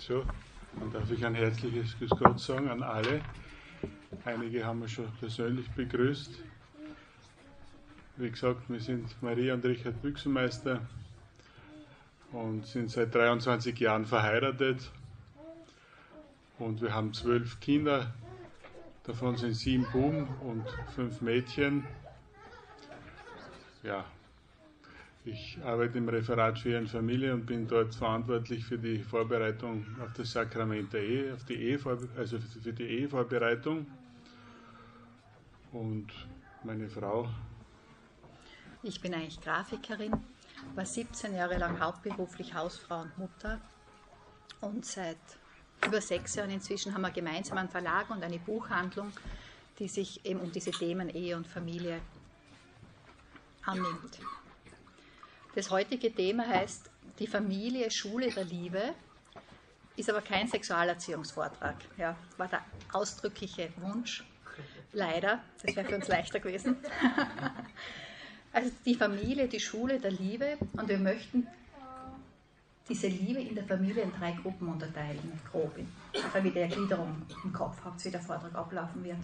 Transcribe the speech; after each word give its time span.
So, 0.00 0.24
dann 0.78 0.90
darf 0.90 1.10
ich 1.10 1.26
ein 1.26 1.34
herzliches 1.34 1.94
Grüß 1.98 2.10
Gott 2.18 2.40
sagen 2.40 2.70
an 2.70 2.82
alle. 2.82 3.20
Einige 4.24 4.64
haben 4.64 4.80
wir 4.80 4.88
schon 4.88 5.12
persönlich 5.20 5.70
begrüßt. 5.72 6.38
Wie 8.16 8.30
gesagt, 8.30 8.70
wir 8.70 8.80
sind 8.80 9.14
Maria 9.22 9.52
und 9.52 9.64
Richard 9.66 10.00
Büchsenmeister 10.00 10.80
und 12.32 12.64
sind 12.64 12.90
seit 12.90 13.14
23 13.14 13.78
Jahren 13.78 14.06
verheiratet. 14.06 14.90
Und 16.58 16.80
wir 16.80 16.94
haben 16.94 17.12
zwölf 17.12 17.60
Kinder, 17.60 18.14
davon 19.04 19.36
sind 19.36 19.52
sieben 19.52 19.86
Buben 19.92 20.26
und 20.40 20.64
fünf 20.94 21.20
Mädchen. 21.20 21.86
Ja, 23.82 24.06
ich 25.24 25.58
arbeite 25.62 25.98
im 25.98 26.08
Referat 26.08 26.58
für 26.58 26.78
und 26.78 26.88
Familie 26.88 27.34
und 27.34 27.44
bin 27.44 27.68
dort 27.68 27.94
verantwortlich 27.94 28.64
für 28.64 28.78
die 28.78 28.98
Vorbereitung 28.98 29.84
auf 30.02 30.12
das 30.14 30.32
Sakrament 30.32 30.92
der 30.92 31.02
Ehe, 31.02 31.34
auf 31.34 31.44
die 31.44 31.56
Ehe 31.56 31.78
also 32.16 32.38
für 32.38 32.72
die 32.72 32.84
Ehevorbereitung. 32.84 33.86
Und 35.72 36.08
meine 36.64 36.88
Frau. 36.88 37.28
Ich 38.82 39.00
bin 39.00 39.14
eigentlich 39.14 39.40
Grafikerin, 39.40 40.12
war 40.74 40.86
17 40.86 41.34
Jahre 41.34 41.58
lang 41.58 41.78
hauptberuflich 41.78 42.54
Hausfrau 42.54 43.02
und 43.02 43.18
Mutter 43.18 43.60
und 44.62 44.84
seit 44.84 45.18
über 45.86 46.00
sechs 46.00 46.34
Jahren 46.34 46.50
inzwischen 46.50 46.92
haben 46.94 47.02
wir 47.02 47.10
gemeinsam 47.10 47.58
einen 47.58 47.68
Verlag 47.68 48.10
und 48.10 48.22
eine 48.22 48.38
Buchhandlung, 48.38 49.12
die 49.78 49.88
sich 49.88 50.24
eben 50.24 50.40
um 50.40 50.50
diese 50.50 50.70
Themen 50.70 51.08
Ehe 51.10 51.36
und 51.36 51.46
Familie 51.46 52.00
annimmt. 53.64 54.18
Das 55.54 55.70
heutige 55.70 56.14
Thema 56.14 56.46
heißt 56.46 56.90
Die 57.18 57.26
Familie, 57.26 57.90
Schule 57.90 58.30
der 58.30 58.44
Liebe, 58.44 58.94
ist 59.96 60.08
aber 60.08 60.22
kein 60.22 60.46
Sexualerziehungsvortrag. 60.46 61.76
Ja, 61.98 62.16
war 62.36 62.48
der 62.48 62.64
ausdrückliche 62.92 63.70
Wunsch. 63.78 64.24
Leider, 64.92 65.40
das 65.62 65.74
wäre 65.74 65.88
für 65.88 65.96
uns 65.96 66.08
leichter 66.08 66.40
gewesen. 66.40 66.76
also 68.52 68.70
die 68.84 68.94
Familie, 68.94 69.48
die 69.48 69.60
Schule 69.60 69.98
der 69.98 70.12
Liebe 70.12 70.56
und 70.72 70.88
wir 70.88 70.98
möchten 70.98 71.46
diese 72.88 73.06
Liebe 73.06 73.40
in 73.40 73.54
der 73.54 73.64
Familie 73.64 74.02
in 74.02 74.12
drei 74.12 74.32
Gruppen 74.32 74.68
unterteilen, 74.68 75.40
grob, 75.50 75.78
damit 76.32 76.54
ihr 76.56 76.62
Ergliederung 76.62 77.22
im 77.44 77.52
Kopf 77.52 77.76
habt, 77.84 78.04
wie 78.04 78.10
der 78.10 78.20
Vortrag 78.20 78.54
ablaufen 78.54 79.04
wird. 79.04 79.18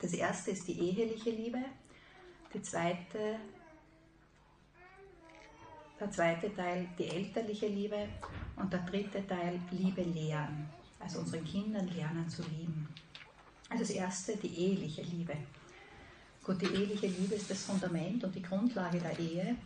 Das 0.00 0.12
erste 0.12 0.50
ist 0.50 0.68
die 0.68 0.78
eheliche 0.78 1.30
Liebe, 1.30 1.60
die 2.52 2.60
zweite 2.60 3.36
der 6.02 6.10
zweite 6.10 6.52
Teil 6.52 6.88
die 6.98 7.08
elterliche 7.08 7.68
Liebe 7.68 8.08
und 8.56 8.72
der 8.72 8.80
dritte 8.80 9.24
Teil 9.24 9.60
Liebe 9.70 10.02
lehren, 10.02 10.68
also 10.98 11.20
unseren 11.20 11.44
Kindern 11.44 11.86
lernen 11.88 12.28
zu 12.28 12.42
lieben. 12.42 12.88
Also 13.70 13.84
das 13.84 13.90
erste 13.90 14.36
die 14.36 14.52
eheliche 14.52 15.02
Liebe. 15.02 15.36
Gut, 16.42 16.60
die 16.60 16.66
eheliche 16.66 17.06
Liebe 17.06 17.36
ist 17.36 17.48
das 17.48 17.62
Fundament 17.62 18.24
und 18.24 18.34
die 18.34 18.42
Grundlage 18.42 18.98
der 18.98 19.16
Ehe. 19.16 19.56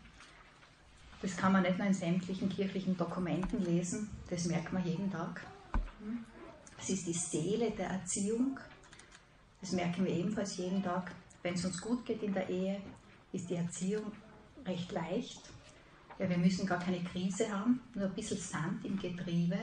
Das 1.23 1.35
kann 1.35 1.53
man 1.53 1.63
nicht 1.63 1.79
nur 1.79 1.87
in 1.87 1.95
sämtlichen 1.95 2.51
kirchlichen 2.51 2.99
Dokumenten 2.99 3.65
lesen, 3.65 4.11
das 4.29 4.45
merkt 4.45 4.75
man 4.75 4.85
jeden 4.85 5.11
Tag. 5.11 5.41
Es 6.79 6.91
ist 6.91 7.07
die 7.07 7.15
Seele 7.15 7.71
der 7.71 7.89
Erziehung, 7.89 8.61
das 9.63 9.73
merken 9.73 10.05
wir 10.05 10.13
ebenfalls 10.13 10.59
jeden 10.59 10.83
Tag. 10.83 11.13
Wenn 11.43 11.55
es 11.55 11.65
uns 11.65 11.81
gut 11.81 12.05
geht 12.05 12.23
in 12.23 12.35
der 12.35 12.47
Ehe, 12.51 12.83
ist 13.33 13.49
die 13.49 13.55
Erziehung 13.55 14.13
recht 14.67 14.93
leicht 14.93 15.56
ja, 16.19 16.29
wir 16.29 16.39
müssen 16.39 16.67
gar 16.67 16.79
keine 16.79 17.03
Krise 17.05 17.51
haben, 17.51 17.81
nur 17.95 18.07
ein 18.07 18.15
bisschen 18.15 18.39
Sand 18.39 18.85
im 18.85 18.99
Getriebe 18.99 19.59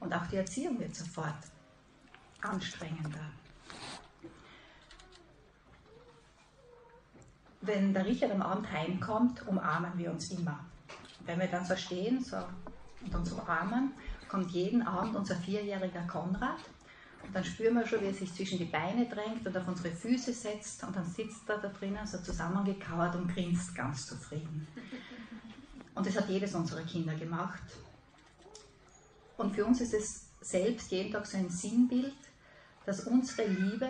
und 0.00 0.12
auch 0.12 0.26
die 0.26 0.36
Erziehung 0.36 0.78
wird 0.78 0.94
sofort 0.94 1.36
anstrengender. 2.40 3.30
Wenn 7.62 7.92
der 7.92 8.06
Richard 8.06 8.32
am 8.32 8.40
Abend 8.40 8.70
heimkommt, 8.72 9.46
umarmen 9.46 9.92
wir 9.98 10.10
uns 10.10 10.30
immer. 10.30 10.60
Wenn 11.26 11.38
wir 11.38 11.48
dann 11.48 11.64
so 11.64 11.76
stehen 11.76 12.24
so, 12.24 12.38
und 13.04 13.14
uns 13.14 13.32
umarmen, 13.32 13.92
kommt 14.28 14.50
jeden 14.52 14.82
Abend 14.82 15.16
unser 15.16 15.36
vierjähriger 15.36 16.02
Konrad 16.02 16.60
und 17.26 17.34
dann 17.34 17.44
spüren 17.44 17.74
wir 17.74 17.86
schon, 17.86 18.00
wie 18.00 18.06
er 18.06 18.14
sich 18.14 18.32
zwischen 18.32 18.58
die 18.58 18.64
Beine 18.64 19.06
drängt 19.06 19.46
und 19.46 19.56
auf 19.56 19.68
unsere 19.68 19.94
Füße 19.94 20.32
setzt 20.32 20.82
und 20.84 20.96
dann 20.96 21.04
sitzt 21.04 21.48
er 21.48 21.58
da 21.58 21.68
drinnen 21.68 22.06
so 22.06 22.18
zusammengekauert 22.18 23.14
und 23.16 23.32
grinst 23.32 23.74
ganz 23.74 24.06
zufrieden. 24.06 24.66
Und 25.94 26.06
das 26.06 26.16
hat 26.16 26.28
jedes 26.28 26.54
unserer 26.54 26.82
Kinder 26.82 27.14
gemacht. 27.14 27.62
Und 29.36 29.54
für 29.54 29.64
uns 29.64 29.80
ist 29.80 29.94
es 29.94 30.26
selbst 30.40 30.90
jeden 30.90 31.12
Tag 31.12 31.26
so 31.26 31.36
ein 31.36 31.50
Sinnbild, 31.50 32.14
dass 32.86 33.06
unsere 33.06 33.48
Liebe 33.48 33.88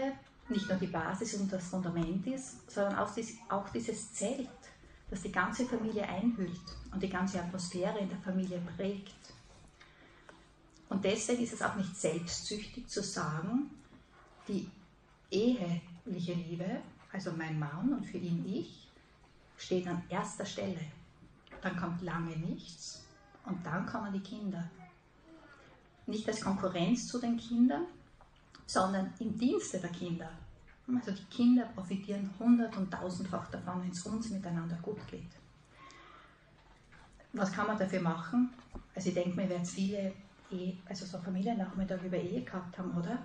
nicht 0.49 0.69
nur 0.69 0.79
die 0.79 0.87
Basis 0.87 1.35
und 1.35 1.53
das 1.53 1.69
Fundament 1.69 2.27
ist, 2.27 2.71
sondern 2.71 2.99
auch 2.99 3.69
dieses 3.71 4.13
Zelt, 4.13 4.49
das 5.09 5.23
die 5.23 5.33
ganze 5.33 5.67
Familie 5.67 6.09
einhüllt 6.09 6.61
und 6.93 7.03
die 7.03 7.09
ganze 7.09 7.41
Atmosphäre 7.41 7.99
in 7.99 8.09
der 8.09 8.19
Familie 8.19 8.61
prägt. 8.77 9.15
Und 10.89 11.05
deswegen 11.05 11.43
ist 11.43 11.53
es 11.53 11.63
auch 11.63 11.77
nicht 11.77 11.95
selbstsüchtig 11.97 12.89
zu 12.89 13.03
sagen, 13.03 13.71
die 14.49 14.69
eheliche 15.31 16.35
Liebe, 16.35 16.81
also 17.13 17.33
mein 17.33 17.59
Mann 17.59 17.93
und 17.93 18.05
für 18.07 18.19
ihn 18.19 18.45
ich, 18.45 18.89
steht 19.57 19.87
an 19.87 20.03
erster 20.09 20.45
Stelle 20.45 20.81
dann 21.63 21.77
kommt 21.77 22.03
lange 22.03 22.37
nichts 22.37 23.05
und 23.45 23.65
dann 23.65 23.87
kommen 23.87 24.13
die 24.13 24.21
Kinder. 24.21 24.69
Nicht 26.07 26.27
als 26.29 26.41
Konkurrenz 26.41 27.07
zu 27.07 27.19
den 27.19 27.37
Kindern, 27.37 27.87
sondern 28.67 29.13
im 29.19 29.37
Dienste 29.37 29.79
der 29.79 29.91
Kinder. 29.91 30.31
Also 30.93 31.13
die 31.13 31.25
Kinder 31.25 31.67
profitieren 31.67 32.31
hundert- 32.39 32.77
und 32.77 32.91
tausendfach 32.91 33.49
davon, 33.51 33.83
wenn 33.83 33.91
es 33.91 34.05
uns 34.07 34.31
miteinander 34.31 34.77
gut 34.83 35.07
geht. 35.07 35.31
Was 37.33 37.53
kann 37.53 37.69
man 37.69 37.79
dafür 37.79 38.01
machen? 38.01 38.51
Also 38.95 39.09
ich 39.09 39.15
denke 39.15 39.37
mir, 39.37 39.43
wir 39.43 39.51
werden 39.51 39.65
viele 39.65 40.13
Ehe, 40.51 40.77
also 40.89 41.07
so 41.07 41.19
Familiennachmittag 41.19 42.03
über 42.03 42.17
Ehe 42.17 42.43
gehabt 42.43 42.77
haben, 42.77 42.97
oder? 42.97 43.19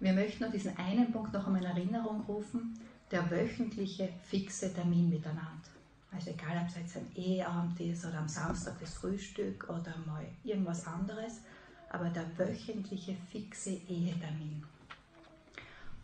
Wir 0.00 0.14
möchten 0.14 0.44
nur 0.44 0.52
diesen 0.52 0.76
einen 0.78 1.12
Punkt 1.12 1.32
noch 1.34 1.46
einmal 1.46 1.62
in 1.62 1.68
Erinnerung 1.68 2.22
rufen, 2.22 2.78
der 3.10 3.30
wöchentliche 3.30 4.08
fixe 4.22 4.72
Termin 4.72 5.10
miteinander. 5.10 5.73
Also 6.14 6.30
egal, 6.30 6.56
ob 6.62 6.68
es 6.68 6.76
jetzt 6.76 6.96
ein 6.96 7.10
Eheabend 7.16 7.78
ist 7.80 8.04
oder 8.04 8.18
am 8.18 8.28
Samstag 8.28 8.78
das 8.80 8.94
Frühstück 8.94 9.68
oder 9.68 9.94
mal 10.06 10.24
irgendwas 10.44 10.86
anderes, 10.86 11.40
aber 11.90 12.08
der 12.10 12.26
wöchentliche 12.38 13.16
fixe 13.30 13.70
Ehetermin. 13.70 14.64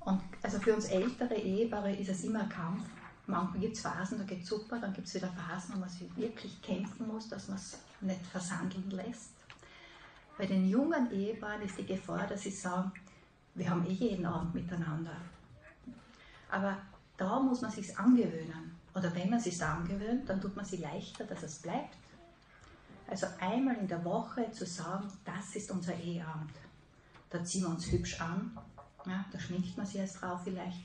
Und 0.01 0.21
also 0.43 0.59
für 0.59 0.75
uns 0.75 0.87
ältere 0.87 1.37
Ehepaare 1.37 1.95
ist 1.95 2.09
es 2.09 2.25
immer 2.25 2.43
ein 2.43 2.49
Kampf. 2.49 2.83
Manchmal 3.27 3.61
gibt 3.61 3.77
es 3.77 3.83
Phasen, 3.83 4.19
da 4.19 4.25
geht 4.25 4.43
es 4.43 4.49
super, 4.49 4.81
dann 4.81 4.93
gibt 4.93 5.07
es 5.07 5.15
wieder 5.15 5.29
Phasen, 5.29 5.77
wo 5.77 5.81
man 5.81 5.89
sich 5.89 6.17
wirklich 6.17 6.61
kämpfen 6.63 7.07
muss, 7.07 7.29
dass 7.29 7.49
man 7.49 7.59
es 7.59 7.79
nicht 8.01 8.27
versandeln 8.27 8.91
lässt. 8.91 9.31
Bei 10.37 10.47
den 10.47 10.69
jungen 10.69 11.13
Ehepaaren 11.13 11.63
ist 11.63 11.79
die 11.79 11.87
Gefahr, 11.87 12.27
dass 12.27 12.43
sie 12.43 12.51
sagen, 12.51 12.91
wir 13.55 13.69
haben 13.69 13.87
eh 13.87 13.93
jeden 13.93 14.25
Abend 14.25 14.55
miteinander. 14.55 15.17
Aber 16.51 16.79
da 17.17 17.39
muss 17.39 17.61
man 17.61 17.71
sich 17.71 17.97
angewöhnen. 17.97 18.70
Oder 19.01 19.15
wenn 19.15 19.31
man 19.31 19.41
sich 19.41 19.63
angewöhnt, 19.63 20.29
dann 20.29 20.43
tut 20.43 20.55
man 20.55 20.65
sie 20.67 20.77
leichter, 20.77 21.25
dass 21.25 21.43
es 21.43 21.61
bleibt. 21.61 21.97
Also 23.09 23.27
einmal 23.41 23.77
in 23.77 23.89
der 23.89 24.05
Woche 24.05 24.53
zu 24.53 24.67
sagen, 24.67 25.11
das 25.25 25.57
ist 25.57 25.71
unser 25.71 25.95
Eheabend. 25.95 26.53
Da 27.31 27.43
ziehen 27.43 27.63
wir 27.63 27.71
uns 27.71 27.91
hübsch 27.91 28.21
an, 28.21 28.59
ja, 29.07 29.25
da 29.33 29.39
schminkt 29.39 29.75
man 29.79 29.87
sich 29.87 29.97
erst 29.97 30.21
drauf 30.21 30.41
vielleicht. 30.45 30.83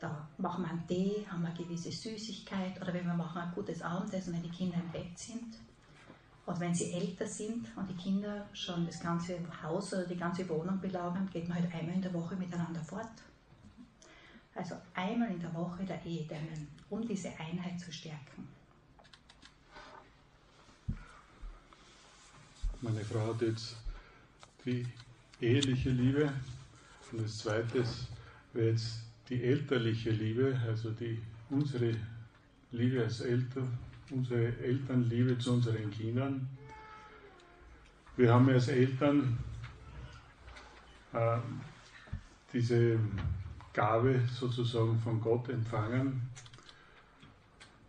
Da 0.00 0.26
machen 0.38 0.64
wir 0.64 0.70
einen 0.70 0.86
Tee, 0.86 1.26
haben 1.30 1.42
wir 1.42 1.48
eine 1.48 1.58
gewisse 1.58 1.92
Süßigkeit 1.92 2.80
oder 2.80 2.94
wenn 2.94 3.04
wir 3.04 3.12
machen 3.12 3.42
ein 3.42 3.52
gutes 3.54 3.82
Abendessen, 3.82 4.32
wenn 4.32 4.42
die 4.42 4.48
Kinder 4.48 4.78
im 4.78 4.90
Bett 4.90 5.18
sind. 5.18 5.58
Und 6.46 6.58
wenn 6.58 6.74
sie 6.74 6.94
älter 6.94 7.26
sind 7.26 7.68
und 7.76 7.90
die 7.90 7.96
Kinder 7.96 8.48
schon 8.54 8.86
das 8.86 8.98
ganze 9.00 9.36
Haus 9.62 9.92
oder 9.92 10.06
die 10.06 10.16
ganze 10.16 10.48
Wohnung 10.48 10.80
belagern, 10.80 11.28
geht 11.30 11.46
man 11.48 11.58
halt 11.58 11.74
einmal 11.74 11.96
in 11.96 12.02
der 12.02 12.14
Woche 12.14 12.34
miteinander 12.34 12.82
fort. 12.82 13.10
Also 14.56 14.74
einmal 14.94 15.30
in 15.30 15.38
der 15.38 15.52
Woche 15.52 15.84
der 15.84 16.02
Ehedennen, 16.04 16.66
um 16.88 17.06
diese 17.06 17.28
Einheit 17.38 17.78
zu 17.78 17.92
stärken. 17.92 18.48
Meine 22.80 23.04
Frau 23.04 23.34
hat 23.34 23.42
jetzt 23.42 23.76
die 24.64 24.86
eheliche 25.40 25.90
Liebe 25.90 26.32
und 27.12 27.22
das 27.22 27.38
zweite 27.38 27.84
wäre 28.54 28.70
jetzt 28.70 29.00
die 29.28 29.42
elterliche 29.42 30.10
Liebe, 30.10 30.58
also 30.66 30.90
die, 30.90 31.20
unsere 31.50 31.94
Liebe 32.72 33.02
als 33.02 33.20
Eltern, 33.20 33.76
unsere 34.10 34.56
Elternliebe 34.58 35.38
zu 35.38 35.52
unseren 35.54 35.90
Kindern. 35.90 36.48
Wir 38.16 38.32
haben 38.32 38.48
als 38.48 38.68
Eltern 38.68 39.36
äh, 41.12 41.38
diese 42.52 42.98
Gabe 43.76 44.22
sozusagen 44.32 44.98
von 45.00 45.20
Gott 45.20 45.50
empfangen 45.50 46.22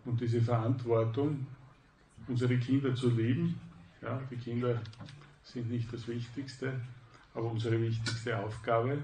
und 0.03 0.19
diese 0.19 0.41
Verantwortung, 0.41 1.47
unsere 2.27 2.57
Kinder 2.57 2.93
zu 2.93 3.09
lieben. 3.09 3.57
Ja, 4.01 4.21
die 4.29 4.35
Kinder 4.35 4.81
sind 5.45 5.71
nicht 5.71 5.91
das 5.93 6.05
Wichtigste, 6.09 6.73
aber 7.33 7.49
unsere 7.49 7.81
wichtigste 7.81 8.37
Aufgabe. 8.37 8.97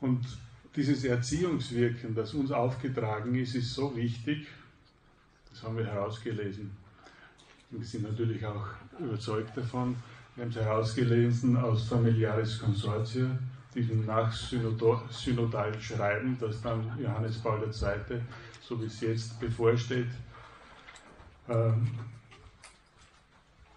Und 0.00 0.24
dieses 0.74 1.04
Erziehungswirken, 1.04 2.14
das 2.14 2.32
uns 2.32 2.50
aufgetragen 2.50 3.34
ist, 3.34 3.54
ist 3.54 3.74
so 3.74 3.94
wichtig, 3.94 4.46
das 5.50 5.62
haben 5.62 5.76
wir 5.76 5.84
herausgelesen. 5.84 6.70
Wir 7.68 7.84
sind 7.84 8.04
natürlich 8.04 8.44
auch 8.46 8.68
überzeugt 8.98 9.54
davon. 9.54 9.96
Wir 10.34 10.44
haben 10.44 10.50
es 10.50 10.56
herausgelesen 10.56 11.58
aus 11.58 11.88
Familiaris 11.88 12.58
Consortia, 12.58 13.38
diesem 13.74 14.04
nachsynodalen 14.04 15.80
Schreiben, 15.80 16.36
das 16.40 16.60
dann 16.62 16.98
Johannes 16.98 17.38
Paul 17.38 17.62
II., 17.62 18.20
so 18.60 18.80
wie 18.80 18.86
es 18.86 19.00
jetzt 19.00 19.38
bevorsteht, 19.40 20.10
ähm, 21.48 21.88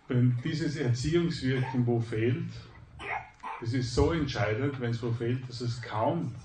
wenn 0.08 0.38
dieses 0.44 0.76
Erziehungswirken 0.76 1.86
wo 1.88 2.00
fehlt, 2.00 2.50
es 3.62 3.74
ist 3.74 3.96
so 3.96 4.12
entscheidend, 4.12 4.80
wenn 4.80 4.92
es 4.92 5.02
wo 5.02 5.12
fehlt, 5.12 5.48
dass 5.48 5.62
es 5.62 5.82
kaum 5.82 6.36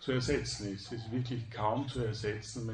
zu 0.00 0.12
ersetzen 0.12 0.74
ist. 0.74 0.92
Es 0.92 1.04
ist 1.04 1.12
wirklich 1.12 1.48
kaum 1.50 1.86
zu 1.86 2.04
ersetzen, 2.04 2.68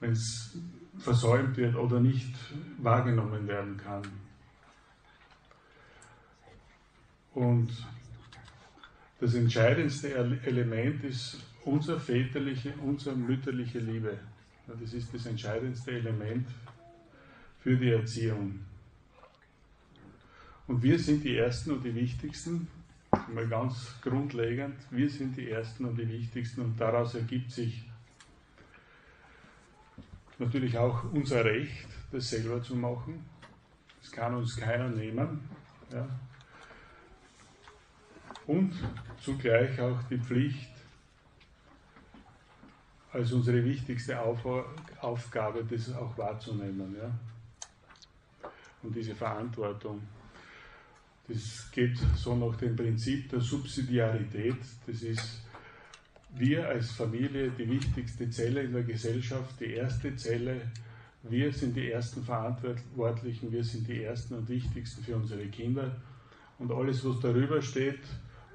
wenn 0.00 0.12
es 0.12 0.56
versäumt 0.98 1.56
wird 1.56 1.74
oder 1.74 2.00
nicht 2.00 2.34
wahrgenommen 2.78 3.46
werden 3.48 3.76
kann. 3.76 4.02
Und 7.34 7.70
das 9.20 9.34
entscheidendste 9.34 10.14
Element 10.14 11.04
ist 11.04 11.38
unsere 11.64 11.98
väterliche, 11.98 12.72
unsere 12.84 13.16
mütterliche 13.16 13.80
Liebe. 13.80 14.18
Das 14.66 14.92
ist 14.92 15.12
das 15.12 15.26
entscheidendste 15.26 15.92
Element 15.92 16.46
für 17.60 17.76
die 17.76 17.90
Erziehung. 17.90 18.60
Und 20.66 20.82
wir 20.82 20.98
sind 20.98 21.24
die 21.24 21.36
Ersten 21.36 21.72
und 21.72 21.84
die 21.84 21.94
Wichtigsten, 21.94 22.68
mal 23.32 23.48
ganz 23.48 23.94
grundlegend, 24.02 24.76
wir 24.90 25.08
sind 25.08 25.36
die 25.36 25.50
Ersten 25.50 25.86
und 25.86 25.96
die 25.96 26.08
Wichtigsten 26.08 26.60
und 26.60 26.78
daraus 26.78 27.14
ergibt 27.14 27.50
sich 27.50 27.84
natürlich 30.38 30.76
auch 30.76 31.10
unser 31.12 31.44
Recht, 31.44 31.88
das 32.12 32.30
selber 32.30 32.62
zu 32.62 32.76
machen. 32.76 33.24
Das 34.00 34.12
kann 34.12 34.34
uns 34.34 34.56
keiner 34.56 34.88
nehmen. 34.88 35.40
Ja. 35.92 36.06
Und 38.48 38.72
zugleich 39.20 39.78
auch 39.78 40.02
die 40.04 40.16
Pflicht, 40.16 40.70
als 43.12 43.30
unsere 43.30 43.62
wichtigste 43.62 44.18
Auf 44.18 44.42
Aufgabe, 45.02 45.64
das 45.64 45.94
auch 45.94 46.16
wahrzunehmen. 46.16 46.96
Ja. 46.98 47.10
Und 48.82 48.96
diese 48.96 49.14
Verantwortung. 49.14 50.00
Das 51.28 51.70
geht 51.72 51.98
so 52.16 52.34
nach 52.36 52.56
dem 52.56 52.74
Prinzip 52.74 53.28
der 53.28 53.40
Subsidiarität. 53.40 54.56
Das 54.86 55.02
ist 55.02 55.42
wir 56.30 56.66
als 56.68 56.92
Familie 56.92 57.50
die 57.50 57.68
wichtigste 57.68 58.30
Zelle 58.30 58.62
in 58.62 58.72
der 58.72 58.82
Gesellschaft, 58.82 59.60
die 59.60 59.74
erste 59.74 60.16
Zelle. 60.16 60.72
Wir 61.22 61.52
sind 61.52 61.76
die 61.76 61.90
ersten 61.90 62.22
Verantwortlichen, 62.22 63.52
wir 63.52 63.64
sind 63.64 63.86
die 63.88 64.04
ersten 64.04 64.34
und 64.34 64.48
wichtigsten 64.48 65.02
für 65.02 65.16
unsere 65.16 65.46
Kinder. 65.48 66.00
Und 66.58 66.72
alles, 66.72 67.04
was 67.04 67.20
darüber 67.20 67.60
steht 67.60 68.00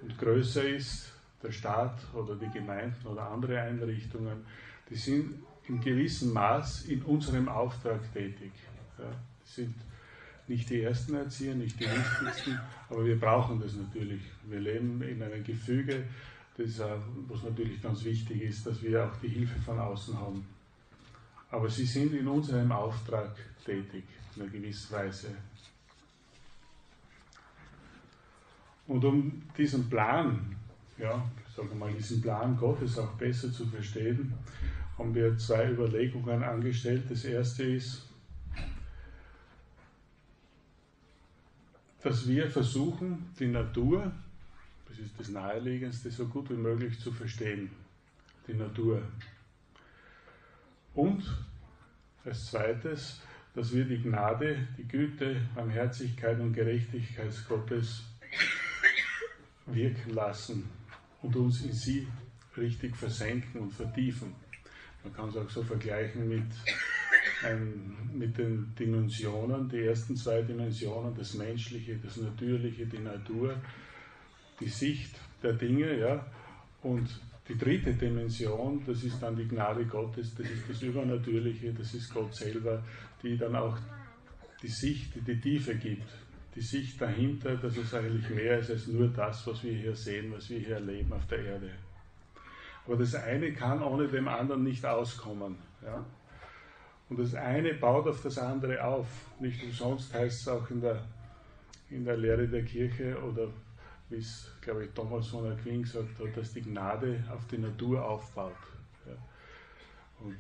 und 0.03 0.17
größer 0.17 0.67
ist, 0.67 1.11
der 1.41 1.51
Staat 1.51 1.99
oder 2.13 2.35
die 2.35 2.49
Gemeinden 2.49 3.07
oder 3.07 3.29
andere 3.29 3.59
Einrichtungen, 3.61 4.45
die 4.89 4.95
sind 4.95 5.35
in 5.67 5.79
gewissem 5.79 6.33
Maß 6.33 6.85
in 6.85 7.01
unserem 7.03 7.47
Auftrag 7.47 8.01
tätig. 8.13 8.51
Ja, 8.97 9.05
sind 9.43 9.75
nicht 10.47 10.69
die 10.69 10.81
ersten 10.81 11.15
Erzieher, 11.15 11.55
nicht 11.55 11.79
die 11.79 11.85
wichtigsten, 11.85 12.59
aber 12.89 13.05
wir 13.05 13.19
brauchen 13.19 13.61
das 13.61 13.73
natürlich. 13.75 14.21
Wir 14.43 14.59
leben 14.59 15.01
in 15.01 15.23
einem 15.23 15.43
Gefüge, 15.43 16.03
das, 16.57 16.79
was 17.27 17.43
natürlich 17.43 17.81
ganz 17.81 18.03
wichtig 18.03 18.41
ist, 18.41 18.65
dass 18.67 18.81
wir 18.81 19.05
auch 19.05 19.15
die 19.17 19.29
Hilfe 19.29 19.59
von 19.61 19.79
außen 19.79 20.17
haben. 20.17 20.45
Aber 21.49 21.69
sie 21.69 21.85
sind 21.85 22.13
in 22.13 22.27
unserem 22.27 22.71
Auftrag 22.71 23.35
tätig, 23.65 24.03
in 24.35 24.43
einer 24.43 24.51
gewissen 24.51 24.91
Weise. 24.91 25.27
Und 28.93 29.03
um 29.05 29.41
diesen 29.57 29.89
Plan, 29.89 30.55
ja, 30.99 31.27
sagen 31.55 31.79
mal, 31.79 31.91
diesen 31.91 32.21
Plan 32.21 32.55
Gottes 32.55 32.99
auch 32.99 33.13
besser 33.13 33.51
zu 33.51 33.65
verstehen, 33.65 34.31
haben 34.99 35.15
wir 35.15 35.35
zwei 35.35 35.71
Überlegungen 35.71 36.43
angestellt. 36.43 37.05
Das 37.09 37.25
erste 37.25 37.63
ist, 37.63 38.07
dass 42.03 42.27
wir 42.27 42.51
versuchen, 42.51 43.31
die 43.39 43.47
Natur 43.47 44.11
das 44.87 44.99
ist 44.99 45.19
das 45.19 45.29
Naheliegendste, 45.29 46.11
so 46.11 46.27
gut 46.27 46.51
wie 46.51 46.53
möglich 46.53 46.99
zu 46.99 47.11
verstehen, 47.11 47.71
die 48.47 48.53
Natur. 48.53 49.01
Und 50.93 51.23
als 52.23 52.51
zweites, 52.51 53.23
dass 53.55 53.73
wir 53.73 53.85
die 53.85 54.03
Gnade, 54.03 54.67
die 54.77 54.87
Güte, 54.87 55.41
Barmherzigkeit 55.55 56.39
und 56.39 56.53
Gerechtigkeit 56.53 57.33
Gottes 57.49 58.03
wirken 59.65 60.13
lassen 60.13 60.69
und 61.21 61.35
uns 61.35 61.63
in 61.63 61.73
sie 61.73 62.07
richtig 62.57 62.95
versenken 62.95 63.61
und 63.61 63.71
vertiefen. 63.71 64.35
Man 65.03 65.13
kann 65.13 65.29
es 65.29 65.37
auch 65.37 65.49
so 65.49 65.63
vergleichen 65.63 66.29
mit, 66.29 66.45
ein, 67.43 68.09
mit 68.13 68.37
den 68.37 68.73
Dimensionen, 68.77 69.67
die 69.69 69.85
ersten 69.85 70.15
zwei 70.15 70.41
Dimensionen, 70.41 71.13
das 71.15 71.33
Menschliche, 71.33 71.97
das 71.97 72.17
Natürliche, 72.17 72.85
die 72.85 72.99
Natur 72.99 73.55
die 74.59 74.69
Sicht 74.69 75.15
der 75.41 75.53
Dinge, 75.53 75.97
ja, 75.99 76.25
und 76.81 77.21
die 77.47 77.57
dritte 77.57 77.93
Dimension, 77.93 78.83
das 78.85 79.03
ist 79.03 79.21
dann 79.21 79.35
die 79.35 79.47
Gnade 79.47 79.85
Gottes, 79.85 80.33
das 80.35 80.49
ist 80.49 80.69
das 80.69 80.81
Übernatürliche, 80.81 81.73
das 81.73 81.93
ist 81.93 82.13
Gott 82.13 82.33
selber, 82.33 82.83
die 83.21 83.37
dann 83.37 83.55
auch 83.55 83.77
die 84.61 84.69
Sicht, 84.69 85.13
die 85.27 85.39
Tiefe 85.39 85.75
gibt, 85.75 86.07
die 86.55 86.61
Sicht 86.61 87.01
dahinter, 87.01 87.55
dass 87.57 87.77
es 87.77 87.93
eigentlich 87.93 88.29
mehr 88.29 88.59
ist 88.59 88.69
als 88.69 88.87
nur 88.87 89.07
das, 89.07 89.45
was 89.47 89.63
wir 89.63 89.73
hier 89.73 89.95
sehen, 89.95 90.31
was 90.31 90.49
wir 90.49 90.59
hier 90.59 90.75
erleben 90.75 91.11
auf 91.13 91.25
der 91.27 91.39
Erde. 91.39 91.71
Aber 92.85 92.97
das 92.97 93.15
eine 93.15 93.53
kann 93.53 93.81
ohne 93.81 94.07
dem 94.07 94.27
anderen 94.27 94.63
nicht 94.63 94.85
auskommen. 94.85 95.57
Ja? 95.83 96.05
Und 97.09 97.19
das 97.19 97.33
eine 97.33 97.73
baut 97.73 98.07
auf 98.07 98.21
das 98.21 98.37
andere 98.37 98.83
auf. 98.83 99.07
Nicht 99.39 99.63
umsonst 99.63 100.13
heißt 100.13 100.41
es 100.41 100.47
auch 100.47 100.69
in 100.69 100.81
der, 100.81 101.03
in 101.89 102.03
der 102.05 102.17
Lehre 102.17 102.47
der 102.47 102.63
Kirche 102.63 103.17
oder 103.21 103.47
wie 104.09 104.17
es, 104.17 104.51
glaube 104.61 104.85
ich, 104.85 104.91
Thomas 104.91 105.27
von 105.27 105.51
Aquin 105.51 105.83
gesagt 105.83 106.19
hat, 106.19 106.37
dass 106.37 106.53
die 106.53 106.61
Gnade 106.61 107.23
auf 107.31 107.47
die 107.47 107.57
Natur 107.57 108.03
aufbaut. 108.03 108.53
Ja. 109.05 109.13
Und 110.19 110.35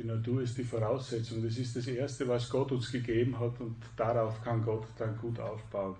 die 0.00 0.06
Natur 0.06 0.40
ist 0.42 0.56
die 0.56 0.64
Voraussetzung. 0.64 1.42
Das 1.42 1.58
ist 1.58 1.76
das 1.76 1.86
Erste, 1.86 2.26
was 2.26 2.48
Gott 2.48 2.72
uns 2.72 2.90
gegeben 2.90 3.38
hat 3.38 3.60
und 3.60 3.76
darauf 3.96 4.42
kann 4.42 4.64
Gott 4.64 4.86
dann 4.96 5.16
gut 5.18 5.38
aufbauen. 5.38 5.96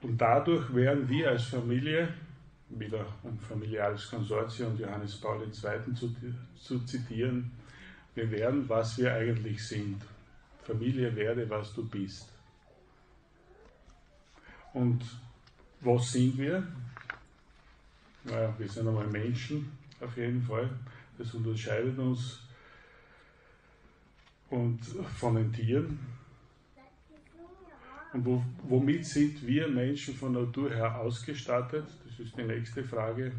Und 0.00 0.16
dadurch 0.18 0.72
werden 0.74 1.08
wir 1.08 1.30
als 1.30 1.44
Familie, 1.44 2.08
wieder 2.68 3.04
um 3.22 3.38
familiares 3.38 4.08
Konsortium 4.08 4.78
Johannes 4.78 5.16
Paul 5.20 5.42
II. 5.42 5.94
Zu, 5.94 6.14
zu 6.56 6.78
zitieren, 6.84 7.50
wir 8.14 8.30
werden, 8.30 8.68
was 8.68 8.98
wir 8.98 9.12
eigentlich 9.12 9.66
sind. 9.66 10.02
Familie 10.62 11.14
werde, 11.16 11.48
was 11.50 11.74
du 11.74 11.88
bist. 11.88 12.28
Und 14.72 15.02
was 15.80 16.12
sind 16.12 16.38
wir? 16.38 16.66
Naja, 18.24 18.54
wir 18.56 18.68
sind 18.68 18.86
einmal 18.86 19.08
Menschen, 19.08 19.81
auf 20.02 20.16
jeden 20.16 20.42
Fall. 20.42 20.68
Das 21.18 21.32
unterscheidet 21.34 21.98
uns 21.98 22.40
und 24.50 24.80
von 25.18 25.36
den 25.36 25.52
Tieren. 25.52 25.98
Und 28.12 28.26
wo, 28.26 28.44
womit 28.64 29.06
sind 29.06 29.46
wir 29.46 29.68
Menschen 29.68 30.14
von 30.14 30.32
Natur 30.32 30.70
her 30.70 30.98
ausgestattet? 30.98 31.86
Das 32.06 32.20
ist 32.20 32.36
die 32.36 32.42
nächste 32.42 32.84
Frage. 32.84 33.32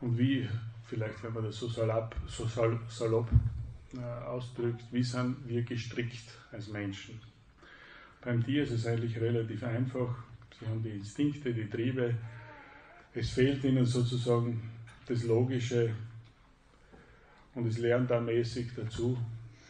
Und 0.00 0.18
wie, 0.18 0.48
vielleicht 0.86 1.22
wenn 1.22 1.34
man 1.34 1.44
das 1.44 1.56
so 1.56 1.68
salopp, 1.68 2.16
so 2.26 2.46
salopp 2.88 3.28
äh, 3.94 4.00
ausdrückt, 4.00 4.82
wie 4.90 5.02
sind 5.02 5.36
wir 5.46 5.62
gestrickt 5.62 6.38
als 6.52 6.68
Menschen? 6.68 7.20
Beim 8.22 8.42
Tier 8.42 8.62
ist 8.62 8.70
es 8.70 8.86
eigentlich 8.86 9.20
relativ 9.20 9.62
einfach. 9.62 10.16
Sie 10.58 10.66
haben 10.66 10.82
die 10.82 10.90
Instinkte, 10.90 11.52
die 11.52 11.68
Triebe. 11.68 12.14
Es 13.16 13.30
fehlt 13.30 13.62
ihnen 13.62 13.86
sozusagen 13.86 14.60
das 15.06 15.22
Logische 15.22 15.94
und 17.54 17.66
es 17.66 17.78
lernt 17.78 18.10
da 18.10 18.20
mäßig 18.20 18.72
dazu. 18.74 19.16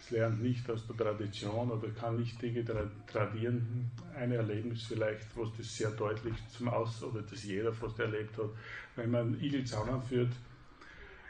Es 0.00 0.10
lernt 0.10 0.42
nicht 0.42 0.68
aus 0.70 0.86
der 0.86 0.96
Tradition 0.96 1.70
oder 1.70 1.88
kann 1.88 2.18
nicht 2.18 2.40
Dinge 2.40 2.64
tradieren. 3.06 3.90
Ein 4.14 4.32
Erlebnis 4.32 4.84
vielleicht, 4.84 5.26
was 5.36 5.48
das 5.58 5.76
sehr 5.76 5.90
deutlich 5.90 6.34
zum 6.56 6.68
Aus- 6.68 7.02
oder 7.02 7.20
das 7.22 7.44
jeder 7.44 7.72
fast 7.72 7.98
erlebt 8.00 8.36
hat, 8.38 8.50
wenn 8.96 9.10
man 9.10 9.38
Igel 9.40 9.64
zusammenführt, 9.64 10.32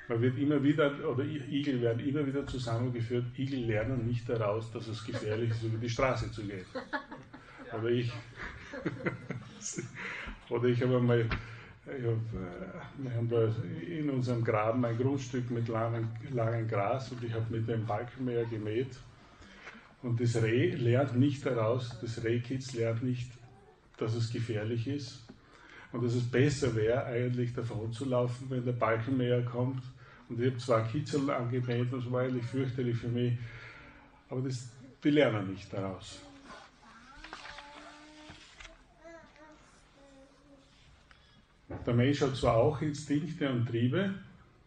Man 0.06 0.20
wird 0.20 0.36
immer 0.38 0.62
wieder, 0.62 0.92
oder 1.08 1.24
Igel 1.24 1.80
werden 1.80 2.06
immer 2.06 2.26
wieder 2.26 2.46
zusammengeführt, 2.46 3.24
Igel 3.38 3.60
lernen 3.60 4.06
nicht 4.06 4.28
daraus, 4.28 4.70
dass 4.70 4.86
es 4.86 5.02
gefährlich 5.02 5.50
ist, 5.50 5.62
über 5.62 5.78
die 5.78 5.88
Straße 5.88 6.30
zu 6.30 6.42
gehen. 6.42 6.66
Oder 7.72 7.88
ich, 7.88 8.12
oder 10.50 10.68
ich 10.68 10.82
habe 10.82 10.98
einmal, 10.98 11.26
wir 11.86 13.14
haben 13.14 13.28
da 13.28 13.54
in 13.86 14.08
unserem 14.08 14.42
Graben 14.42 14.84
ein 14.84 14.96
Grundstück 14.96 15.50
mit 15.50 15.68
langem, 15.68 16.08
langem 16.30 16.66
Gras 16.66 17.12
und 17.12 17.22
ich 17.22 17.32
habe 17.32 17.44
mit 17.50 17.68
dem 17.68 17.84
Balkenmäher 17.84 18.46
gemäht. 18.46 18.96
Und 20.02 20.20
das 20.20 20.36
Reh 20.42 20.74
lernt 20.74 21.16
nicht 21.16 21.44
daraus, 21.44 21.98
das 22.00 22.22
Rehkitz 22.22 22.72
lernt 22.74 23.02
nicht, 23.02 23.30
dass 23.98 24.14
es 24.14 24.32
gefährlich 24.32 24.86
ist 24.86 25.26
und 25.92 26.04
dass 26.04 26.14
es 26.14 26.30
besser 26.30 26.74
wäre, 26.74 27.04
eigentlich 27.04 27.54
davon 27.54 27.92
zu 27.92 28.06
laufen, 28.06 28.50
wenn 28.50 28.64
der 28.64 28.72
Balkenmäher 28.72 29.42
kommt. 29.44 29.82
Und 30.28 30.40
ich 30.40 30.46
habe 30.46 30.58
zwar 30.58 30.88
Kitzel 30.88 31.30
angemäht, 31.30 31.92
das 31.92 32.10
war 32.10 32.22
eigentlich 32.22 32.46
fürchterlich 32.46 32.96
für 32.96 33.08
mich, 33.08 33.38
aber 34.30 34.40
das, 34.40 34.68
die 35.02 35.10
lernen 35.10 35.50
nicht 35.50 35.72
daraus. 35.72 36.20
Der 41.86 41.94
Mensch 41.94 42.20
hat 42.20 42.36
zwar 42.36 42.56
auch 42.56 42.80
Instinkte 42.80 43.50
und 43.50 43.66
Triebe, 43.66 44.14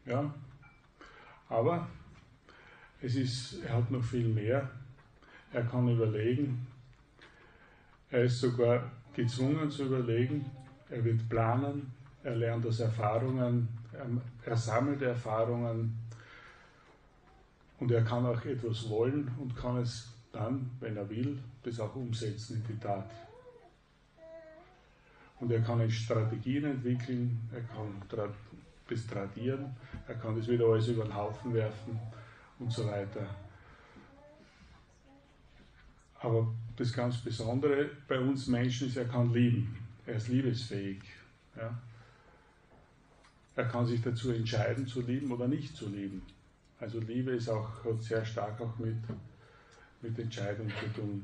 ja, 0.06 0.34
aber 1.50 1.88
es 3.02 3.16
ist, 3.16 3.64
er 3.64 3.76
hat 3.76 3.92
noch 3.92 4.04
viel 4.04 4.28
mehr. 4.28 4.70
Er 5.54 5.64
kann 5.64 5.88
überlegen. 5.88 6.66
Er 8.10 8.24
ist 8.24 8.40
sogar 8.40 8.92
gezwungen 9.14 9.70
zu 9.70 9.86
überlegen. 9.86 10.46
Er 10.90 11.04
wird 11.04 11.28
planen. 11.30 11.92
Er 12.24 12.36
lernt 12.36 12.66
aus 12.66 12.80
Erfahrungen. 12.80 13.68
Er, 13.94 14.08
er 14.50 14.58
sammelt 14.58 15.02
Erfahrungen. 15.02 15.98
Und 17.80 17.92
er 17.92 18.04
kann 18.04 18.26
auch 18.26 18.44
etwas 18.46 18.90
wollen 18.90 19.30
und 19.40 19.56
kann 19.56 19.78
es 19.78 20.12
dann, 20.32 20.72
wenn 20.80 20.98
er 20.98 21.10
will, 21.10 21.38
das 21.64 21.80
auch 21.80 21.96
umsetzen 21.96 22.58
in 22.58 22.76
die 22.76 22.80
Tat. 22.80 23.10
Und 25.39 25.51
er 25.51 25.62
kann 25.62 25.89
Strategien 25.89 26.65
entwickeln, 26.65 27.39
er 27.53 27.62
kann 27.62 28.01
das 28.89 29.06
tradieren, 29.08 29.75
er 30.08 30.15
kann 30.15 30.36
das 30.36 30.48
wieder 30.48 30.65
alles 30.65 30.88
über 30.88 31.03
den 31.03 31.13
Haufen 31.13 31.53
werfen 31.53 32.00
und 32.60 32.72
so 32.72 32.88
weiter. 32.88 33.27
Aber 36.20 36.51
das 36.75 36.91
ganz 36.91 37.17
Besondere 37.17 37.89
bei 38.08 38.20
uns 38.20 38.48
Menschen 38.48 38.88
ist, 38.88 38.98
er 38.98 39.06
kann 39.06 39.32
lieben. 39.32 39.77
Er 40.06 40.15
ist 40.15 40.29
liebesfähig. 40.29 41.03
Ja. 41.56 41.77
Er 43.56 43.65
kann 43.65 43.86
sich 43.86 44.01
dazu 44.01 44.32
entscheiden, 44.32 44.88
zu 44.88 45.01
lieben 45.01 45.32
oder 45.32 45.48
nicht 45.48 45.75
zu 45.75 45.89
lieben. 45.89 46.22
Also 46.79 47.00
Liebe 47.00 47.32
ist 47.32 47.50
auch, 47.50 47.84
hat 47.84 48.01
sehr 48.01 48.24
stark 48.24 48.62
auch 48.62 48.77
mit, 48.77 48.98
mit 50.01 50.17
Entscheidung 50.17 50.70
zu 50.70 51.01
tun. 51.01 51.24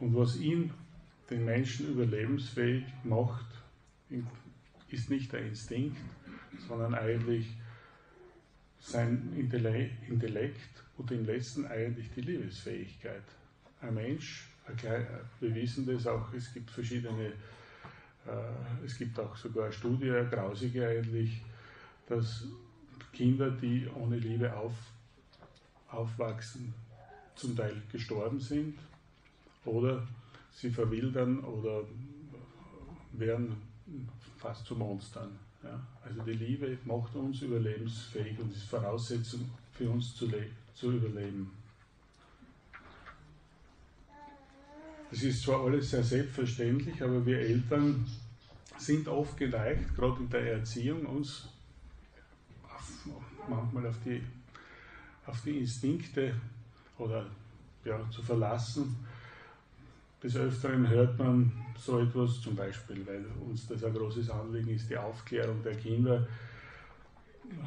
Und 0.00 0.14
was 0.14 0.36
ihn, 0.36 0.72
den 1.28 1.44
Menschen, 1.44 1.88
überlebensfähig 1.88 2.84
macht, 3.04 3.46
ist 4.88 5.10
nicht 5.10 5.32
der 5.32 5.40
Instinkt, 5.40 5.98
sondern 6.66 6.94
eigentlich 6.94 7.46
sein 8.80 9.32
Intellekt 9.36 10.84
und 10.96 11.10
im 11.10 11.26
letzten 11.26 11.66
eigentlich 11.66 12.10
die 12.14 12.20
Liebesfähigkeit. 12.20 13.24
Ein 13.80 13.94
Mensch, 13.94 14.48
wir 15.40 15.54
wissen 15.54 15.86
das 15.86 16.06
auch, 16.06 16.32
es 16.32 16.52
gibt 16.52 16.70
verschiedene, 16.70 17.32
äh, 18.26 18.84
es 18.84 18.96
gibt 18.96 19.18
auch 19.18 19.36
sogar 19.36 19.64
eine 19.64 19.72
Studie, 19.72 20.10
eine 20.10 20.28
grausige 20.28 20.86
eigentlich, 20.86 21.42
dass 22.06 22.46
Kinder, 23.12 23.50
die 23.50 23.88
ohne 23.94 24.16
Liebe 24.16 24.54
auf, 24.54 24.74
aufwachsen, 25.88 26.72
zum 27.34 27.56
Teil 27.56 27.82
gestorben 27.90 28.40
sind 28.40 28.78
oder 29.68 30.06
sie 30.52 30.70
verwildern 30.70 31.40
oder 31.40 31.84
werden 33.12 33.56
fast 34.36 34.66
zu 34.66 34.74
Monstern. 34.74 35.38
Ja? 35.62 35.80
Also 36.04 36.22
die 36.22 36.32
Liebe 36.32 36.78
macht 36.84 37.14
uns 37.14 37.42
überlebensfähig 37.42 38.38
und 38.38 38.52
ist 38.52 38.64
Voraussetzung 38.64 39.50
für 39.72 39.90
uns 39.90 40.14
zu, 40.16 40.28
zu 40.74 40.92
überleben. 40.92 41.50
Das 45.10 45.22
ist 45.22 45.42
zwar 45.42 45.64
alles 45.64 45.90
sehr 45.90 46.04
selbstverständlich, 46.04 47.02
aber 47.02 47.24
wir 47.24 47.38
Eltern 47.38 48.06
sind 48.76 49.08
oft 49.08 49.36
geneigt, 49.36 49.94
gerade 49.96 50.20
in 50.20 50.28
der 50.28 50.52
Erziehung, 50.52 51.06
uns 51.06 51.48
auf, 52.64 53.08
manchmal 53.48 53.86
auf 53.86 53.96
die, 54.04 54.22
auf 55.26 55.40
die 55.42 55.58
Instinkte 55.58 56.34
oder 56.98 57.26
ja, 57.84 57.98
zu 58.10 58.22
verlassen 58.22 58.96
des 60.22 60.36
Öfteren 60.36 60.88
hört 60.88 61.18
man 61.18 61.52
so 61.76 62.00
etwas, 62.00 62.40
zum 62.40 62.56
Beispiel, 62.56 63.06
weil 63.06 63.24
uns 63.48 63.68
das 63.68 63.84
ein 63.84 63.94
großes 63.94 64.30
Anliegen 64.30 64.70
ist, 64.70 64.90
die 64.90 64.96
Aufklärung 64.96 65.62
der 65.62 65.74
Kinder, 65.76 66.26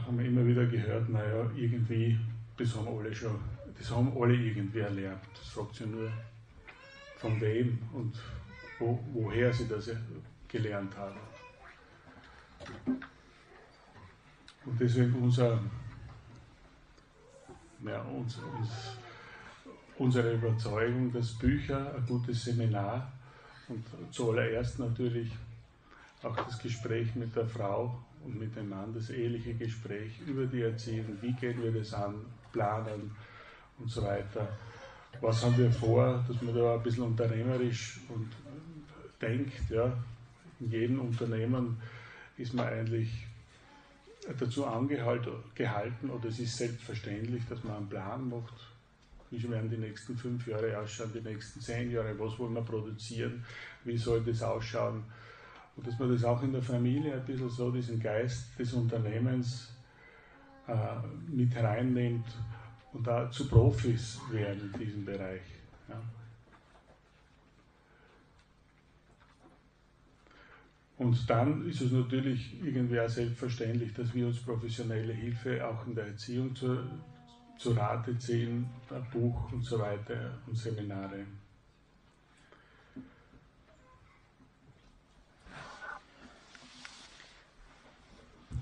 haben 0.06 0.20
wir 0.20 0.26
immer 0.26 0.46
wieder 0.46 0.66
gehört, 0.66 1.10
naja, 1.10 1.50
irgendwie, 1.56 2.18
das 2.58 2.76
haben 2.76 2.88
alle 2.88 3.14
schon, 3.16 3.40
das 3.78 3.90
haben 3.90 4.12
alle 4.20 4.36
irgendwie 4.36 4.80
erlernt. 4.80 5.22
Das 5.34 5.48
fragt 5.48 5.76
sich 5.76 5.88
nur, 5.88 6.12
von 7.18 7.40
wem 7.40 7.78
und 7.94 8.14
wo, 8.80 9.00
woher 9.14 9.54
sie 9.54 9.68
das 9.68 9.90
gelernt 10.48 10.96
haben. 10.98 11.20
Und 14.66 14.80
deswegen 14.80 15.14
unser, 15.16 15.60
ja, 17.86 18.02
uns, 18.02 18.38
uns 18.38 18.98
unsere 20.02 20.34
Überzeugung, 20.34 21.14
dass 21.14 21.38
Bücher 21.38 21.94
ein 21.94 22.04
gutes 22.08 22.46
Seminar 22.46 23.12
und 23.68 23.86
zuallererst 24.10 24.80
natürlich 24.80 25.32
auch 26.24 26.36
das 26.36 26.58
Gespräch 26.58 27.14
mit 27.14 27.36
der 27.36 27.46
Frau 27.46 28.04
und 28.26 28.40
mit 28.40 28.56
dem 28.56 28.70
Mann, 28.70 28.94
das 28.96 29.12
eheliche 29.12 29.54
Gespräch 29.54 30.20
über 30.26 30.48
die 30.48 30.64
Erziehung, 30.64 31.18
wie 31.22 31.34
gehen 31.34 31.62
wir 31.62 31.72
das 31.72 31.94
an, 31.94 32.16
planen 32.52 33.12
und 33.78 33.92
so 33.92 34.02
weiter. 34.02 34.48
Was 35.22 35.46
haben 35.46 35.58
wir 35.60 35.72
vor, 35.72 36.26
dass 36.28 36.42
man 36.42 36.56
da 36.56 36.76
ein 36.76 36.84
bisschen 36.84 37.04
unternehmerisch 37.04 38.00
und 38.10 38.28
denkt, 39.22 39.70
ja, 39.70 39.94
in 40.60 40.72
jedem 40.72 41.00
Unternehmen 41.00 41.78
ist 42.38 42.56
man 42.56 42.68
eigentlich 42.68 43.28
dazu 44.40 44.66
angehalten 44.66 46.10
oder 46.10 46.28
es 46.28 46.40
ist 46.40 46.58
selbstverständlich, 46.58 47.44
dass 47.48 47.64
man 47.64 47.78
einen 47.78 47.90
Plan 47.90 48.30
macht, 48.30 48.71
wie 49.32 49.50
werden 49.50 49.70
die 49.70 49.78
nächsten 49.78 50.18
fünf 50.18 50.46
Jahre 50.46 50.78
ausschauen, 50.78 51.12
die 51.14 51.22
nächsten 51.22 51.62
zehn 51.62 51.90
Jahre, 51.90 52.18
was 52.20 52.38
wollen 52.38 52.54
wir 52.54 52.62
produzieren, 52.62 53.44
wie 53.86 53.98
soll 53.98 54.22
das 54.24 54.44
ausschauen. 54.44 55.04
Und 55.76 55.88
dass 55.88 55.98
man 55.98 56.12
das 56.12 56.24
auch 56.26 56.44
in 56.44 56.52
der 56.52 56.62
Familie 56.62 57.14
ein 57.14 57.26
bisschen 57.26 57.50
so, 57.50 57.72
diesen 57.72 58.00
Geist 58.00 58.60
des 58.60 58.74
Unternehmens 58.74 59.74
äh, 60.68 60.76
mit 61.30 61.56
reinnimmt 61.56 62.28
und 62.92 63.08
da 63.08 63.32
zu 63.32 63.48
Profis 63.48 64.20
werden 64.30 64.70
in 64.74 64.80
diesem 64.80 65.06
Bereich. 65.06 65.42
Ja. 65.88 66.02
Und 70.98 71.28
dann 71.28 71.68
ist 71.68 71.82
es 71.82 71.92
natürlich 71.92 72.62
irgendwie 72.64 73.00
auch 73.00 73.10
selbstverständlich, 73.10 73.94
dass 73.94 74.14
wir 74.14 74.28
uns 74.28 74.40
professionelle 74.40 75.14
Hilfe 75.14 75.66
auch 75.66 75.88
in 75.88 75.96
der 75.96 76.06
Erziehung 76.06 76.56
zur, 76.56 76.86
zu 77.62 77.74
Rate 77.74 78.18
ziehen, 78.18 78.68
ein 78.90 79.08
Buch 79.12 79.52
und 79.52 79.64
so 79.64 79.78
weiter 79.78 80.40
und 80.48 80.58
Seminare. 80.58 81.28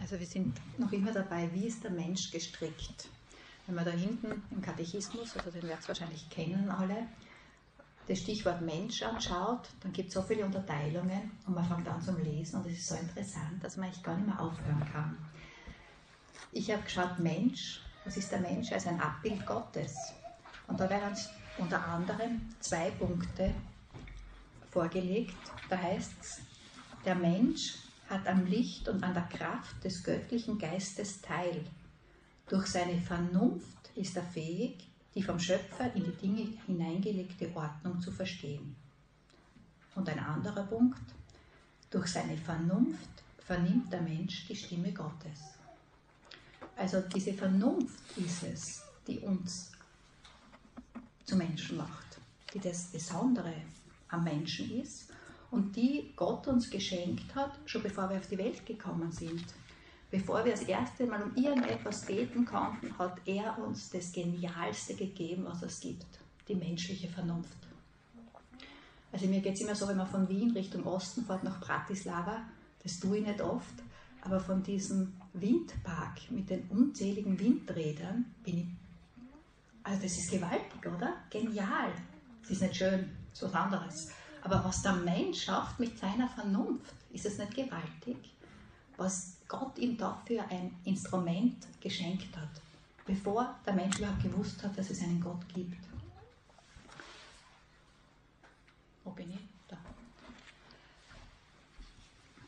Also 0.01 0.19
wir 0.19 0.25
sind 0.25 0.59
noch 0.77 0.91
immer 0.91 1.13
dabei, 1.13 1.49
wie 1.53 1.67
ist 1.67 1.83
der 1.83 1.91
Mensch 1.91 2.29
gestrickt? 2.29 3.07
Wenn 3.67 3.75
man 3.75 3.85
da 3.85 3.91
hinten 3.91 4.43
im 4.51 4.61
Katechismus, 4.61 5.37
also 5.37 5.49
den 5.51 5.63
werdet 5.63 5.85
ihr 5.85 5.87
wahrscheinlich 5.87 6.29
kennen 6.29 6.69
alle, 6.69 7.07
das 8.07 8.19
Stichwort 8.19 8.61
Mensch 8.61 9.01
anschaut, 9.03 9.69
dann 9.81 9.93
gibt 9.93 10.09
es 10.09 10.15
so 10.15 10.23
viele 10.23 10.43
Unterteilungen 10.43 11.31
und 11.45 11.55
man 11.55 11.63
fängt 11.63 11.87
an 11.87 12.01
zum 12.01 12.17
Lesen 12.21 12.59
und 12.59 12.65
es 12.65 12.79
ist 12.79 12.87
so 12.87 12.95
interessant, 12.95 13.63
dass 13.63 13.77
man 13.77 13.85
eigentlich 13.85 14.03
gar 14.03 14.17
nicht 14.17 14.27
mehr 14.27 14.41
aufhören 14.41 14.83
kann. 14.91 15.17
Ich 16.51 16.71
habe 16.71 16.81
geschaut, 16.81 17.19
Mensch, 17.19 17.81
was 18.05 18.17
ist 18.17 18.31
der 18.31 18.39
Mensch? 18.39 18.71
Ist 18.71 18.87
ein 18.87 18.99
Abbild 18.99 19.45
Gottes. 19.45 19.95
Und 20.67 20.79
da 20.79 20.89
werden 20.89 21.09
uns 21.09 21.29
unter 21.57 21.85
anderem 21.85 22.41
zwei 22.59 22.91
Punkte 22.91 23.53
vorgelegt. 24.69 25.37
Da 25.69 25.77
heißt 25.77 26.13
es, 26.21 26.41
der 27.05 27.15
Mensch 27.15 27.75
hat 28.09 28.27
am 28.27 28.45
Licht 28.45 28.87
und 28.87 29.03
an 29.03 29.13
der 29.13 29.23
Kraft 29.23 29.83
des 29.83 30.03
göttlichen 30.03 30.57
Geistes 30.57 31.21
teil. 31.21 31.63
Durch 32.47 32.67
seine 32.67 32.99
Vernunft 32.99 33.91
ist 33.95 34.15
er 34.17 34.23
fähig, 34.23 34.89
die 35.13 35.21
vom 35.21 35.39
Schöpfer 35.39 35.93
in 35.95 36.05
die 36.05 36.15
Dinge 36.15 36.57
hineingelegte 36.65 37.55
Ordnung 37.55 37.99
zu 37.99 38.11
verstehen. 38.11 38.75
Und 39.95 40.09
ein 40.09 40.19
anderer 40.19 40.63
Punkt, 40.63 41.01
Durch 41.91 42.07
seine 42.07 42.37
Vernunft 42.37 43.23
vernimmt 43.39 43.91
der 43.91 44.01
Mensch 44.01 44.45
die 44.47 44.55
Stimme 44.55 44.93
Gottes. 44.93 45.58
Also 46.79 47.01
diese 47.01 47.33
Vernunft 47.33 48.17
ist 48.17 48.41
es, 48.43 48.83
die 49.05 49.19
uns 49.19 49.69
zu 51.25 51.35
Menschen 51.35 51.75
macht, 51.75 52.17
die 52.53 52.59
das 52.59 52.85
Besondere 52.85 53.53
am 54.07 54.23
Menschen 54.23 54.79
ist 54.79 55.09
und 55.51 55.75
die 55.75 56.13
Gott 56.15 56.47
uns 56.47 56.69
geschenkt 56.69 57.35
hat, 57.35 57.51
schon 57.65 57.83
bevor 57.83 58.09
wir 58.09 58.15
auf 58.15 58.27
die 58.27 58.37
Welt 58.37 58.65
gekommen 58.65 59.11
sind. 59.11 59.43
Bevor 60.09 60.45
wir 60.45 60.53
das 60.53 60.63
erste 60.63 61.05
Mal 61.05 61.21
um 61.21 61.35
irgendetwas 61.35 62.05
beten 62.05 62.45
konnten, 62.45 62.97
hat 62.97 63.17
er 63.25 63.59
uns 63.59 63.89
das 63.89 64.13
Genialste 64.13 64.95
gegeben, 64.95 65.43
was 65.45 65.61
es 65.63 65.81
gibt, 65.81 66.07
die 66.47 66.55
menschliche 66.55 67.09
Vernunft. 67.09 67.57
Also 69.11 69.27
mir 69.27 69.41
geht 69.41 69.55
es 69.55 69.61
immer 69.61 69.75
so, 69.75 69.85
wenn 69.85 69.97
man 69.97 70.07
von 70.07 70.29
Wien 70.29 70.51
Richtung 70.51 70.85
Osten 70.85 71.25
fährt 71.25 71.43
nach 71.43 71.59
Bratislava, 71.59 72.43
das 72.81 73.01
tue 73.01 73.17
ich 73.17 73.27
nicht 73.27 73.41
oft, 73.41 73.83
aber 74.21 74.39
von 74.39 74.63
diesem 74.63 75.13
Windpark 75.41 76.31
mit 76.31 76.49
den 76.49 76.67
unzähligen 76.69 77.39
Windrädern 77.39 78.25
bin 78.43 78.57
ich, 78.59 78.67
also 79.83 80.01
das 80.01 80.17
ist 80.17 80.31
gewaltig, 80.31 80.85
oder? 80.85 81.17
Genial. 81.29 81.91
Es 82.43 82.51
ist 82.51 82.61
nicht 82.61 82.75
schön, 82.75 83.09
ist 83.31 83.43
was 83.43 83.53
anderes. 83.53 84.11
Aber 84.41 84.63
was 84.63 84.81
der 84.81 84.93
Mensch 84.93 85.43
schafft 85.43 85.79
mit 85.79 85.97
seiner 85.97 86.27
Vernunft, 86.29 86.93
ist 87.11 87.25
es 87.25 87.37
nicht 87.37 87.55
gewaltig? 87.55 88.17
Was 88.97 89.37
Gott 89.47 89.77
ihm 89.77 89.97
dafür 89.97 90.45
ein 90.49 90.75
Instrument 90.85 91.67
geschenkt 91.81 92.35
hat, 92.37 92.61
bevor 93.05 93.55
der 93.65 93.73
Mensch 93.73 93.97
überhaupt 93.97 94.23
gewusst 94.23 94.63
hat, 94.63 94.77
dass 94.77 94.89
es 94.89 95.01
einen 95.01 95.19
Gott 95.19 95.47
gibt. 95.53 95.83
Wo 99.03 99.11
bin 99.11 99.31
ich? 99.31 99.39
Da. 99.67 99.77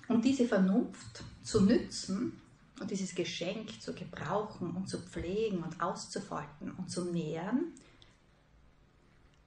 Und 0.07 0.23
diese 0.23 0.47
Vernunft 0.47 1.23
zu 1.43 1.61
nützen 1.61 2.40
und 2.81 2.89
dieses 2.91 3.13
Geschenk 3.13 3.79
zu 3.81 3.93
gebrauchen 3.93 4.71
und 4.71 4.89
zu 4.89 4.99
pflegen 4.99 5.63
und 5.63 5.79
auszufalten 5.79 6.71
und 6.71 6.89
zu 6.89 7.05
nähren, 7.05 7.73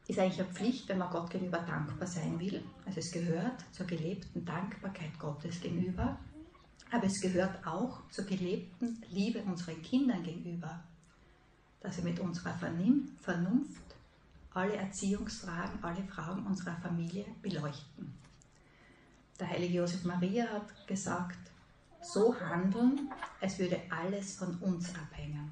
ist 0.06 0.18
eigentlich 0.18 0.40
eine 0.40 0.50
Pflicht, 0.50 0.88
wenn 0.88 0.98
man 0.98 1.10
Gott 1.10 1.30
gegenüber 1.30 1.58
dankbar 1.58 2.06
sein 2.06 2.38
will. 2.38 2.62
Also 2.86 3.00
es 3.00 3.10
gehört 3.10 3.64
zur 3.72 3.86
gelebten 3.86 4.44
Dankbarkeit 4.44 5.18
Gottes 5.18 5.60
gegenüber, 5.60 6.18
aber 6.90 7.04
es 7.04 7.20
gehört 7.20 7.66
auch 7.66 8.08
zur 8.10 8.24
gelebten 8.24 9.02
Liebe 9.10 9.40
unseren 9.40 9.82
Kindern 9.82 10.22
gegenüber, 10.22 10.84
dass 11.80 11.96
wir 11.96 12.04
mit 12.04 12.20
unserer 12.20 12.54
Vernunft 12.54 13.82
alle 14.52 14.76
Erziehungsfragen, 14.76 15.82
alle 15.82 16.04
Fragen 16.04 16.46
unserer 16.46 16.76
Familie 16.76 17.24
beleuchten. 17.42 18.14
Der 19.40 19.48
heilige 19.48 19.78
Josef 19.78 20.04
Maria 20.04 20.46
hat 20.46 20.86
gesagt, 20.86 21.50
so 22.12 22.34
handeln, 22.38 23.11
als 23.40 23.58
würde 23.58 23.80
alles 23.90 24.37
von 24.37 24.54
uns 24.58 24.94
abhängen. 24.94 25.50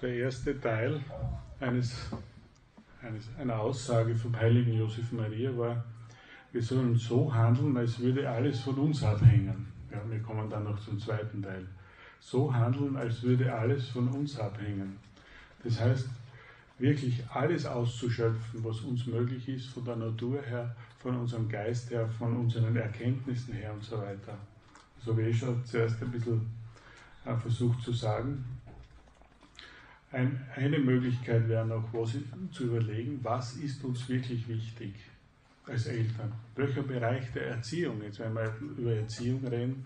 der 0.00 0.14
erste 0.14 0.58
Teil 0.60 1.00
eines, 1.60 1.92
eines, 3.02 3.28
einer 3.38 3.58
Aussage 3.58 4.14
vom 4.14 4.34
heiligen 4.36 4.74
Josef 4.74 5.10
Maria 5.12 5.56
war, 5.56 5.84
wir 6.52 6.62
sollen 6.62 6.96
so 6.96 7.32
handeln, 7.32 7.76
als 7.76 7.98
würde 7.98 8.28
alles 8.28 8.60
von 8.60 8.76
uns 8.76 9.02
abhängen. 9.02 9.66
Ja, 9.90 10.00
wir 10.08 10.20
kommen 10.20 10.48
dann 10.48 10.64
noch 10.64 10.78
zum 10.80 10.98
zweiten 10.98 11.42
Teil. 11.42 11.66
So 12.20 12.52
handeln, 12.52 12.96
als 12.96 13.22
würde 13.22 13.52
alles 13.52 13.88
von 13.88 14.08
uns 14.08 14.38
abhängen. 14.38 14.98
Das 15.64 15.80
heißt, 15.80 16.08
wirklich 16.78 17.22
alles 17.30 17.66
auszuschöpfen, 17.66 18.64
was 18.64 18.80
uns 18.80 19.06
möglich 19.06 19.48
ist, 19.48 19.66
von 19.66 19.84
der 19.84 19.96
Natur 19.96 20.40
her, 20.42 20.74
von 20.98 21.16
unserem 21.16 21.48
Geist 21.48 21.90
her, 21.90 22.08
von 22.08 22.36
unseren 22.36 22.76
Erkenntnissen 22.76 23.54
her 23.54 23.72
und 23.72 23.84
so 23.84 23.98
weiter. 23.98 24.36
So 24.98 25.16
wie 25.16 25.22
ich 25.22 25.38
schon 25.38 25.64
zuerst 25.64 26.02
ein 26.02 26.10
bisschen 26.10 26.50
äh, 27.24 27.36
versucht 27.36 27.82
zu 27.82 27.92
sagen, 27.92 28.44
ein, 30.10 30.40
eine 30.56 30.78
Möglichkeit 30.78 31.48
wäre 31.48 31.66
noch, 31.66 31.92
was, 31.92 32.16
zu 32.50 32.64
überlegen, 32.64 33.20
was 33.22 33.56
ist 33.56 33.84
uns 33.84 34.08
wirklich 34.08 34.48
wichtig 34.48 34.94
als 35.66 35.86
Eltern? 35.86 36.32
Welcher 36.56 36.82
Bereich 36.82 37.30
der 37.32 37.48
Erziehung, 37.48 38.02
jetzt 38.02 38.18
wenn 38.18 38.32
wir 38.32 38.54
über 38.78 38.94
Erziehung 38.94 39.46
reden, 39.46 39.84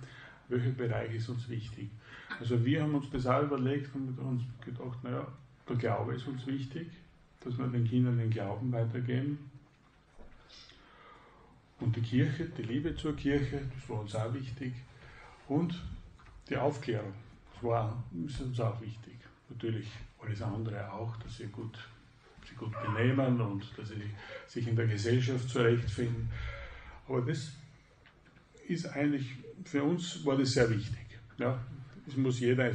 welcher 0.48 0.70
Bereich 0.70 1.14
ist 1.14 1.28
uns 1.28 1.48
wichtig? 1.48 1.90
Also 2.38 2.64
wir 2.64 2.82
haben 2.82 2.94
uns 2.94 3.10
das 3.10 3.26
auch 3.26 3.42
überlegt 3.42 3.94
und 3.94 4.16
uns 4.18 4.42
gedacht, 4.64 5.02
naja, 5.02 5.26
der 5.68 5.76
Glaube 5.76 6.14
ist 6.14 6.26
uns 6.26 6.46
wichtig, 6.46 6.88
dass 7.40 7.58
wir 7.58 7.66
den 7.66 7.84
Kindern 7.84 8.18
den 8.18 8.30
Glauben 8.30 8.70
weitergeben. 8.72 9.50
Und 11.82 11.96
die 11.96 12.00
Kirche, 12.00 12.46
die 12.46 12.62
Liebe 12.62 12.94
zur 12.94 13.16
Kirche, 13.16 13.60
das 13.74 13.88
war 13.88 14.00
uns 14.00 14.14
auch 14.14 14.32
wichtig. 14.32 14.72
Und 15.48 15.82
die 16.48 16.56
Aufklärung, 16.56 17.12
das 17.52 17.62
war 17.64 18.04
ist 18.24 18.40
uns 18.40 18.60
auch 18.60 18.80
wichtig. 18.80 19.14
Natürlich 19.50 19.88
alles 20.22 20.40
andere 20.42 20.92
auch, 20.92 21.16
dass 21.16 21.38
sie 21.38 21.46
gut, 21.46 21.76
sie 22.48 22.54
gut 22.54 22.72
benehmen 22.82 23.40
und 23.40 23.66
dass 23.76 23.88
sie 23.88 24.10
sich 24.46 24.68
in 24.68 24.76
der 24.76 24.86
Gesellschaft 24.86 25.48
zurechtfinden. 25.48 26.30
Aber 27.08 27.20
das 27.22 27.52
ist 28.68 28.86
eigentlich, 28.86 29.26
für 29.64 29.82
uns 29.82 30.24
war 30.24 30.36
das 30.36 30.52
sehr 30.52 30.70
wichtig. 30.70 31.04
Ja, 31.36 31.60
es 32.06 32.16
muss 32.16 32.38
jeder 32.38 32.70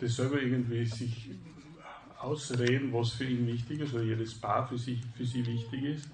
das 0.00 0.16
selber 0.16 0.42
irgendwie 0.42 0.84
sich 0.84 1.30
ausreden, 2.18 2.92
was 2.92 3.12
für 3.12 3.24
ihn 3.24 3.46
wichtig 3.46 3.80
ist, 3.80 3.94
oder 3.94 4.02
jedes 4.02 4.34
Paar 4.34 4.66
für, 4.66 4.76
sich, 4.76 5.00
für 5.16 5.24
sie 5.24 5.46
wichtig 5.46 5.84
ist. 5.84 6.08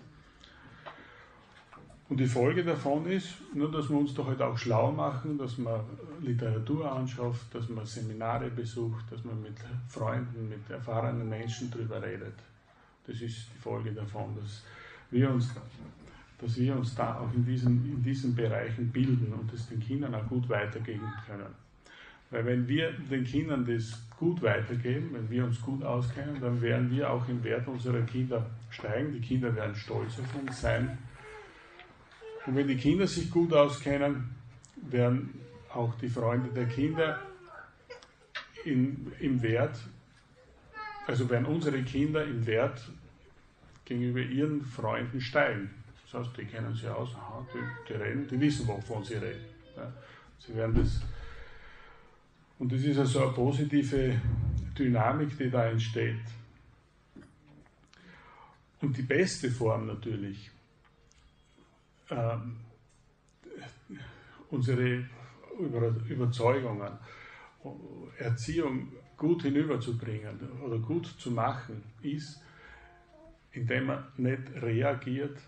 Und 2.14 2.20
die 2.20 2.26
Folge 2.28 2.62
davon 2.62 3.06
ist, 3.06 3.34
nur 3.54 3.72
dass 3.72 3.90
wir 3.90 3.96
uns 3.96 4.14
da 4.14 4.24
halt 4.24 4.40
auch 4.40 4.56
schlau 4.56 4.92
machen, 4.92 5.36
dass 5.36 5.58
man 5.58 5.80
Literatur 6.22 6.92
anschafft, 6.92 7.52
dass 7.52 7.68
man 7.68 7.84
Seminare 7.84 8.50
besucht, 8.50 9.04
dass 9.10 9.24
man 9.24 9.42
mit 9.42 9.56
Freunden, 9.88 10.48
mit 10.48 10.60
erfahrenen 10.70 11.28
Menschen 11.28 11.72
darüber 11.72 12.00
redet. 12.00 12.34
Das 13.04 13.20
ist 13.20 13.48
die 13.52 13.58
Folge 13.60 13.90
davon, 13.90 14.32
dass 14.40 14.62
wir 15.10 15.28
uns, 15.28 15.52
dass 16.38 16.56
wir 16.56 16.76
uns 16.76 16.94
da 16.94 17.18
auch 17.18 17.34
in 17.34 17.44
diesen, 17.44 17.84
in 17.84 18.00
diesen 18.00 18.32
Bereichen 18.32 18.92
bilden 18.92 19.32
und 19.32 19.52
das 19.52 19.68
den 19.68 19.80
Kindern 19.80 20.14
auch 20.14 20.28
gut 20.28 20.48
weitergeben 20.48 21.12
können. 21.26 21.52
Weil 22.30 22.46
wenn 22.46 22.68
wir 22.68 22.92
den 23.10 23.24
Kindern 23.24 23.66
das 23.66 24.00
gut 24.20 24.40
weitergeben, 24.40 25.10
wenn 25.14 25.28
wir 25.28 25.44
uns 25.46 25.60
gut 25.60 25.82
auskennen, 25.82 26.40
dann 26.40 26.62
werden 26.62 26.88
wir 26.92 27.10
auch 27.10 27.28
im 27.28 27.42
Wert 27.42 27.66
unserer 27.66 28.02
Kinder 28.02 28.46
steigen. 28.70 29.12
Die 29.12 29.20
Kinder 29.20 29.52
werden 29.56 29.74
stolz 29.74 30.20
auf 30.20 30.40
uns 30.40 30.60
sein 30.60 30.96
und 32.46 32.56
wenn 32.56 32.68
die 32.68 32.76
Kinder 32.76 33.06
sich 33.06 33.30
gut 33.30 33.52
auskennen, 33.52 34.30
werden 34.76 35.40
auch 35.72 35.94
die 35.96 36.08
Freunde 36.08 36.50
der 36.50 36.66
Kinder 36.66 37.20
in, 38.64 39.12
im 39.20 39.42
Wert, 39.42 39.78
also 41.06 41.28
werden 41.28 41.46
unsere 41.46 41.82
Kinder 41.82 42.24
im 42.24 42.46
Wert 42.46 42.80
gegenüber 43.84 44.20
ihren 44.20 44.64
Freunden 44.64 45.20
steigen. 45.20 45.70
Das 46.04 46.26
heißt, 46.26 46.36
die 46.38 46.44
kennen 46.44 46.74
sie 46.74 46.88
aus, 46.88 47.14
aha, 47.14 47.46
die, 47.52 47.92
die, 47.92 47.96
reden, 47.96 48.26
die 48.28 48.40
wissen, 48.40 48.66
wovon 48.66 49.04
sie 49.04 49.14
reden. 49.14 49.44
Ja, 49.76 49.92
sie 50.38 50.54
werden 50.54 50.74
das. 50.74 51.00
Und 52.58 52.72
das 52.72 52.82
ist 52.82 52.98
also 52.98 53.24
eine 53.24 53.32
positive 53.32 54.20
Dynamik, 54.78 55.36
die 55.36 55.50
da 55.50 55.66
entsteht. 55.66 56.20
Und 58.80 58.96
die 58.96 59.02
beste 59.02 59.50
Form 59.50 59.86
natürlich 59.86 60.50
unsere 64.50 65.04
Überzeugungen, 66.08 66.92
Erziehung 68.18 68.88
gut 69.16 69.42
hinüberzubringen 69.42 70.38
oder 70.64 70.78
gut 70.78 71.06
zu 71.06 71.30
machen, 71.30 71.82
ist, 72.02 72.42
indem 73.52 73.86
man 73.86 74.04
nicht 74.16 74.42
reagiert, 74.60 75.38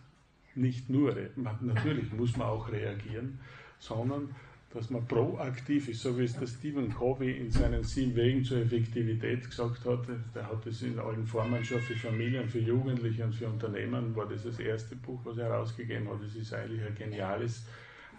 nicht 0.54 0.88
nur, 0.88 1.14
natürlich 1.60 2.12
muss 2.12 2.36
man 2.36 2.48
auch 2.48 2.70
reagieren, 2.70 3.40
sondern 3.78 4.34
dass 4.76 4.90
man 4.90 5.06
proaktiv 5.06 5.88
ist, 5.88 6.02
so 6.02 6.18
wie 6.18 6.24
es 6.24 6.38
der 6.38 6.46
Stephen 6.46 6.92
Covey 6.92 7.32
in 7.32 7.50
seinen 7.50 7.82
sieben 7.82 8.14
Wegen 8.14 8.44
zur 8.44 8.58
Effektivität 8.58 9.48
gesagt 9.48 9.86
hat. 9.86 10.00
Der 10.34 10.46
hat 10.46 10.66
es 10.66 10.82
in 10.82 10.98
allen 10.98 11.26
Formen 11.26 11.64
schon 11.64 11.80
für 11.80 11.96
Familien, 11.96 12.46
für 12.46 12.58
Jugendliche 12.58 13.24
und 13.24 13.34
für 13.34 13.48
Unternehmen, 13.48 14.14
war 14.14 14.26
das 14.26 14.42
das 14.44 14.58
erste 14.58 14.94
Buch, 14.94 15.18
was 15.24 15.38
er 15.38 15.46
herausgegeben 15.46 16.06
hat. 16.10 16.22
Das 16.22 16.34
ist 16.34 16.52
eigentlich 16.52 16.84
ein 16.84 16.94
geniales, 16.94 17.64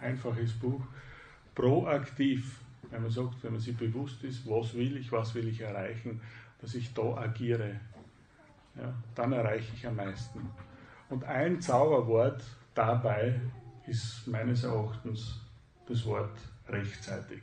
einfaches 0.02 0.54
Buch. 0.54 0.82
Proaktiv, 1.54 2.60
wenn 2.90 3.04
man 3.04 3.12
sagt, 3.12 3.44
wenn 3.44 3.52
man 3.52 3.62
sich 3.62 3.78
bewusst 3.78 4.24
ist, 4.24 4.50
was 4.50 4.74
will 4.74 4.98
ich, 4.98 5.12
was 5.12 5.36
will 5.36 5.48
ich 5.48 5.62
erreichen, 5.62 6.22
dass 6.60 6.74
ich 6.74 6.92
da 6.92 7.18
agiere, 7.18 7.80
ja, 8.76 8.96
dann 9.14 9.32
erreiche 9.32 9.74
ich 9.76 9.86
am 9.86 9.98
meisten. 9.98 10.40
Und 11.10 11.24
ein 11.24 11.62
Zauberwort 11.62 12.44
dabei 12.74 13.42
ist 13.86 14.26
meines 14.26 14.64
Erachtens 14.64 15.40
das 15.88 16.06
Wort 16.06 16.38
rechtzeitig. 16.68 17.42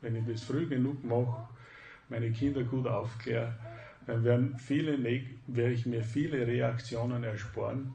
Wenn 0.00 0.16
ich 0.16 0.24
das 0.26 0.42
früh 0.42 0.66
genug 0.66 1.02
mache, 1.04 1.48
meine 2.08 2.30
Kinder 2.30 2.62
gut 2.62 2.86
aufkläre, 2.86 3.54
dann 4.06 4.24
werden 4.24 4.56
viele, 4.58 4.96
werde 5.46 5.72
ich 5.72 5.86
mir 5.86 6.02
viele 6.02 6.46
Reaktionen 6.46 7.24
ersparen, 7.24 7.92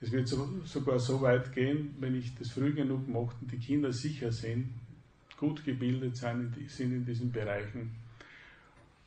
Es 0.00 0.12
wird 0.12 0.28
sogar 0.28 0.98
so 0.98 1.20
weit 1.22 1.52
gehen, 1.52 1.94
wenn 2.00 2.14
ich 2.14 2.34
das 2.34 2.50
früh 2.50 2.72
genug 2.72 3.08
mache 3.08 3.34
und 3.40 3.50
die 3.50 3.58
Kinder 3.58 3.92
sicher 3.92 4.30
sind, 4.30 4.68
gut 5.38 5.64
gebildet 5.64 6.16
sind 6.16 6.54
in 6.78 7.04
diesen 7.04 7.32
Bereichen, 7.32 7.94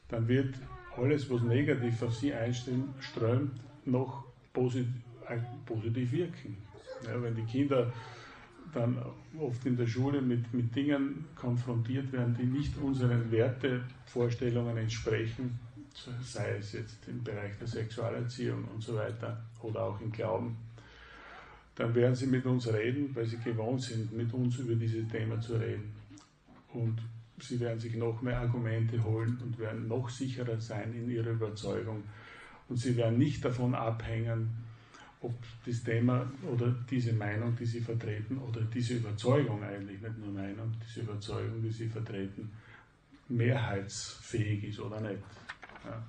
dann 0.07 0.27
wird 0.27 0.55
alles, 0.97 1.29
was 1.29 1.41
negativ 1.41 2.01
auf 2.01 2.15
sie 2.15 2.33
einströmt, 2.33 3.59
noch 3.85 4.25
positiv, 4.51 4.93
positiv 5.65 6.11
wirken. 6.11 6.57
Ja, 7.05 7.21
wenn 7.21 7.35
die 7.35 7.45
Kinder 7.45 7.93
dann 8.73 8.97
oft 9.39 9.65
in 9.65 9.75
der 9.77 9.87
Schule 9.87 10.21
mit, 10.21 10.53
mit 10.53 10.75
Dingen 10.75 11.25
konfrontiert 11.35 12.11
werden, 12.11 12.35
die 12.39 12.45
nicht 12.45 12.77
unseren 12.77 13.31
Wertevorstellungen 13.31 14.77
entsprechen, 14.77 15.59
sei 16.21 16.57
es 16.57 16.73
jetzt 16.73 17.07
im 17.07 17.23
Bereich 17.23 17.57
der 17.57 17.67
Sexualerziehung 17.67 18.65
und 18.73 18.81
so 18.83 18.95
weiter 18.95 19.43
oder 19.61 19.83
auch 19.83 20.01
im 20.01 20.11
Glauben, 20.11 20.57
dann 21.75 21.95
werden 21.95 22.15
sie 22.15 22.27
mit 22.27 22.45
uns 22.45 22.71
reden, 22.71 23.15
weil 23.15 23.25
sie 23.25 23.37
gewohnt 23.37 23.81
sind, 23.81 24.11
mit 24.11 24.33
uns 24.33 24.59
über 24.59 24.75
dieses 24.75 25.07
Thema 25.07 25.39
zu 25.39 25.55
reden. 25.55 25.93
Und 26.73 27.01
sie 27.39 27.59
werden 27.59 27.79
sich 27.79 27.95
noch 27.95 28.21
mehr 28.21 28.39
Argumente 28.39 29.01
holen 29.03 29.39
und 29.41 29.57
werden 29.57 29.87
noch 29.87 30.09
sicherer 30.09 30.59
sein 30.59 30.93
in 30.93 31.09
ihrer 31.09 31.31
Überzeugung. 31.31 32.03
Und 32.67 32.77
sie 32.77 32.95
werden 32.97 33.17
nicht 33.17 33.43
davon 33.43 33.73
abhängen, 33.73 34.49
ob 35.21 35.33
das 35.65 35.83
Thema 35.83 36.31
oder 36.49 36.73
diese 36.89 37.13
Meinung, 37.13 37.55
die 37.55 37.65
sie 37.65 37.81
vertreten, 37.81 38.37
oder 38.37 38.61
diese 38.61 38.95
Überzeugung 38.95 39.61
eigentlich, 39.63 40.01
nicht 40.01 40.17
nur 40.17 40.31
Meinung, 40.31 40.73
diese 40.85 41.01
Überzeugung, 41.01 41.61
die 41.61 41.71
sie 41.71 41.89
vertreten, 41.89 42.49
mehrheitsfähig 43.27 44.63
ist 44.63 44.79
oder 44.79 45.01
nicht. 45.01 45.21
Ja. 45.85 46.03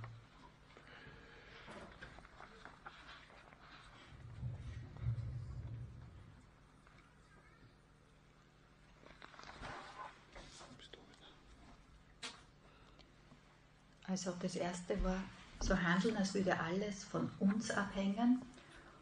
Also 14.07 14.33
das 14.41 14.57
erste 14.57 15.03
war, 15.05 15.23
so 15.61 15.77
handeln, 15.77 16.17
als 16.17 16.35
würde 16.35 16.59
alles 16.59 17.05
von 17.05 17.31
uns 17.39 17.71
abhängen 17.71 18.43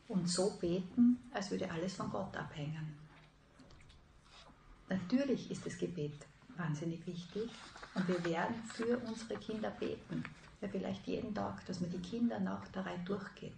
und 0.09 0.29
so 0.29 0.51
beten, 0.61 1.18
als 1.33 1.51
würde 1.51 1.71
alles 1.71 1.94
von 1.94 2.11
Gott 2.11 2.37
abhängen. 2.37 2.97
Natürlich 4.88 5.51
ist 5.51 5.66
das 5.66 5.77
Gebet 5.77 6.27
wahnsinnig 6.57 7.07
wichtig 7.07 7.51
und 7.94 8.09
wir 8.09 8.25
werden 8.25 8.55
für 8.73 8.99
unsere 9.07 9.38
Kinder 9.38 9.71
beten. 9.71 10.25
Ja, 10.61 10.68
vielleicht 10.68 11.07
jeden 11.07 11.35
Tag, 11.35 11.64
dass 11.66 11.81
man 11.81 11.90
die 11.90 11.99
Kinder 11.99 12.40
nach 12.40 12.66
der 12.68 12.85
Reihe 12.85 12.99
durchgeht. 13.05 13.53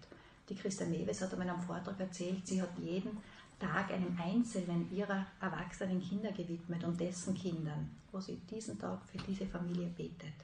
Die 0.48 0.54
Christa 0.54 0.84
Mewes 0.84 1.22
hat 1.22 1.32
in 1.32 1.40
einem 1.40 1.60
Vortrag 1.60 1.98
erzählt, 1.98 2.46
sie 2.46 2.60
hat 2.60 2.76
jeden 2.78 3.16
Tag 3.58 3.90
einem 3.92 4.18
einzelnen 4.20 4.90
ihrer 4.90 5.26
erwachsenen 5.40 6.00
Kinder 6.00 6.32
gewidmet 6.32 6.82
und 6.82 6.98
dessen 7.00 7.34
Kindern, 7.34 7.90
wo 8.10 8.20
sie 8.20 8.36
diesen 8.50 8.78
Tag 8.78 9.00
für 9.06 9.18
diese 9.18 9.46
Familie 9.46 9.86
betet. 9.86 10.34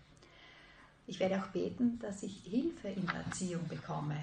Ich 1.07 1.19
werde 1.19 1.43
auch 1.43 1.49
beten, 1.49 1.99
dass 1.99 2.23
ich 2.23 2.43
Hilfe 2.45 2.89
in 2.89 3.07
der 3.07 3.17
Erziehung 3.17 3.67
bekomme. 3.69 4.19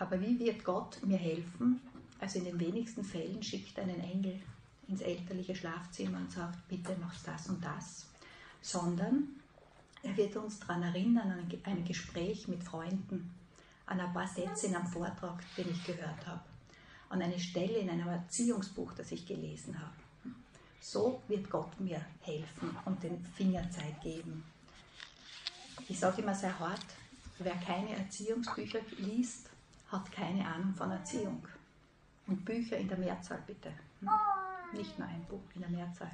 Aber 0.00 0.18
wie 0.18 0.38
wird 0.38 0.64
Gott 0.64 0.98
mir 1.04 1.18
helfen? 1.18 1.78
Also 2.18 2.38
in 2.38 2.46
den 2.46 2.58
wenigsten 2.58 3.04
Fällen 3.04 3.42
schickt 3.42 3.78
einen 3.78 4.00
Engel 4.00 4.40
ins 4.88 5.02
elterliche 5.02 5.54
Schlafzimmer 5.54 6.18
und 6.18 6.32
sagt, 6.32 6.66
bitte 6.68 6.96
machst 6.96 7.28
das 7.28 7.48
und 7.48 7.62
das. 7.62 8.06
Sondern 8.62 9.28
er 10.02 10.16
wird 10.16 10.34
uns 10.36 10.58
daran 10.58 10.82
erinnern, 10.82 11.30
an 11.30 11.50
ein 11.64 11.84
Gespräch 11.84 12.48
mit 12.48 12.64
Freunden, 12.64 13.30
an 13.84 14.00
ein 14.00 14.12
paar 14.14 14.26
Sätze 14.26 14.68
in 14.68 14.74
einem 14.74 14.86
Vortrag, 14.86 15.42
den 15.56 15.70
ich 15.70 15.84
gehört 15.84 16.26
habe, 16.26 16.40
an 17.10 17.20
eine 17.20 17.38
Stelle 17.38 17.76
in 17.76 17.90
einem 17.90 18.08
Erziehungsbuch, 18.08 18.92
das 18.94 19.12
ich 19.12 19.26
gelesen 19.26 19.78
habe. 19.78 20.34
So 20.80 21.22
wird 21.28 21.50
Gott 21.50 21.78
mir 21.78 22.00
helfen 22.22 22.74
und 22.86 23.02
den 23.02 23.22
Fingerzeig 23.36 24.00
geben. 24.00 24.44
Ich 25.88 25.98
sage 25.98 26.22
immer 26.22 26.34
sehr 26.34 26.58
hart, 26.58 26.86
wer 27.38 27.56
keine 27.56 27.96
Erziehungsbücher 27.96 28.80
liest, 28.96 29.49
hat 29.90 30.10
keine 30.12 30.46
Ahnung 30.46 30.74
von 30.74 30.90
Erziehung. 30.90 31.42
Und 32.26 32.44
Bücher 32.44 32.76
in 32.76 32.88
der 32.88 32.98
Mehrzahl 32.98 33.42
bitte. 33.46 33.70
Hm? 34.00 34.08
Nicht 34.72 34.98
nur 34.98 35.08
ein 35.08 35.24
Buch 35.28 35.42
in 35.54 35.62
der 35.62 35.70
Mehrzahl. 35.70 36.10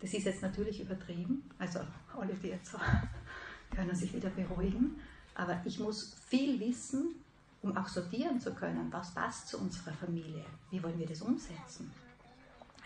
Das 0.00 0.14
ist 0.14 0.24
jetzt 0.24 0.42
natürlich 0.42 0.80
übertrieben, 0.80 1.42
also 1.58 1.80
alle, 2.18 2.34
die 2.34 2.48
jetzt 2.48 2.74
können 3.74 3.94
sich 3.94 4.14
wieder 4.14 4.30
beruhigen. 4.30 5.00
Aber 5.34 5.60
ich 5.64 5.78
muss 5.78 6.16
viel 6.26 6.58
wissen, 6.60 7.16
um 7.62 7.76
auch 7.76 7.88
sortieren 7.88 8.40
zu 8.40 8.54
können, 8.54 8.90
was 8.90 9.12
passt 9.12 9.48
zu 9.48 9.58
unserer 9.58 9.92
Familie, 9.92 10.44
wie 10.70 10.82
wollen 10.82 10.98
wir 10.98 11.06
das 11.06 11.20
umsetzen. 11.20 11.92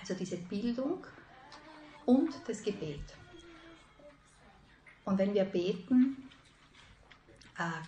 Also 0.01 0.15
diese 0.15 0.37
Bildung 0.37 1.07
und 2.07 2.31
das 2.47 2.63
Gebet. 2.63 3.05
Und 5.05 5.19
wenn 5.19 5.35
wir 5.35 5.45
beten, 5.45 6.24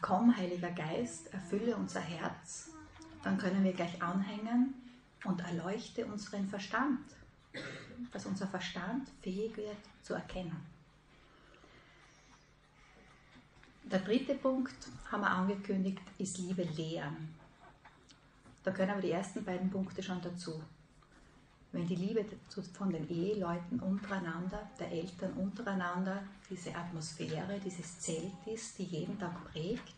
komm, 0.01 0.37
Heiliger 0.37 0.71
Geist, 0.71 1.33
erfülle 1.33 1.77
unser 1.77 2.01
Herz, 2.01 2.71
dann 3.23 3.39
können 3.39 3.65
wir 3.65 3.73
gleich 3.73 4.01
anhängen 4.01 4.75
und 5.25 5.41
erleuchte 5.41 6.07
unseren 6.07 6.49
Verstand, 6.49 7.01
dass 8.13 8.27
unser 8.27 8.47
Verstand 8.47 9.09
fähig 9.23 9.57
wird 9.57 9.77
zu 10.03 10.15
erkennen. 10.15 10.65
Der 13.85 14.01
dritte 14.01 14.35
Punkt, 14.35 14.75
haben 15.11 15.23
wir 15.23 15.31
angekündigt, 15.31 16.03
ist 16.19 16.39
Liebe 16.39 16.65
lehren. 16.65 17.35
Da 18.65 18.73
können 18.73 18.91
aber 18.91 19.01
die 19.01 19.13
ersten 19.13 19.45
beiden 19.45 19.71
Punkte 19.71 20.03
schon 20.03 20.21
dazu 20.21 20.61
wenn 21.77 21.87
die 21.87 21.97
Liebe 21.97 22.25
von 22.73 22.91
den 22.91 23.07
Eheleuten 23.11 23.81
untereinander, 23.81 24.71
der 24.81 24.91
Eltern 24.91 25.35
untereinander, 25.35 26.23
diese 26.49 26.75
Atmosphäre, 26.75 27.61
dieses 27.63 28.01
Zelt 28.01 28.33
ist, 28.47 28.79
die 28.79 28.85
jeden 28.85 29.19
Tag 29.19 29.53
prägt, 29.53 29.95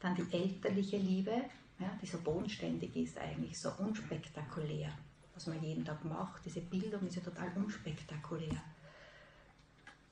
dann 0.00 0.14
die 0.14 0.30
elterliche 0.30 0.98
Liebe, 0.98 1.44
ja, 1.78 1.90
die 2.02 2.06
so 2.06 2.18
bodenständig 2.18 2.94
ist 2.96 3.16
eigentlich, 3.16 3.58
so 3.58 3.70
unspektakulär, 3.78 4.92
was 5.34 5.46
man 5.46 5.62
jeden 5.62 5.86
Tag 5.86 6.04
macht, 6.04 6.44
diese 6.44 6.60
Bildung 6.60 7.06
ist 7.06 7.16
ja 7.16 7.22
total 7.22 7.50
unspektakulär. 7.56 8.62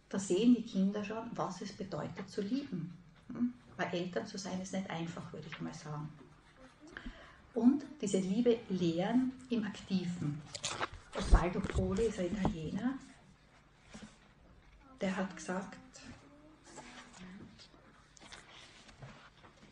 Da 0.08 0.18
sehen 0.18 0.54
die 0.54 0.64
Kinder 0.64 1.04
schon, 1.04 1.30
was 1.32 1.60
es 1.60 1.72
bedeutet 1.72 2.30
zu 2.30 2.40
lieben. 2.40 2.96
Hm? 3.28 3.52
Weil 3.76 3.92
Eltern 3.92 4.26
zu 4.26 4.38
sein 4.38 4.60
ist 4.62 4.72
nicht 4.72 4.88
einfach, 4.88 5.30
würde 5.34 5.48
ich 5.48 5.60
mal 5.60 5.74
sagen 5.74 6.08
und 7.54 7.84
diese 8.00 8.18
Liebe 8.18 8.58
lehren 8.68 9.32
im 9.50 9.64
Aktiven. 9.64 10.40
Osvaldo 11.16 11.60
Poli 11.60 12.06
ist 12.06 12.18
ein 12.18 12.26
Italiener, 12.26 12.98
der 15.00 15.16
hat 15.16 15.36
gesagt, 15.36 15.78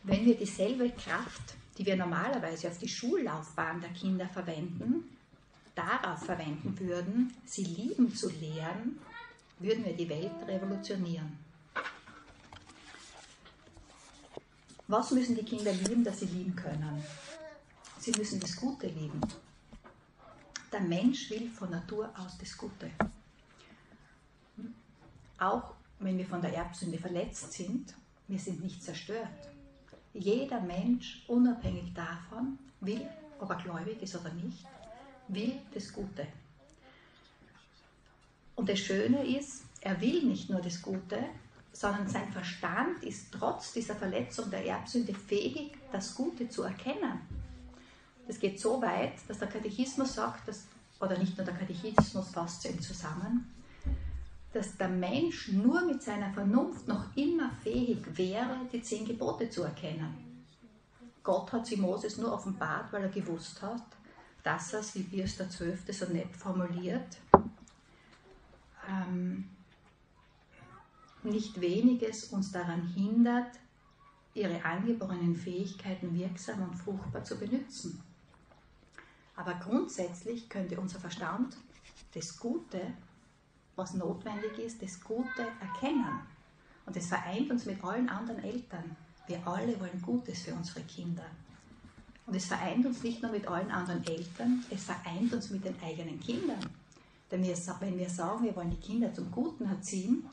wenn 0.02 0.24
wir 0.24 0.36
dieselbe 0.36 0.90
Kraft, 0.90 1.54
die 1.78 1.86
wir 1.86 1.96
normalerweise 1.96 2.68
auf 2.68 2.78
die 2.78 2.88
Schullaufbahn 2.88 3.80
der 3.80 3.90
Kinder 3.90 4.28
verwenden, 4.28 5.16
darauf 5.74 6.24
verwenden 6.24 6.78
würden, 6.78 7.32
sie 7.46 7.64
lieben 7.64 8.14
zu 8.14 8.28
lehren, 8.28 8.98
würden 9.60 9.84
wir 9.84 9.94
die 9.94 10.08
Welt 10.08 10.32
revolutionieren. 10.46 11.38
Was 14.88 15.12
müssen 15.12 15.36
die 15.36 15.44
Kinder 15.44 15.72
lieben, 15.72 16.02
dass 16.02 16.18
sie 16.20 16.26
lieben 16.26 16.56
können? 16.56 17.04
Sie 18.00 18.12
müssen 18.12 18.40
das 18.40 18.56
Gute 18.56 18.86
lieben. 18.86 19.20
Der 20.72 20.80
Mensch 20.80 21.28
will 21.28 21.50
von 21.50 21.70
Natur 21.70 22.10
aus 22.16 22.38
das 22.38 22.56
Gute. 22.56 22.90
Auch 25.38 25.74
wenn 25.98 26.16
wir 26.16 26.24
von 26.24 26.40
der 26.40 26.54
Erbsünde 26.54 26.96
verletzt 26.96 27.52
sind, 27.52 27.94
wir 28.26 28.38
sind 28.38 28.64
nicht 28.64 28.82
zerstört. 28.82 29.28
Jeder 30.14 30.62
Mensch, 30.62 31.24
unabhängig 31.28 31.92
davon, 31.92 32.58
will, 32.80 33.06
ob 33.38 33.50
er 33.50 33.56
gläubig 33.56 34.00
ist 34.00 34.16
oder 34.16 34.32
nicht, 34.32 34.64
will 35.28 35.60
das 35.74 35.92
Gute. 35.92 36.26
Und 38.56 38.70
das 38.70 38.78
Schöne 38.78 39.26
ist, 39.26 39.64
er 39.82 40.00
will 40.00 40.22
nicht 40.22 40.48
nur 40.48 40.62
das 40.62 40.80
Gute, 40.80 41.22
sondern 41.74 42.08
sein 42.08 42.32
Verstand 42.32 43.04
ist 43.04 43.30
trotz 43.30 43.74
dieser 43.74 43.94
Verletzung 43.94 44.48
der 44.48 44.64
Erbsünde 44.64 45.12
fähig, 45.12 45.72
das 45.92 46.14
Gute 46.14 46.48
zu 46.48 46.62
erkennen. 46.62 47.39
Das 48.30 48.38
geht 48.38 48.60
so 48.60 48.80
weit, 48.80 49.14
dass 49.26 49.40
der 49.40 49.48
Katechismus 49.48 50.14
sagt, 50.14 50.46
dass, 50.46 50.68
oder 51.00 51.18
nicht 51.18 51.36
nur 51.36 51.44
der 51.44 51.56
Katechismus 51.56 52.28
fasst 52.28 52.64
es 52.64 52.80
zusammen, 52.80 53.52
dass 54.52 54.76
der 54.76 54.88
Mensch 54.88 55.48
nur 55.48 55.84
mit 55.84 56.00
seiner 56.00 56.32
Vernunft 56.32 56.86
noch 56.86 57.06
immer 57.16 57.50
fähig 57.64 57.98
wäre, 58.16 58.68
die 58.72 58.82
zehn 58.82 59.04
Gebote 59.04 59.50
zu 59.50 59.64
erkennen. 59.64 60.46
Gott 61.24 61.52
hat 61.52 61.66
sie 61.66 61.76
Moses 61.76 62.18
nur 62.18 62.32
offenbart, 62.32 62.92
weil 62.92 63.02
er 63.02 63.08
gewusst 63.08 63.60
hat, 63.62 63.82
dass 64.44 64.74
er 64.74 64.78
es, 64.78 64.94
wie 64.94 65.02
Pius 65.02 65.36
XII. 65.36 65.76
so 65.92 66.06
nett 66.06 66.36
formuliert, 66.36 67.16
ähm, 68.88 69.48
nicht 71.24 71.60
weniges 71.60 72.26
uns 72.26 72.52
daran 72.52 72.86
hindert, 72.94 73.58
ihre 74.34 74.64
angeborenen 74.64 75.34
Fähigkeiten 75.34 76.14
wirksam 76.14 76.62
und 76.62 76.76
fruchtbar 76.76 77.24
zu 77.24 77.36
benutzen. 77.36 78.00
Aber 79.36 79.54
grundsätzlich 79.54 80.48
könnte 80.48 80.80
unser 80.80 81.00
Verstand 81.00 81.56
das 82.14 82.38
Gute, 82.38 82.80
was 83.76 83.94
notwendig 83.94 84.58
ist, 84.58 84.82
das 84.82 85.00
Gute 85.00 85.46
erkennen. 85.60 86.20
Und 86.86 86.96
das 86.96 87.06
vereint 87.06 87.50
uns 87.50 87.66
mit 87.66 87.82
allen 87.84 88.08
anderen 88.08 88.42
Eltern. 88.42 88.96
Wir 89.26 89.46
alle 89.46 89.78
wollen 89.78 90.02
Gutes 90.02 90.42
für 90.42 90.54
unsere 90.54 90.80
Kinder. 90.82 91.24
Und 92.26 92.34
es 92.36 92.46
vereint 92.46 92.84
uns 92.86 93.02
nicht 93.02 93.22
nur 93.22 93.32
mit 93.32 93.46
allen 93.46 93.70
anderen 93.70 94.04
Eltern, 94.06 94.64
es 94.70 94.84
vereint 94.84 95.32
uns 95.32 95.50
mit 95.50 95.64
den 95.64 95.74
eigenen 95.82 96.20
Kindern. 96.20 96.60
Denn 97.30 97.42
wir, 97.42 97.56
wenn 97.80 97.98
wir 97.98 98.10
sagen, 98.10 98.44
wir 98.44 98.54
wollen 98.56 98.70
die 98.70 98.76
Kinder 98.76 99.12
zum 99.14 99.30
Guten 99.30 99.66
erziehen, 99.66 100.28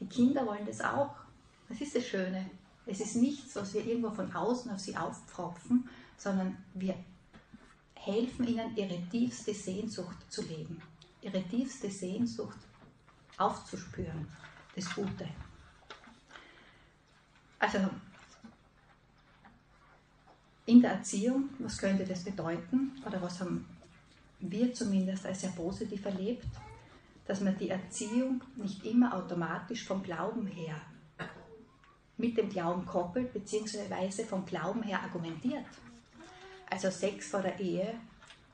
die 0.00 0.06
Kinder 0.06 0.46
wollen 0.46 0.66
das 0.66 0.80
auch. 0.80 1.14
Das 1.68 1.80
ist 1.80 1.96
das 1.96 2.06
Schöne. 2.06 2.50
Es 2.86 3.00
ist 3.00 3.16
nichts, 3.16 3.56
was 3.56 3.74
wir 3.74 3.84
irgendwo 3.84 4.10
von 4.10 4.32
außen 4.34 4.70
auf 4.70 4.78
sie 4.78 4.96
aufpfropfen, 4.96 5.88
sondern 6.16 6.56
wir 6.74 6.94
helfen 8.04 8.46
ihnen, 8.46 8.76
ihre 8.76 9.00
tiefste 9.10 9.54
Sehnsucht 9.54 10.16
zu 10.28 10.42
leben, 10.42 10.80
ihre 11.22 11.42
tiefste 11.42 11.90
Sehnsucht 11.90 12.58
aufzuspüren, 13.36 14.26
das 14.74 14.94
Gute. 14.94 15.28
Also 17.58 17.78
in 20.66 20.80
der 20.80 20.92
Erziehung, 20.92 21.50
was 21.58 21.78
könnte 21.78 22.04
das 22.04 22.24
bedeuten 22.24 22.92
oder 23.04 23.20
was 23.20 23.40
haben 23.40 23.66
wir 24.40 24.72
zumindest 24.72 25.26
als 25.26 25.40
sehr 25.40 25.50
positiv 25.50 26.04
erlebt, 26.04 26.46
dass 27.26 27.40
man 27.40 27.58
die 27.58 27.70
Erziehung 27.70 28.42
nicht 28.56 28.84
immer 28.84 29.14
automatisch 29.14 29.84
vom 29.84 30.02
Glauben 30.02 30.46
her 30.46 30.80
mit 32.16 32.36
dem 32.36 32.48
Glauben 32.48 32.84
koppelt, 32.84 33.32
beziehungsweise 33.32 34.24
vom 34.24 34.44
Glauben 34.44 34.82
her 34.82 35.02
argumentiert. 35.02 35.64
Also 36.70 36.90
Sex 36.90 37.28
vor 37.28 37.40
der 37.40 37.58
Ehe 37.58 37.94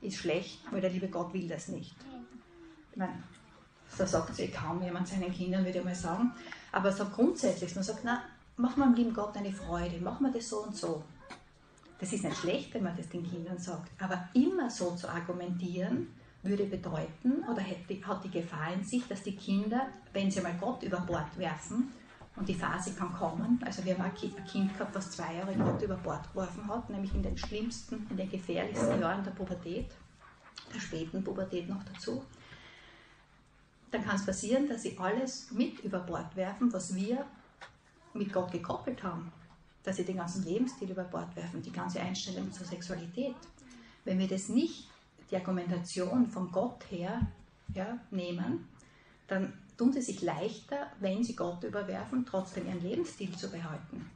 ist 0.00 0.18
schlecht, 0.18 0.60
weil 0.70 0.80
der 0.80 0.90
liebe 0.90 1.08
Gott 1.08 1.32
will 1.32 1.48
das 1.48 1.68
nicht. 1.68 1.94
Ich 2.92 2.96
meine, 2.96 3.22
so 3.88 4.06
sagt 4.06 4.34
sich 4.34 4.52
kaum 4.52 4.82
jemand 4.82 5.08
seinen 5.08 5.32
Kindern, 5.32 5.64
würde 5.64 5.78
ich 5.78 5.84
mal 5.84 5.94
sagen. 5.94 6.32
Aber 6.72 6.92
so 6.92 7.04
grundsätzlich, 7.06 7.74
man 7.74 7.84
sagt, 7.84 8.00
na, 8.04 8.22
mach 8.56 8.76
mal 8.76 8.86
dem 8.86 8.94
lieben 8.94 9.14
Gott 9.14 9.36
eine 9.36 9.52
Freude, 9.52 9.98
mach 10.00 10.20
mal 10.20 10.32
das 10.32 10.48
so 10.48 10.62
und 10.62 10.76
so. 10.76 11.02
Das 11.98 12.12
ist 12.12 12.24
nicht 12.24 12.36
schlecht, 12.36 12.74
wenn 12.74 12.82
man 12.82 12.96
das 12.96 13.08
den 13.08 13.28
Kindern 13.28 13.58
sagt, 13.58 13.90
aber 14.00 14.28
immer 14.34 14.68
so 14.68 14.94
zu 14.94 15.08
argumentieren, 15.08 16.08
würde 16.42 16.64
bedeuten 16.64 17.42
oder 17.50 17.62
hat 17.62 18.24
die 18.24 18.30
Gefahr 18.30 18.74
in 18.74 18.84
sich, 18.84 19.06
dass 19.08 19.22
die 19.22 19.34
Kinder, 19.34 19.88
wenn 20.12 20.30
sie 20.30 20.40
mal 20.42 20.54
Gott 20.60 20.82
über 20.82 21.00
Bord 21.00 21.38
werfen, 21.38 21.92
und 22.36 22.48
die 22.48 22.54
Phase 22.54 22.92
kann 22.94 23.12
kommen, 23.12 23.60
also 23.64 23.84
wir 23.84 23.94
haben 23.96 24.02
ein 24.02 24.14
Kind 24.14 24.76
gehabt, 24.76 24.94
das 24.94 25.10
zwei 25.12 25.36
Jahre 25.36 25.54
Gott 25.54 25.80
über 25.82 25.96
Bord 25.96 26.28
geworfen 26.32 26.66
hat, 26.68 26.90
nämlich 26.90 27.14
in 27.14 27.22
den 27.22 27.38
schlimmsten, 27.38 28.06
in 28.10 28.16
den 28.16 28.28
gefährlichsten 28.28 29.00
Jahren 29.00 29.22
der 29.22 29.30
Pubertät, 29.30 29.86
der 30.74 30.80
späten 30.80 31.22
Pubertät 31.22 31.68
noch 31.68 31.82
dazu, 31.84 32.24
dann 33.94 34.04
kann 34.04 34.16
es 34.16 34.26
passieren, 34.26 34.68
dass 34.68 34.82
sie 34.82 34.98
alles 34.98 35.52
mit 35.52 35.78
über 35.80 36.00
Bord 36.00 36.34
werfen, 36.34 36.72
was 36.72 36.94
wir 36.96 37.24
mit 38.12 38.32
Gott 38.32 38.50
gekoppelt 38.50 39.02
haben. 39.04 39.30
Dass 39.84 39.96
sie 39.96 40.04
den 40.04 40.16
ganzen 40.16 40.44
Lebensstil 40.44 40.90
über 40.90 41.04
Bord 41.04 41.36
werfen, 41.36 41.62
die 41.62 41.70
ganze 41.70 42.00
Einstellung 42.00 42.50
zur 42.52 42.66
Sexualität. 42.66 43.36
Wenn 44.04 44.18
wir 44.18 44.26
das 44.26 44.48
nicht, 44.48 44.88
die 45.30 45.36
Argumentation 45.36 46.28
von 46.28 46.50
Gott 46.50 46.84
her 46.90 47.20
ja, 47.72 47.98
nehmen, 48.10 48.66
dann 49.28 49.52
tun 49.76 49.92
sie 49.92 50.02
sich 50.02 50.22
leichter, 50.22 50.90
wenn 51.00 51.24
sie 51.24 51.34
Gott 51.34 51.62
überwerfen, 51.64 52.24
trotzdem 52.24 52.66
ihren 52.66 52.82
Lebensstil 52.82 53.36
zu 53.36 53.50
behalten. 53.50 54.10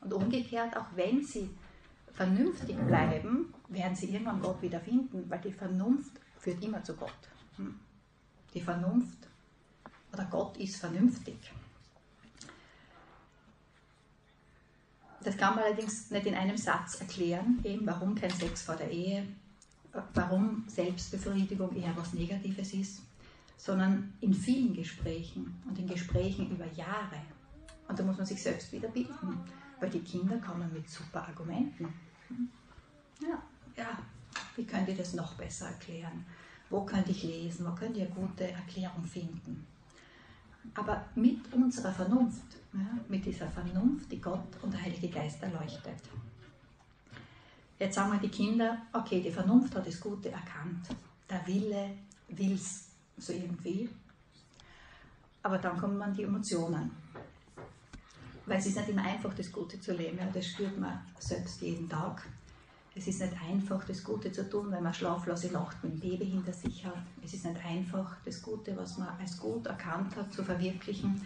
Und 0.00 0.12
umgekehrt, 0.12 0.76
auch 0.76 0.86
wenn 0.94 1.24
sie 1.24 1.50
vernünftig 2.12 2.76
bleiben, 2.86 3.54
werden 3.68 3.94
sie 3.94 4.10
irgendwann 4.12 4.40
Gott 4.40 4.60
wiederfinden, 4.62 5.24
weil 5.28 5.40
die 5.40 5.52
Vernunft 5.52 6.12
führt 6.38 6.62
immer 6.62 6.82
zu 6.82 6.94
Gott. 6.96 7.28
Hm? 7.56 7.78
Die 8.54 8.60
Vernunft 8.60 9.18
oder 10.12 10.24
Gott 10.24 10.56
ist 10.56 10.76
vernünftig. 10.76 11.36
Das 15.22 15.36
kann 15.36 15.56
man 15.56 15.64
allerdings 15.64 16.10
nicht 16.10 16.26
in 16.26 16.34
einem 16.34 16.56
Satz 16.56 17.00
erklären, 17.00 17.60
eben 17.64 17.86
warum 17.86 18.14
kein 18.14 18.30
Sex 18.30 18.62
vor 18.62 18.76
der 18.76 18.90
Ehe, 18.90 19.26
warum 20.14 20.64
Selbstbefriedigung 20.68 21.74
eher 21.76 21.96
was 21.96 22.12
Negatives 22.12 22.72
ist, 22.72 23.02
sondern 23.58 24.14
in 24.20 24.32
vielen 24.32 24.72
Gesprächen 24.72 25.60
und 25.68 25.78
in 25.78 25.86
Gesprächen 25.86 26.50
über 26.50 26.66
Jahre. 26.72 27.20
Und 27.86 27.98
da 27.98 28.02
muss 28.02 28.16
man 28.16 28.24
sich 28.24 28.42
selbst 28.42 28.72
wieder 28.72 28.88
bilden, 28.88 29.38
weil 29.80 29.90
die 29.90 30.00
Kinder 30.00 30.38
kommen 30.38 30.72
mit 30.72 30.88
super 30.88 31.26
Argumenten. 31.28 31.92
Ja, 33.20 33.42
ja, 33.76 33.98
wie 34.56 34.64
könnt 34.64 34.88
ihr 34.88 34.96
das 34.96 35.12
noch 35.12 35.34
besser 35.34 35.66
erklären? 35.66 36.24
Wo 36.70 36.84
könnte 36.84 37.10
ich 37.10 37.22
lesen? 37.24 37.66
Wo 37.66 37.74
könnt 37.74 37.96
ihr 37.96 38.06
eine 38.06 38.14
gute 38.14 38.50
Erklärung 38.50 39.04
finden? 39.04 39.66
Aber 40.74 41.04
mit 41.14 41.52
unserer 41.52 41.92
Vernunft 41.92 42.58
ja, 42.72 42.98
mit 43.08 43.24
dieser 43.24 43.48
Vernunft, 43.48 44.10
die 44.12 44.20
Gott 44.20 44.62
und 44.62 44.72
der 44.72 44.82
Heilige 44.82 45.08
Geist 45.08 45.42
erleuchtet. 45.42 46.00
Jetzt 47.78 47.94
sagen 47.94 48.12
wir 48.12 48.18
die 48.18 48.28
Kinder, 48.28 48.82
okay, 48.92 49.22
die 49.22 49.30
Vernunft 49.30 49.74
hat 49.74 49.86
das 49.86 50.00
Gute 50.00 50.30
erkannt, 50.30 50.88
der 51.30 51.46
Wille 51.46 51.90
will 52.28 52.54
es 52.54 52.87
so 53.20 53.32
irgendwie, 53.32 53.88
aber 55.42 55.58
dann 55.58 55.78
kommen 55.78 55.98
man 55.98 56.14
die 56.14 56.24
Emotionen. 56.24 56.90
Weil 58.46 58.58
es 58.58 58.66
ist 58.66 58.76
nicht 58.76 58.88
immer 58.88 59.02
einfach, 59.02 59.34
das 59.34 59.52
Gute 59.52 59.78
zu 59.78 59.92
leben, 59.92 60.18
ja, 60.18 60.26
das 60.32 60.46
spürt 60.46 60.78
man 60.78 61.00
selbst 61.18 61.60
jeden 61.60 61.88
Tag. 61.88 62.26
Es 62.94 63.06
ist 63.06 63.20
nicht 63.20 63.34
einfach, 63.42 63.84
das 63.84 64.02
Gute 64.02 64.32
zu 64.32 64.48
tun, 64.48 64.70
wenn 64.70 64.82
man 64.82 64.94
schlaflose 64.94 65.52
Nacht 65.52 65.82
mit 65.84 65.92
dem 65.92 66.00
Baby 66.00 66.26
hinter 66.26 66.52
sich 66.52 66.84
hat. 66.84 67.04
Es 67.22 67.34
ist 67.34 67.44
nicht 67.44 67.64
einfach, 67.64 68.16
das 68.24 68.42
Gute, 68.42 68.76
was 68.76 68.98
man 68.98 69.08
als 69.20 69.38
gut 69.38 69.66
erkannt 69.66 70.16
hat, 70.16 70.32
zu 70.32 70.42
verwirklichen 70.42 71.20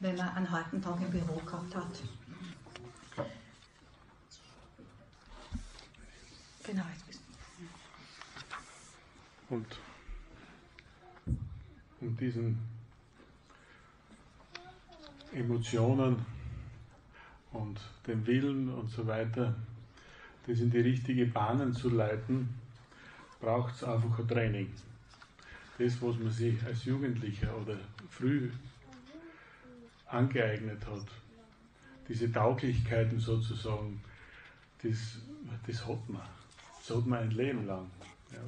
wenn 0.00 0.16
man 0.16 0.28
einen 0.30 0.50
harten 0.50 0.80
Tag 0.80 1.00
im 1.00 1.10
Büro 1.10 1.36
gehabt 1.36 1.74
hat. 1.74 2.02
Genau, 6.64 6.84
jetzt 6.92 7.06
bist 7.06 7.20
du. 9.48 9.54
Und 9.54 9.66
um 12.02 12.16
diesen 12.16 12.58
Emotionen 15.32 16.16
und 17.52 17.80
den 18.06 18.26
Willen 18.26 18.68
und 18.68 18.90
so 18.90 19.06
weiter, 19.06 19.54
das 20.46 20.60
in 20.60 20.70
die 20.70 20.80
richtige 20.80 21.26
Bahnen 21.26 21.72
zu 21.72 21.88
leiten, 21.88 22.48
braucht 23.40 23.74
es 23.74 23.84
einfach 23.84 24.18
ein 24.18 24.28
Training. 24.28 24.70
Das, 25.78 26.02
was 26.02 26.18
man 26.18 26.30
sich 26.30 26.62
als 26.64 26.84
Jugendlicher 26.84 27.56
oder 27.56 27.76
früh 28.10 28.50
angeeignet 30.06 30.84
hat. 30.86 31.06
Diese 32.08 32.30
Tauglichkeiten 32.30 33.18
sozusagen, 33.18 34.00
das, 34.82 35.18
das 35.66 35.86
hat 35.86 36.08
man. 36.08 36.22
Das 36.78 36.96
hat 36.96 37.06
man 37.06 37.20
ein 37.20 37.30
Leben 37.30 37.66
lang. 37.66 37.86
Ja. 38.32 38.38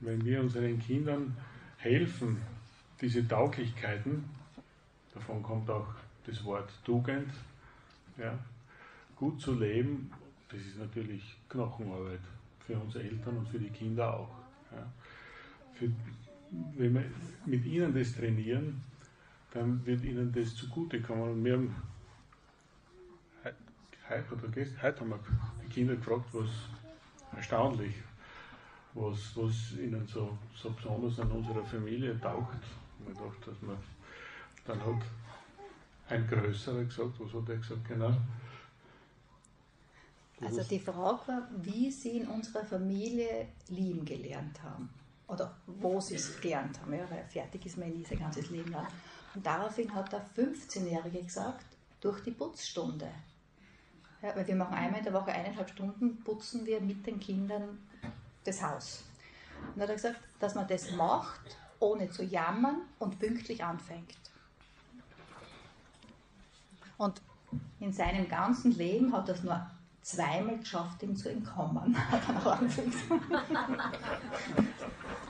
Wenn 0.00 0.24
wir 0.24 0.40
unseren 0.40 0.78
Kindern 0.80 1.36
helfen, 1.78 2.38
diese 3.00 3.26
Tauglichkeiten, 3.26 4.24
davon 5.14 5.42
kommt 5.42 5.70
auch 5.70 5.88
das 6.26 6.44
Wort 6.44 6.70
Tugend, 6.84 7.30
ja, 8.16 8.38
gut 9.16 9.40
zu 9.40 9.54
leben, 9.54 10.10
das 10.48 10.60
ist 10.60 10.78
natürlich 10.78 11.36
Knochenarbeit 11.48 12.20
für 12.66 12.76
unsere 12.76 13.04
Eltern 13.04 13.38
und 13.38 13.48
für 13.48 13.58
die 13.58 13.70
Kinder 13.70 14.14
auch. 14.14 14.30
Ja. 14.72 14.86
Für, 15.74 15.90
wenn 16.76 16.94
wir 16.94 17.04
mit 17.46 17.64
ihnen 17.64 17.94
das 17.94 18.14
trainieren, 18.14 18.82
dann 19.52 19.84
wird 19.84 20.04
ihnen 20.04 20.32
das 20.32 20.54
zugutekommen. 20.54 21.30
Und 21.30 21.44
wir 21.44 21.54
haben 21.54 21.74
heute 24.08 24.34
oder 24.34 24.48
gestern, 24.48 24.82
heute 24.82 25.00
haben 25.00 25.10
wir 25.10 25.20
die 25.64 25.68
Kinder 25.68 25.96
gefragt, 25.96 26.28
was 26.32 26.48
erstaunlich, 27.36 27.94
was, 28.94 29.36
was 29.36 29.72
ihnen 29.78 30.06
so, 30.06 30.36
so 30.54 30.70
besonders 30.70 31.20
an 31.20 31.30
unserer 31.30 31.64
Familie 31.64 32.18
taugt. 32.20 32.62
Ich 33.10 33.16
dachte, 33.16 33.50
dass 33.50 33.62
man, 33.62 33.76
dann 34.66 34.84
hat 34.84 35.02
ein 36.08 36.26
Größerer 36.26 36.84
gesagt, 36.84 37.12
was 37.18 37.32
hat 37.32 37.48
er 37.48 37.56
gesagt, 37.56 37.88
genau? 37.88 38.14
Also 40.40 40.62
die 40.62 40.78
Frage 40.78 41.28
war, 41.28 41.48
wie 41.56 41.90
sie 41.90 42.18
in 42.18 42.28
unserer 42.28 42.64
Familie 42.64 43.48
lieben 43.68 44.04
gelernt 44.04 44.62
haben. 44.62 44.88
Oder 45.26 45.54
wo 45.66 46.00
sie 46.00 46.14
es 46.14 46.40
gelernt 46.40 46.80
haben, 46.80 46.94
ja, 46.94 47.10
weil 47.10 47.24
fertig 47.24 47.66
ist 47.66 47.76
man 47.76 47.90
nie 47.90 48.04
sein 48.04 48.18
ganzes 48.18 48.48
Leben 48.50 48.70
lang. 48.70 48.86
Und 49.34 49.44
daraufhin 49.44 49.92
hat 49.94 50.12
der 50.12 50.24
15-Jährige 50.36 51.22
gesagt, 51.22 51.66
durch 52.00 52.22
die 52.22 52.30
Putzstunde. 52.30 53.10
Ja, 54.22 54.34
weil 54.34 54.46
wir 54.46 54.56
machen 54.56 54.74
einmal 54.74 54.98
in 54.98 55.04
der 55.04 55.12
Woche 55.12 55.32
eineinhalb 55.32 55.68
Stunden, 55.68 56.22
putzen 56.24 56.64
wir 56.64 56.80
mit 56.80 57.06
den 57.06 57.20
Kindern 57.20 57.78
das 58.44 58.62
Haus. 58.62 59.04
Und 59.60 59.76
dann 59.76 59.82
hat 59.82 59.90
er 59.90 59.96
gesagt, 59.96 60.20
dass 60.40 60.54
man 60.54 60.66
das 60.66 60.92
macht, 60.92 61.56
ohne 61.80 62.10
zu 62.10 62.24
jammern 62.24 62.82
und 62.98 63.18
pünktlich 63.18 63.62
anfängt. 63.64 64.14
Und 66.96 67.20
in 67.80 67.92
seinem 67.92 68.28
ganzen 68.28 68.72
Leben 68.72 69.12
hat 69.12 69.28
das 69.28 69.42
nur 69.42 69.64
zweimal 70.02 70.58
geschafft, 70.58 71.02
ihm 71.02 71.14
zu 71.16 71.30
entkommen. 71.30 71.94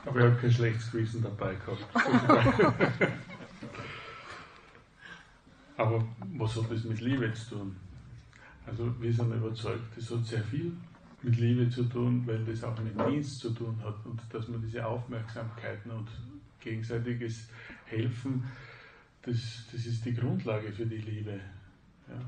Aber 0.05 0.19
er 0.19 0.31
hat 0.31 0.39
kein 0.41 0.51
schlechtes 0.51 0.91
Gewissen 0.91 1.21
dabei 1.21 1.55
gehabt. 1.55 1.85
Aber 5.77 6.03
was 6.37 6.55
hat 6.55 6.71
das 6.71 6.83
mit 6.83 6.99
Liebe 7.01 7.33
zu 7.33 7.55
tun? 7.55 7.75
Also 8.65 8.93
wir 8.99 9.13
sind 9.13 9.33
überzeugt, 9.33 9.95
das 9.95 10.11
hat 10.11 10.25
sehr 10.25 10.43
viel 10.43 10.73
mit 11.21 11.37
Liebe 11.37 11.69
zu 11.69 11.83
tun, 11.83 12.23
weil 12.25 12.43
das 12.45 12.63
auch 12.63 12.77
mit 12.79 12.99
Dienst 12.99 13.39
zu 13.39 13.51
tun 13.51 13.77
hat 13.83 13.95
und 14.05 14.21
dass 14.31 14.47
man 14.47 14.61
diese 14.61 14.85
Aufmerksamkeiten 14.85 15.91
und 15.91 16.07
gegenseitiges 16.59 17.49
Helfen, 17.85 18.43
das, 19.21 19.65
das 19.71 19.85
ist 19.85 20.05
die 20.05 20.13
Grundlage 20.13 20.71
für 20.71 20.85
die 20.85 20.97
Liebe. 20.97 21.39
Ja. 22.07 22.19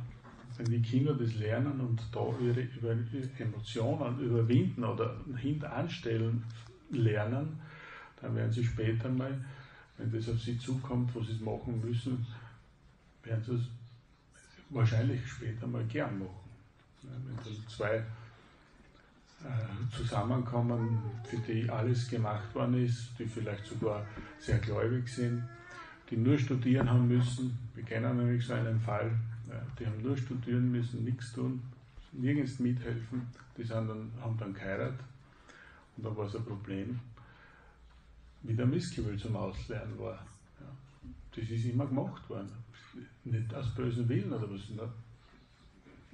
Wenn 0.58 0.65
die 0.65 0.82
Kinder 0.82 1.13
das 1.13 1.34
lernen 1.36 1.80
und 1.80 2.02
da 2.12 2.34
ihre, 2.39 2.62
ihre 2.62 2.98
Emotionen 3.39 4.20
überwinden 4.20 4.84
oder 4.84 5.17
hintanstellen 5.38 6.44
lernen, 6.91 7.60
dann 8.22 8.36
werden 8.36 8.52
sie 8.52 8.63
später 8.63 9.10
mal, 9.10 9.44
wenn 9.98 10.12
das 10.12 10.30
auf 10.30 10.39
sie 10.39 10.58
zukommt, 10.58 11.15
wo 11.15 11.22
sie 11.22 11.41
machen 11.44 11.82
müssen, 11.82 12.26
werden 13.24 13.44
sie 13.44 13.56
es 13.56 13.70
wahrscheinlich 14.70 15.26
später 15.26 15.67
mal 15.67 15.86
gern 15.86 16.20
machen. 16.20 16.50
Ja, 17.04 17.10
wenn 17.26 17.38
also 17.38 17.50
zwei 17.67 18.04
zusammenkommen, 19.96 21.00
für 21.24 21.38
die 21.38 21.70
alles 21.70 22.10
gemacht 22.10 22.54
worden 22.56 22.86
ist, 22.86 23.12
die 23.18 23.26
vielleicht 23.26 23.66
sogar 23.66 24.06
sehr 24.40 24.60
gläubig 24.60 25.08
sind, 25.08 25.44
die 26.10 26.18
nur 26.18 26.38
studieren 26.38 26.90
haben 26.90 27.08
müssen. 27.08 27.58
Wir 27.74 27.84
kennen 27.84 28.18
nämlich 28.18 28.46
so 28.46 28.54
einen 28.54 28.80
Fall, 28.80 29.12
die 29.80 29.86
haben 29.86 30.02
nur 30.02 30.18
studieren 30.18 30.72
müssen, 30.72 31.04
nichts 31.04 31.34
tun, 31.34 31.62
nirgends 32.12 32.60
mithelfen. 32.60 33.28
Die 33.58 33.64
sind 33.64 33.88
dann, 33.88 34.12
haben 34.22 34.38
dann 34.38 34.54
geheiratet 34.54 35.00
und 35.98 36.06
da 36.06 36.16
war 36.16 36.26
es 36.26 36.36
ein 36.36 36.46
Problem, 36.46 37.00
wie 38.44 38.54
der 38.54 38.66
Missgefühl 38.66 39.18
zum 39.18 39.36
Auslernen 39.36 39.98
war. 40.00 40.26
Das 41.36 41.50
ist 41.50 41.66
immer 41.66 41.86
gemacht 41.86 42.30
worden. 42.30 42.52
Nicht 43.24 43.54
aus 43.54 43.74
bösen 43.74 44.08
Willen 44.10 44.34
oder 44.34 44.50
was. 44.50 44.62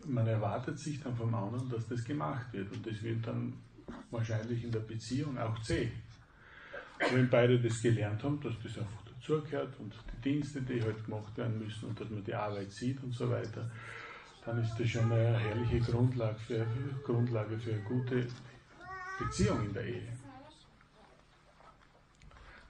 Man 0.08 0.28
erwartet 0.28 0.80
sich 0.80 1.02
dann 1.02 1.16
vom 1.16 1.34
anderen, 1.34 1.70
dass 1.70 1.88
das 1.88 2.04
gemacht 2.04 2.52
wird 2.54 2.72
und 2.72 2.86
das 2.86 3.02
wird 3.04 3.28
dann 3.28 3.54
wahrscheinlich 4.10 4.64
in 4.64 4.72
der 4.72 4.80
Beziehung 4.80 5.38
auch 5.38 5.60
zäh. 5.62 5.92
wenn 7.12 7.30
beide 7.30 7.60
das 7.60 7.82
gelernt 7.82 8.24
haben, 8.24 8.40
dass 8.42 8.54
das 8.64 8.78
einfach 8.78 9.04
dazugehört 9.06 9.80
und 9.80 9.94
die 10.14 10.30
Dienste, 10.30 10.62
die 10.62 10.82
halt 10.82 11.04
gemacht 11.06 11.38
werden 11.38 11.60
müssen 11.60 11.90
und 11.90 12.00
dass 12.00 12.10
man 12.10 12.24
die 12.24 12.34
Arbeit 12.34 12.72
sieht 12.72 13.04
und 13.04 13.14
so 13.14 13.30
weiter, 13.30 13.70
dann 14.46 14.64
ist 14.64 14.76
das 14.80 14.88
schon 14.88 15.12
eine 15.12 15.38
herrliche 15.38 15.80
Grundlage 15.92 16.40
für, 16.40 16.66
Grundlage 17.04 17.60
für 17.60 17.74
eine 17.74 17.84
gute 17.84 18.26
Beziehung 19.20 19.66
in 19.66 19.74
der 19.74 19.86
Ehe. 19.86 20.08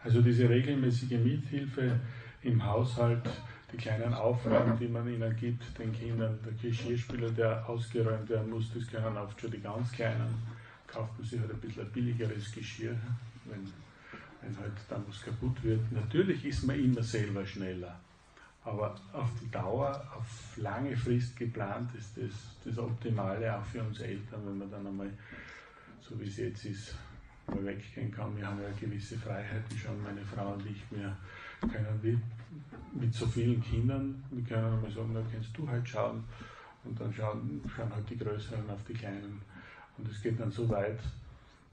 Also 0.04 0.22
diese 0.22 0.50
regelmäßige 0.50 1.20
Mithilfe 1.20 2.00
im 2.42 2.64
Haushalt, 2.64 3.30
die 3.72 3.78
kleinen 3.78 4.14
Aufgaben, 4.14 4.78
die 4.80 4.88
man 4.88 5.08
ihnen 5.08 5.36
gibt, 5.36 5.78
den 5.78 5.92
Kindern, 5.92 6.40
der 6.46 6.54
Geschirrspüler, 6.54 7.32
der 7.32 7.68
ausgeräumt 7.68 8.30
werden 8.30 8.50
muss, 8.50 8.72
das 8.74 8.88
können 8.88 9.18
oft 9.18 9.40
schon 9.40 9.52
die 9.52 9.60
ganz 9.60 9.92
Kleinen, 9.92 10.34
kauft 10.88 11.18
man 11.18 11.28
sich 11.28 11.40
halt 11.40 11.52
ein 11.52 11.60
bisschen 11.60 11.84
ein 11.86 11.92
billigeres 11.92 12.52
Geschirr, 12.54 12.96
wenn 13.46 13.68
wenn 14.42 14.58
halt 14.58 14.74
dann 14.90 15.04
was 15.08 15.22
kaputt 15.22 15.64
wird. 15.64 15.92
Natürlich 15.92 16.46
ist 16.46 16.64
man 16.64 16.80
immer 16.80 17.04
selber 17.04 17.46
schneller, 17.46 18.00
aber 18.64 18.96
auf 19.14 19.30
die 19.42 19.50
Dauer, 19.50 19.90
auf 20.16 20.58
lange 20.58 20.96
Frist 20.96 21.36
geplant 21.36 21.90
ist 21.96 22.18
das 22.18 22.32
das 22.66 22.78
Optimale 22.78 23.58
auch 23.58 23.66
für 23.66 23.82
uns 23.82 24.00
Eltern, 24.00 24.46
wenn 24.46 24.58
man 24.58 24.72
dann 24.72 24.86
einmal, 24.86 25.10
so 26.02 26.20
wie 26.20 26.28
es 26.28 26.38
jetzt 26.38 26.66
ist, 26.66 26.96
mal 27.48 27.66
weggehen 27.66 28.12
kann. 28.12 28.36
Wir 28.38 28.46
haben 28.46 28.62
ja 28.62 28.70
gewisse 28.80 29.18
Freiheit, 29.18 29.64
die 29.72 29.78
schon 29.78 30.02
meine 30.04 30.24
Frau 30.26 30.54
und 30.54 30.66
ich, 30.66 30.84
wir 30.92 31.16
können 31.62 32.00
mit 32.94 33.14
so 33.14 33.28
vielen 33.28 33.62
Kindern, 33.62 34.24
wir 34.32 34.44
können 34.44 34.74
einmal 34.74 34.92
sagen, 34.92 35.14
da 35.14 35.22
kannst 35.32 35.56
du 35.58 35.68
halt 35.68 35.88
schauen 35.88 36.24
und 36.84 37.00
dann 37.00 37.14
schauen, 37.14 37.62
schauen 37.74 37.94
halt 37.94 38.10
die 38.10 38.18
Größeren 38.18 38.70
auf 38.70 38.84
die 38.88 38.94
Kleinen. 38.94 39.42
Und 39.98 40.10
es 40.10 40.22
geht 40.22 40.40
dann 40.40 40.52
so 40.52 40.68
weit, 40.70 41.00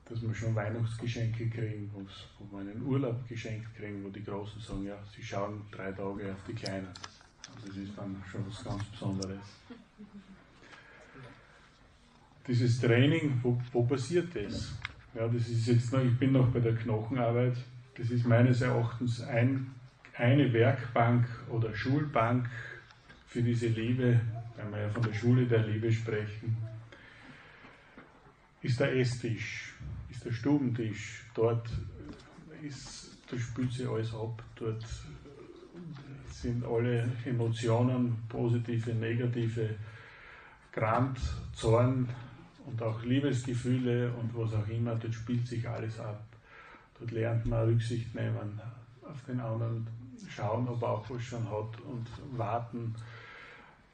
dass 0.06 0.20
wir 0.20 0.34
schon 0.34 0.54
Weihnachtsgeschenke 0.54 1.48
kriegen, 1.48 1.90
wo 1.94 2.56
wir 2.56 2.60
einen 2.60 2.82
Urlaub 2.82 3.26
geschenkt 3.28 3.74
kriegen, 3.76 4.04
wo 4.04 4.08
die 4.08 4.24
Großen 4.24 4.60
sagen, 4.60 4.84
ja, 4.84 4.98
sie 5.14 5.22
schauen 5.22 5.62
drei 5.70 5.92
Tage 5.92 6.32
auf 6.32 6.44
die 6.46 6.54
Kleinen. 6.54 6.88
Also 7.54 7.68
das 7.68 7.76
ist 7.76 7.96
dann 7.96 8.22
schon 8.30 8.46
was 8.46 8.64
ganz 8.64 8.84
Besonderes. 8.84 9.38
Dieses 12.46 12.80
Training, 12.80 13.40
wo, 13.42 13.58
wo 13.72 13.84
passiert 13.84 14.34
das? 14.34 14.72
Ja, 15.14 15.28
das 15.28 15.48
ist 15.48 15.66
jetzt 15.66 15.92
noch, 15.92 16.00
ich 16.00 16.18
bin 16.18 16.32
noch 16.32 16.48
bei 16.48 16.60
der 16.60 16.74
Knochenarbeit. 16.74 17.56
Das 17.96 18.10
ist 18.10 18.26
meines 18.26 18.60
Erachtens 18.60 19.22
ein, 19.22 19.70
eine 20.16 20.52
Werkbank 20.52 21.26
oder 21.50 21.74
Schulbank 21.74 22.48
für 23.26 23.42
diese 23.42 23.68
Liebe, 23.68 24.20
wenn 24.56 24.70
wir 24.70 24.82
ja 24.82 24.88
von 24.88 25.02
der 25.02 25.12
Schule 25.12 25.46
der 25.46 25.66
Liebe 25.66 25.92
sprechen, 25.92 26.56
ist 28.62 28.80
der 28.80 28.96
Esstisch 28.96 29.74
der 30.24 30.32
Stubentisch. 30.32 31.22
Dort 31.34 31.68
ist, 32.62 33.18
da 33.30 33.38
spült 33.38 33.72
sich 33.72 33.86
alles 33.86 34.14
ab. 34.14 34.42
Dort 34.56 34.84
sind 36.30 36.64
alle 36.64 37.10
Emotionen, 37.24 38.16
positive, 38.28 38.94
negative, 38.94 39.74
Grant, 40.72 41.18
Zorn 41.54 42.08
und 42.66 42.82
auch 42.82 43.02
Liebesgefühle 43.04 44.12
und 44.14 44.34
was 44.34 44.54
auch 44.54 44.66
immer, 44.68 44.96
dort 44.96 45.14
spielt 45.14 45.46
sich 45.46 45.68
alles 45.68 46.00
ab. 46.00 46.24
Dort 46.98 47.12
lernt 47.12 47.46
man 47.46 47.68
Rücksicht 47.68 48.14
nehmen 48.14 48.60
auf 49.02 49.22
den 49.26 49.38
anderen, 49.38 49.86
schauen, 50.28 50.68
ob 50.68 50.82
er 50.82 50.88
auch 50.90 51.10
was 51.10 51.22
schon 51.22 51.44
hat 51.50 51.80
und 51.80 52.06
warten, 52.36 52.94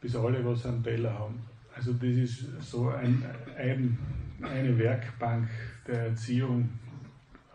bis 0.00 0.16
alle 0.16 0.44
was 0.44 0.66
am 0.66 0.82
Teller 0.82 1.12
haben. 1.18 1.40
Also 1.74 1.92
das 1.92 2.02
ist 2.02 2.44
so 2.60 2.88
ein, 2.88 3.24
ein, 3.56 3.98
eine 4.42 4.78
Werkbank 4.78 5.48
der 5.86 6.08
Erziehung 6.08 6.68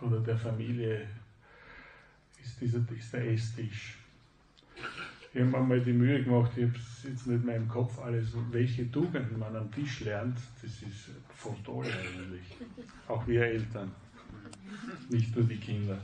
oder 0.01 0.19
der 0.19 0.37
Familie 0.37 1.07
ist, 2.41 2.61
dieser, 2.61 2.79
ist 2.95 3.13
der 3.13 3.31
Esstisch. 3.31 3.97
Ich 5.33 5.41
habe 5.41 5.51
mir 5.51 5.59
mal 5.59 5.81
die 5.81 5.91
Mühe 5.91 6.23
gemacht, 6.23 6.51
ich 6.55 6.63
habe 6.63 6.77
es 6.77 7.03
jetzt 7.03 7.27
nicht 7.27 7.43
mehr 7.43 7.57
im 7.57 7.67
Kopf 7.67 7.99
alles, 7.99 8.29
welche 8.51 8.89
Tugenden 8.89 9.37
man 9.37 9.53
am 9.55 9.69
Tisch 9.71 10.01
lernt, 10.01 10.37
das 10.61 10.71
ist 10.81 11.09
toll 11.65 11.85
eigentlich. 11.85 12.57
Auch 13.07 13.27
wir 13.27 13.43
Eltern, 13.43 13.91
nicht 15.09 15.35
nur 15.35 15.45
die 15.45 15.57
Kinder. 15.57 15.99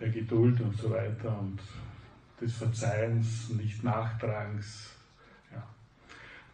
Der 0.00 0.10
Geduld 0.10 0.60
und 0.60 0.76
so 0.76 0.90
weiter 0.90 1.38
und 1.38 1.58
des 2.40 2.54
Verzeihens, 2.56 3.50
nicht 3.50 3.82
Nachtragens. 3.82 4.90
Ja. 5.52 5.66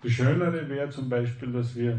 Das 0.02 0.12
Schönere 0.12 0.68
wäre 0.68 0.90
zum 0.90 1.08
Beispiel, 1.08 1.52
dass 1.52 1.74
wir 1.74 1.98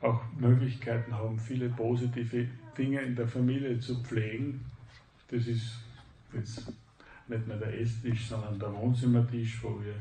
auch 0.00 0.22
Möglichkeiten 0.38 1.14
haben, 1.14 1.38
viele 1.38 1.68
positive 1.68 2.46
Dinge 2.76 3.00
in 3.00 3.14
der 3.14 3.26
Familie 3.26 3.78
zu 3.78 4.02
pflegen. 4.02 4.64
Das 5.28 5.46
ist 5.46 5.78
jetzt 6.32 6.72
nicht 7.28 7.46
nur 7.46 7.56
der 7.56 7.80
Esstisch, 7.80 8.28
sondern 8.28 8.58
der 8.58 8.72
Wohnzimmertisch, 8.74 9.62
wo 9.62 9.80
wir 9.82 9.94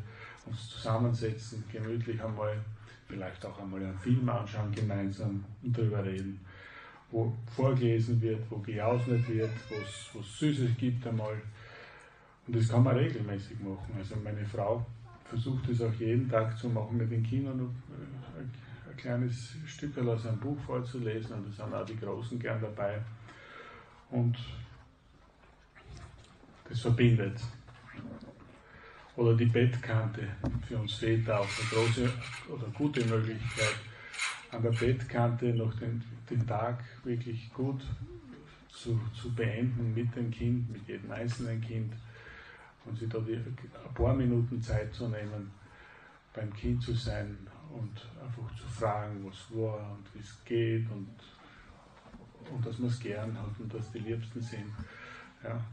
uns 0.45 0.69
zusammensetzen, 0.69 1.63
gemütlich 1.71 2.21
einmal, 2.23 2.59
vielleicht 3.07 3.45
auch 3.45 3.59
einmal 3.59 3.83
einen 3.83 3.97
Film 3.97 4.27
anschauen 4.29 4.71
gemeinsam 4.71 5.43
und 5.63 5.77
darüber 5.77 6.03
reden, 6.03 6.39
wo 7.15 7.31
vorgelesen 7.55 8.21
wird, 8.21 8.43
wo 8.49 8.57
gejausnet 8.57 9.27
wird, 9.29 9.49
wo 9.69 10.19
es 10.19 10.39
Süßes 10.39 10.75
gibt 10.77 11.07
einmal. 11.07 11.41
Und 12.45 12.57
das 12.57 12.67
kann 12.67 12.83
man 12.83 12.97
regelmäßig 12.97 13.57
machen. 13.61 13.95
Also 13.97 14.15
meine 14.21 14.45
Frau 14.45 14.85
versucht 15.23 15.69
es 15.69 15.81
auch 15.81 15.93
jeden 15.93 16.29
Tag 16.29 16.57
zu 16.57 16.67
machen 16.67 16.97
mit 16.97 17.09
den 17.09 17.23
Kindern 17.23 17.73
ein 18.37 18.97
kleines 18.97 19.55
Stück 19.65 19.97
aus 19.99 20.25
einem 20.25 20.39
Buch 20.39 20.57
vorzulesen 20.65 21.37
und 21.37 21.47
da 21.47 21.63
sind 21.63 21.73
auch 21.73 21.85
die 21.85 21.97
Großen 21.97 22.37
gern 22.37 22.61
dabei. 22.61 22.99
Und 24.11 24.37
das 26.67 26.81
verbindet. 26.81 27.39
Oder 29.15 29.35
die 29.35 29.45
Bettkante 29.45 30.27
für 30.67 30.77
uns 30.77 30.95
Väter 30.95 31.39
auch 31.39 31.47
eine 31.47 31.69
große 31.69 32.11
oder 32.49 32.67
gute 32.73 33.05
Möglichkeit, 33.05 33.75
an 34.51 34.61
der 34.61 34.71
Bettkante 34.71 35.53
noch 35.53 35.73
den, 35.79 36.03
den 36.29 36.45
Tag 36.45 36.83
wirklich 37.03 37.51
gut 37.53 37.81
zu, 38.69 38.99
zu 39.13 39.33
beenden 39.33 39.93
mit 39.93 40.15
dem 40.15 40.31
Kind, 40.31 40.69
mit 40.71 40.87
jedem 40.87 41.11
einzelnen 41.11 41.61
Kind 41.61 41.93
und 42.85 42.97
sich 42.97 43.09
da 43.09 43.19
die, 43.19 43.35
ein 43.35 43.93
paar 43.93 44.13
Minuten 44.13 44.61
Zeit 44.61 44.93
zu 44.93 45.07
nehmen, 45.07 45.51
beim 46.33 46.53
Kind 46.53 46.81
zu 46.83 46.93
sein 46.93 47.37
und 47.73 48.07
einfach 48.21 48.53
zu 48.55 48.67
fragen, 48.67 49.25
was 49.25 49.57
war 49.57 49.91
und 49.91 50.13
wie 50.13 50.19
es 50.19 50.43
geht 50.45 50.89
und, 50.91 51.09
und 52.51 52.65
dass 52.65 52.77
man 52.77 52.89
es 52.89 52.99
gern 52.99 53.37
hat 53.37 53.59
und 53.59 53.73
dass 53.73 53.91
die 53.91 53.99
Liebsten 53.99 54.41
sind. 54.41 54.71
Ja. 55.43 55.63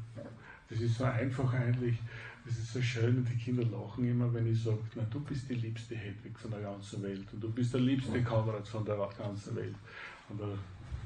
Das 0.69 0.81
ist 0.81 0.97
so 0.97 1.05
einfach 1.05 1.53
eigentlich, 1.53 1.99
das 2.45 2.59
ist 2.59 2.73
so 2.73 2.83
schön 2.83 3.19
und 3.19 3.29
die 3.29 3.37
Kinder 3.37 3.65
lachen 3.65 4.05
immer, 4.05 4.33
wenn 4.35 4.51
ich 4.51 4.63
sage, 4.63 4.79
na, 4.97 5.03
du 5.11 5.21
bist 5.21 5.49
die 5.49 5.55
liebste 5.55 5.95
Hedwig 5.95 6.39
von 6.39 6.51
der 6.51 6.61
ganzen 6.61 7.03
Welt 7.03 7.27
und 7.33 7.41
du 7.41 7.51
bist 7.51 7.73
der 7.73 7.81
liebste 7.81 8.23
Konrad 8.23 8.67
von 8.67 8.85
der 8.85 8.97
ganzen 9.17 9.55
Welt. 9.55 9.75
Und 10.29 10.41
da 10.41 10.47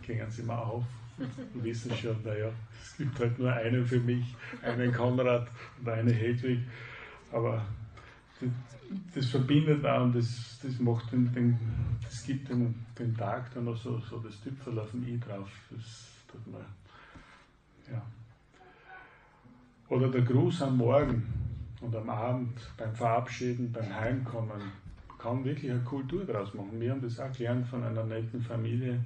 klingen 0.02 0.30
sie 0.30 0.42
immer 0.42 0.58
auf 0.58 0.84
und 1.18 1.64
wissen 1.64 1.94
schon, 1.96 2.16
naja, 2.24 2.50
es 2.80 2.96
gibt 2.96 3.18
halt 3.18 3.38
nur 3.38 3.52
einen 3.52 3.86
für 3.86 4.00
mich, 4.00 4.34
einen 4.62 4.92
Konrad 4.92 5.48
und 5.78 5.88
eine 5.88 6.12
Hedwig. 6.12 6.60
Aber 7.32 7.66
das, 8.40 8.50
das 9.14 9.26
verbindet 9.26 9.84
auch 9.84 10.04
und 10.04 10.14
das, 10.14 10.58
das 10.62 10.78
macht 10.78 11.12
den, 11.12 11.32
den, 11.34 11.58
das 12.02 12.24
gibt 12.24 12.48
den, 12.48 12.74
den 12.98 13.14
Tag 13.14 13.52
dann 13.52 13.64
noch 13.64 13.76
so, 13.76 13.98
so 13.98 14.18
das 14.20 14.40
Tüpfel 14.40 14.78
auf 14.78 14.90
dem 14.90 15.06
I 15.06 15.18
drauf. 15.18 15.50
Das 15.70 16.08
tut 16.28 16.46
mir, 16.46 16.64
ja. 17.90 18.02
Oder 19.88 20.08
der 20.08 20.22
Gruß 20.22 20.62
am 20.62 20.78
Morgen 20.78 21.22
und 21.80 21.94
am 21.94 22.10
Abend 22.10 22.58
beim 22.76 22.92
Verabschieden, 22.92 23.70
beim 23.70 23.94
Heimkommen. 23.94 24.60
Kann 25.16 25.44
wirklich 25.44 25.70
eine 25.70 25.80
Kultur 25.80 26.24
draus 26.24 26.52
machen. 26.54 26.80
Wir 26.80 26.90
haben 26.90 27.00
das 27.00 27.20
auch 27.20 27.32
gelernt 27.32 27.68
von 27.68 27.84
einer 27.84 28.04
netten 28.04 28.42
Familie. 28.42 29.04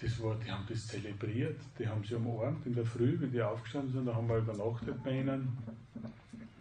Das 0.00 0.20
war, 0.20 0.34
die 0.34 0.50
haben 0.50 0.64
das 0.68 0.88
zelebriert, 0.88 1.60
die 1.78 1.86
haben 1.86 2.02
sie 2.04 2.14
umarmt 2.16 2.66
in 2.66 2.74
der 2.74 2.84
Früh, 2.84 3.16
wenn 3.20 3.30
die 3.30 3.40
aufgestanden 3.40 3.92
sind, 3.92 4.06
da 4.06 4.14
haben 4.14 4.28
wir 4.28 4.38
übernachtet 4.38 5.02
bei 5.04 5.20
ihnen. 5.20 5.56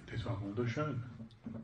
Das 0.09 0.23
war 0.25 0.39
wunderschön. 0.39 1.01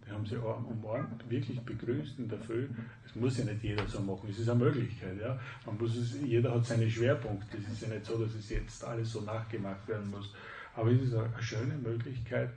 Die 0.05 0.11
haben 0.11 0.25
sie 0.25 0.37
umarmt, 0.37 1.29
wirklich 1.29 1.61
begrüßt 1.61 2.17
in 2.17 2.27
der 2.27 2.39
Früh. 2.39 2.67
Das 3.03 3.15
muss 3.15 3.37
ja 3.37 3.45
nicht 3.45 3.63
jeder 3.63 3.87
so 3.87 4.01
machen, 4.01 4.27
es 4.29 4.39
ist 4.39 4.49
eine 4.49 4.63
Möglichkeit. 4.65 5.21
Ja? 5.21 5.39
Man 5.67 5.77
muss 5.77 5.95
es, 5.95 6.19
jeder 6.21 6.55
hat 6.55 6.65
seine 6.65 6.89
Schwerpunkte. 6.89 7.57
Es 7.57 7.71
ist 7.71 7.81
ja 7.83 7.89
nicht 7.89 8.05
so, 8.05 8.17
dass 8.17 8.33
es 8.33 8.49
jetzt 8.49 8.83
alles 8.83 9.11
so 9.11 9.21
nachgemacht 9.21 9.87
werden 9.87 10.09
muss. 10.09 10.33
Aber 10.79 10.91
es 10.91 11.01
ist 11.01 11.13
eine 11.13 11.43
schöne 11.43 11.75
Möglichkeit, 11.75 12.51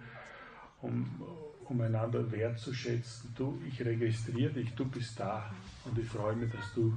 um, 0.80 1.20
um 1.64 1.80
einander 1.80 2.30
wertzuschätzen. 2.30 3.34
Du, 3.36 3.60
ich 3.66 3.84
registriere 3.84 4.52
dich, 4.52 4.72
du 4.74 4.84
bist 4.84 5.18
da 5.18 5.52
und 5.84 5.98
ich 5.98 6.08
freue 6.08 6.36
mich, 6.36 6.52
dass 6.52 6.72
du 6.72 6.94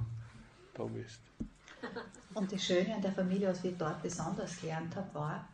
da 0.75 0.83
bist. 0.83 1.19
Und 2.35 2.51
das 2.51 2.63
Schöne 2.63 2.93
an 2.93 3.01
der 3.01 3.11
Familie, 3.11 3.47
was 3.47 3.63
wir 3.63 3.71
dort 3.71 4.03
besonders 4.03 4.61
gelernt 4.61 4.95
haben, 4.95 5.11
war, 5.13 5.49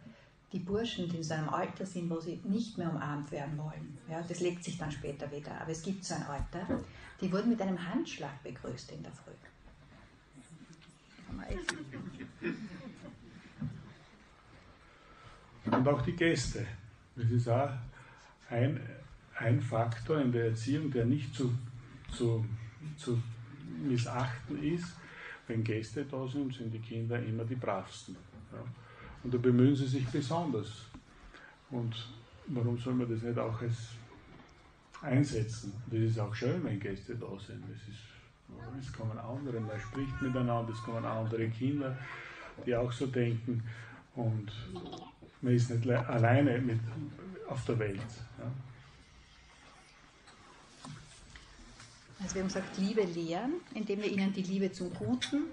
die 0.51 0.59
Burschen, 0.59 1.07
die 1.07 1.17
in 1.17 1.23
so 1.23 1.35
einem 1.35 1.47
Alter 1.47 1.85
sind, 1.85 2.09
wo 2.09 2.19
sie 2.19 2.41
nicht 2.43 2.77
mehr 2.77 2.89
umarmt 2.89 3.31
werden 3.31 3.57
wollen, 3.57 3.97
ja, 4.09 4.21
das 4.21 4.41
legt 4.41 4.65
sich 4.65 4.77
dann 4.77 4.91
später 4.91 5.31
wieder, 5.31 5.61
aber 5.61 5.71
es 5.71 5.81
gibt 5.81 6.03
so 6.03 6.15
ein 6.15 6.23
Alter, 6.23 6.81
die 7.21 7.31
wurden 7.31 7.49
mit 7.49 7.61
einem 7.61 7.81
Handschlag 7.87 8.43
begrüßt 8.43 8.91
in 8.91 9.03
der 9.03 9.13
Früh. 9.13 9.31
Und 15.81 15.87
auch 15.87 16.03
die 16.03 16.15
Gäste. 16.15 16.63
Das 17.15 17.31
ist 17.31 17.49
auch 17.49 17.71
ein, 18.51 18.79
ein 19.35 19.59
Faktor 19.59 20.21
in 20.21 20.31
der 20.31 20.49
Erziehung, 20.49 20.91
der 20.91 21.05
nicht 21.05 21.33
zu, 21.33 21.51
zu, 22.11 22.45
zu 22.97 23.19
missachten 23.83 24.61
ist. 24.61 24.93
Wenn 25.47 25.63
Gäste 25.63 26.05
da 26.05 26.27
sind, 26.27 26.53
sind 26.53 26.71
die 26.71 26.77
Kinder 26.77 27.19
immer 27.23 27.45
die 27.45 27.55
bravsten. 27.55 28.15
Ja. 28.53 28.63
Und 29.23 29.33
da 29.33 29.39
bemühen 29.39 29.75
sie 29.75 29.87
sich 29.87 30.07
besonders. 30.09 30.85
Und 31.71 31.95
warum 32.45 32.77
soll 32.77 32.93
man 32.93 33.09
das 33.09 33.23
nicht 33.23 33.39
auch 33.39 33.59
als 33.59 33.93
einsetzen? 35.01 35.73
Das 35.87 35.99
ist 35.99 36.19
auch 36.19 36.35
schön, 36.35 36.63
wenn 36.63 36.79
Gäste 36.79 37.15
da 37.15 37.39
sind. 37.39 37.63
Das 37.63 37.81
ist, 37.89 38.85
es 38.87 38.93
kommen 38.93 39.17
andere, 39.17 39.59
man 39.59 39.79
spricht 39.79 40.21
miteinander, 40.21 40.71
es 40.71 40.83
kommen 40.83 41.05
andere 41.05 41.49
Kinder, 41.49 41.97
die 42.67 42.75
auch 42.75 42.91
so 42.91 43.07
denken. 43.07 43.63
Und 44.13 44.51
man 45.41 45.53
ist 45.53 45.69
nicht 45.69 45.89
alleine 45.89 46.59
mit 46.59 46.79
auf 47.47 47.65
der 47.65 47.79
Welt. 47.79 47.99
Ja. 48.37 48.51
Also 52.21 52.35
wir 52.35 52.41
haben 52.43 52.49
gesagt, 52.49 52.77
Liebe 52.77 53.01
lehren, 53.01 53.53
indem 53.73 54.01
wir 54.01 54.11
ihnen 54.11 54.31
die 54.31 54.43
Liebe 54.43 54.71
zum 54.71 54.93
Guten 54.93 55.45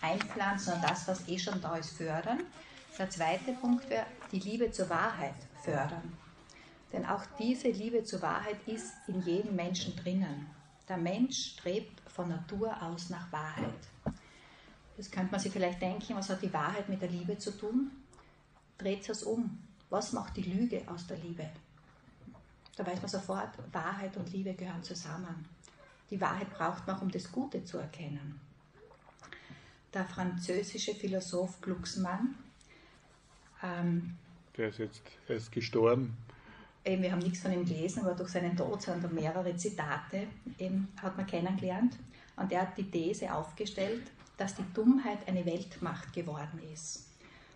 einpflanzen 0.00 0.74
und 0.74 0.82
das, 0.82 1.06
was 1.06 1.28
eh 1.28 1.38
schon 1.38 1.60
da 1.60 1.76
ist, 1.76 1.96
fördern. 1.96 2.40
Der 2.98 3.08
zweite 3.08 3.52
Punkt 3.52 3.88
wäre 3.88 4.06
die 4.32 4.40
Liebe 4.40 4.70
zur 4.72 4.90
Wahrheit 4.90 5.34
fördern. 5.62 6.12
Denn 6.92 7.06
auch 7.06 7.22
diese 7.38 7.68
Liebe 7.68 8.02
zur 8.02 8.20
Wahrheit 8.20 8.56
ist 8.66 8.92
in 9.06 9.22
jedem 9.22 9.54
Menschen 9.54 9.94
drinnen. 9.96 10.46
Der 10.88 10.96
Mensch 10.96 11.52
strebt 11.52 12.02
von 12.10 12.28
Natur 12.28 12.76
aus 12.82 13.10
nach 13.10 13.30
Wahrheit. 13.30 13.88
Das 14.96 15.10
könnte 15.10 15.30
man 15.30 15.40
sich 15.40 15.52
vielleicht 15.52 15.80
denken, 15.80 16.16
was 16.16 16.28
hat 16.28 16.42
die 16.42 16.52
Wahrheit 16.52 16.88
mit 16.88 17.00
der 17.00 17.08
Liebe 17.08 17.38
zu 17.38 17.52
tun? 17.56 17.90
Dreht 18.80 19.06
es 19.10 19.22
um. 19.24 19.58
Was 19.90 20.14
macht 20.14 20.38
die 20.38 20.42
Lüge 20.42 20.82
aus 20.86 21.06
der 21.06 21.18
Liebe? 21.18 21.50
Da 22.76 22.86
weiß 22.86 23.02
man 23.02 23.10
sofort, 23.10 23.50
Wahrheit 23.72 24.16
und 24.16 24.32
Liebe 24.32 24.54
gehören 24.54 24.82
zusammen. 24.82 25.44
Die 26.08 26.18
Wahrheit 26.18 26.48
braucht 26.50 26.86
man, 26.86 26.98
um 27.00 27.10
das 27.10 27.30
Gute 27.30 27.62
zu 27.62 27.76
erkennen. 27.76 28.40
Der 29.92 30.06
französische 30.06 30.94
Philosoph 30.94 31.60
Glucksmann. 31.60 32.36
Ähm, 33.62 34.16
der 34.56 34.68
ist 34.70 34.78
jetzt 34.78 35.02
er 35.28 35.36
ist 35.36 35.52
gestorben. 35.52 36.16
Eben, 36.82 37.02
wir 37.02 37.12
haben 37.12 37.18
nichts 37.18 37.40
von 37.40 37.52
ihm 37.52 37.66
gelesen, 37.66 38.00
aber 38.00 38.14
durch 38.14 38.30
seinen 38.30 38.56
Tod 38.56 38.80
sind 38.80 39.04
da 39.04 39.08
mehrere 39.08 39.54
Zitate, 39.56 40.26
eben, 40.58 40.88
hat 41.02 41.18
man 41.18 41.26
kennengelernt. 41.26 41.98
Und 42.36 42.50
er 42.50 42.62
hat 42.62 42.78
die 42.78 42.90
These 42.90 43.30
aufgestellt, 43.34 44.10
dass 44.38 44.54
die 44.54 44.64
Dummheit 44.72 45.28
eine 45.28 45.44
Weltmacht 45.44 46.14
geworden 46.14 46.60
ist. 46.72 47.09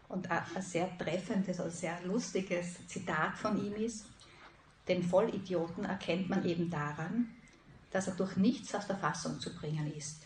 Und 0.09 0.31
ein 0.31 0.43
sehr 0.61 0.97
treffendes, 0.99 1.59
also 1.61 1.77
sehr 1.77 2.01
lustiges 2.05 2.87
Zitat 2.87 3.37
von 3.37 3.65
ihm 3.65 3.75
ist, 3.75 4.07
den 4.87 5.03
Vollidioten 5.03 5.85
erkennt 5.85 6.29
man 6.29 6.45
eben 6.45 6.71
daran, 6.71 7.31
dass 7.91 8.07
er 8.07 8.15
durch 8.15 8.37
nichts 8.37 8.75
aus 8.75 8.87
der 8.87 8.97
Fassung 8.97 9.41
zu 9.41 9.55
bringen 9.55 9.93
ist. 9.95 10.23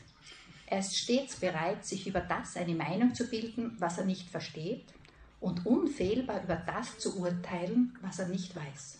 Er 0.66 0.80
ist 0.80 0.96
stets 0.96 1.36
bereit, 1.36 1.84
sich 1.86 2.06
über 2.06 2.20
das 2.20 2.56
eine 2.56 2.74
Meinung 2.74 3.14
zu 3.14 3.28
bilden, 3.28 3.76
was 3.78 3.98
er 3.98 4.04
nicht 4.04 4.28
versteht, 4.28 4.84
und 5.40 5.64
unfehlbar 5.64 6.42
über 6.42 6.56
das 6.56 6.98
zu 6.98 7.20
urteilen, 7.20 7.96
was 8.02 8.18
er 8.18 8.28
nicht 8.28 8.54
weiß. 8.54 8.98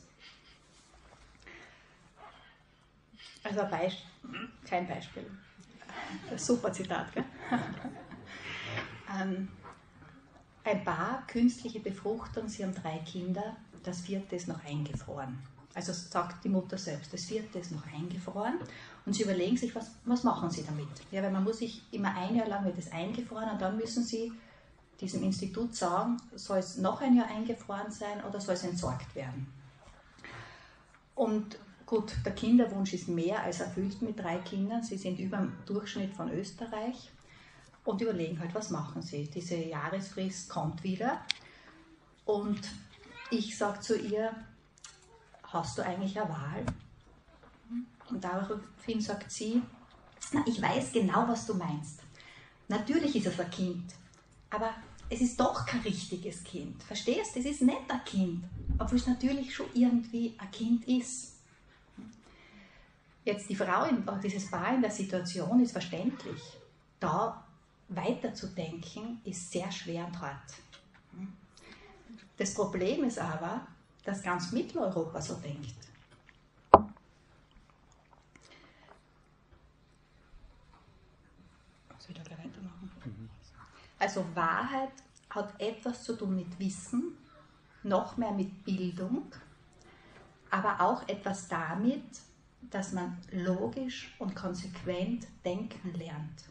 Also 3.42 3.60
Beispiel, 3.66 4.48
kein 4.64 4.86
Beispiel. 4.86 5.26
Super 6.36 6.72
Zitat, 6.72 7.12
gell? 7.12 7.24
ähm, 9.20 9.48
ein 10.68 10.84
Paar, 10.84 11.26
künstliche 11.26 11.80
Befruchtung, 11.80 12.48
sie 12.48 12.62
haben 12.62 12.74
drei 12.74 12.98
Kinder, 12.98 13.56
das 13.82 14.00
vierte 14.00 14.36
ist 14.36 14.48
noch 14.48 14.64
eingefroren. 14.64 15.38
Also 15.74 15.92
sagt 15.92 16.44
die 16.44 16.48
Mutter 16.48 16.76
selbst, 16.76 17.12
das 17.12 17.24
vierte 17.24 17.58
ist 17.58 17.72
noch 17.72 17.86
eingefroren 17.86 18.54
und 19.06 19.12
sie 19.14 19.22
überlegen 19.22 19.56
sich, 19.56 19.74
was, 19.74 19.92
was 20.04 20.24
machen 20.24 20.50
sie 20.50 20.64
damit? 20.64 20.88
Ja, 21.10 21.22
weil 21.22 21.30
man 21.30 21.44
muss 21.44 21.58
sich 21.58 21.82
immer 21.92 22.14
ein 22.14 22.34
Jahr 22.34 22.48
lang 22.48 22.64
wird 22.64 22.78
es 22.78 22.90
eingefroren 22.90 23.50
und 23.50 23.60
dann 23.60 23.76
müssen 23.76 24.02
sie 24.02 24.32
diesem 25.00 25.22
Institut 25.22 25.74
sagen, 25.74 26.16
soll 26.34 26.58
es 26.58 26.78
noch 26.78 27.00
ein 27.00 27.16
Jahr 27.16 27.28
eingefroren 27.28 27.92
sein 27.92 28.24
oder 28.28 28.40
soll 28.40 28.54
es 28.54 28.64
entsorgt 28.64 29.14
werden? 29.14 29.46
Und 31.14 31.58
gut, 31.86 32.12
der 32.24 32.32
Kinderwunsch 32.32 32.92
ist 32.92 33.08
mehr 33.08 33.42
als 33.42 33.60
erfüllt 33.60 34.02
mit 34.02 34.18
drei 34.18 34.38
Kindern. 34.38 34.82
Sie 34.82 34.96
sind 34.96 35.18
über 35.18 35.36
dem 35.36 35.52
Durchschnitt 35.66 36.14
von 36.14 36.30
Österreich 36.32 37.10
und 37.88 38.02
überlegen 38.02 38.38
halt, 38.38 38.54
was 38.54 38.68
machen 38.68 39.00
sie. 39.00 39.30
Diese 39.30 39.56
Jahresfrist 39.56 40.50
kommt 40.50 40.82
wieder 40.82 41.22
und 42.26 42.60
ich 43.30 43.56
sage 43.56 43.80
zu 43.80 43.98
ihr, 43.98 44.30
hast 45.42 45.78
du 45.78 45.82
eigentlich 45.82 46.20
eine 46.20 46.28
Wahl? 46.28 46.66
Und 48.10 48.22
daraufhin 48.22 49.00
sagt 49.00 49.32
sie, 49.32 49.62
na, 50.32 50.44
ich 50.46 50.60
weiß 50.60 50.92
genau, 50.92 51.26
was 51.28 51.46
du 51.46 51.54
meinst. 51.54 52.00
Natürlich 52.68 53.16
ist 53.16 53.26
es 53.26 53.40
ein 53.40 53.50
Kind, 53.50 53.94
aber 54.50 54.74
es 55.08 55.22
ist 55.22 55.40
doch 55.40 55.64
kein 55.64 55.80
richtiges 55.80 56.44
Kind. 56.44 56.82
Verstehst? 56.82 57.36
du? 57.36 57.40
Es 57.40 57.46
ist 57.46 57.62
nicht 57.62 57.90
ein 57.90 58.04
Kind, 58.04 58.44
obwohl 58.78 58.98
es 58.98 59.06
natürlich 59.06 59.54
schon 59.54 59.66
irgendwie 59.72 60.34
ein 60.36 60.50
Kind 60.50 60.86
ist. 60.86 61.36
Jetzt 63.24 63.48
die 63.48 63.56
Frau, 63.56 63.84
in, 63.84 64.06
dieses 64.22 64.50
Paar 64.50 64.74
in 64.74 64.82
der 64.82 64.90
Situation 64.90 65.60
ist 65.60 65.72
verständlich. 65.72 66.42
Da 67.00 67.47
weiterzudenken 67.88 69.20
ist 69.24 69.50
sehr 69.50 69.70
schwer 69.72 70.06
und 70.06 70.20
hart. 70.20 70.54
Das 72.36 72.54
Problem 72.54 73.04
ist 73.04 73.18
aber, 73.18 73.66
dass 74.04 74.22
ganz 74.22 74.52
Mitteleuropa 74.52 75.20
so 75.20 75.34
denkt. 75.34 75.74
Also 83.98 84.24
Wahrheit 84.34 84.92
hat 85.30 85.60
etwas 85.60 86.04
zu 86.04 86.16
tun 86.16 86.36
mit 86.36 86.58
Wissen, 86.58 87.18
noch 87.82 88.16
mehr 88.16 88.30
mit 88.30 88.64
Bildung, 88.64 89.32
aber 90.50 90.80
auch 90.80 91.06
etwas 91.08 91.48
damit, 91.48 92.04
dass 92.70 92.92
man 92.92 93.18
logisch 93.32 94.14
und 94.18 94.34
konsequent 94.34 95.26
denken 95.44 95.92
lernt. 95.94 96.44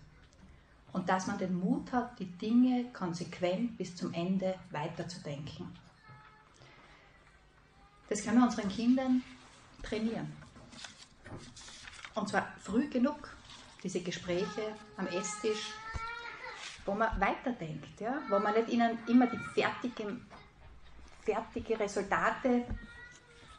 Und 0.93 1.09
dass 1.09 1.27
man 1.27 1.37
den 1.37 1.59
Mut 1.59 1.91
hat, 1.91 2.17
die 2.19 2.25
Dinge 2.25 2.85
konsequent 2.93 3.77
bis 3.77 3.95
zum 3.95 4.13
Ende 4.13 4.55
weiterzudenken. 4.71 5.67
Das 8.09 8.23
können 8.23 8.39
wir 8.39 8.45
unseren 8.45 8.69
Kindern 8.69 9.21
trainieren. 9.83 10.31
Und 12.15 12.29
zwar 12.29 12.47
früh 12.59 12.89
genug, 12.89 13.29
diese 13.83 13.99
Gespräche 14.01 14.75
am 14.95 15.07
Esstisch, 15.07 15.71
wo 16.85 16.93
man 16.93 17.19
weiterdenkt, 17.19 17.99
ja? 17.99 18.21
wo 18.29 18.39
man 18.39 18.53
nicht 18.53 18.69
ihnen 18.69 18.97
immer 19.07 19.27
die 19.27 19.37
fertigen, 19.53 20.25
fertige 21.23 21.79
Resultate 21.79 22.65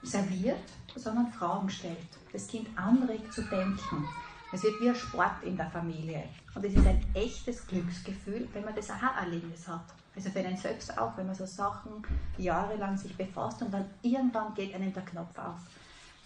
serviert, 0.02 0.64
sondern 0.96 1.30
Fragen 1.32 1.68
stellt, 1.68 2.08
das 2.32 2.46
Kind 2.48 2.68
anregt 2.76 3.32
zu 3.32 3.42
denken. 3.42 4.08
Es 4.50 4.62
wird 4.62 4.80
wie 4.80 4.88
ein 4.88 4.94
Sport 4.94 5.42
in 5.42 5.56
der 5.56 5.70
Familie. 5.70 6.24
Und 6.54 6.64
es 6.64 6.74
ist 6.74 6.86
ein 6.86 7.04
echtes 7.14 7.66
Glücksgefühl, 7.66 8.48
wenn 8.52 8.64
man 8.64 8.74
das 8.74 8.90
Aha-Erlebnis 8.90 9.68
hat. 9.68 9.84
Also 10.16 10.30
für 10.30 10.38
einen 10.40 10.56
selbst 10.56 10.96
auch, 10.98 11.16
wenn 11.16 11.26
man 11.26 11.34
so 11.34 11.44
Sachen 11.44 12.02
jahrelang 12.38 12.96
sich 12.96 13.14
befasst 13.14 13.62
und 13.62 13.72
dann 13.72 13.84
irgendwann 14.02 14.54
geht 14.54 14.74
einem 14.74 14.92
der 14.92 15.04
Knopf 15.04 15.38
auf. 15.38 15.60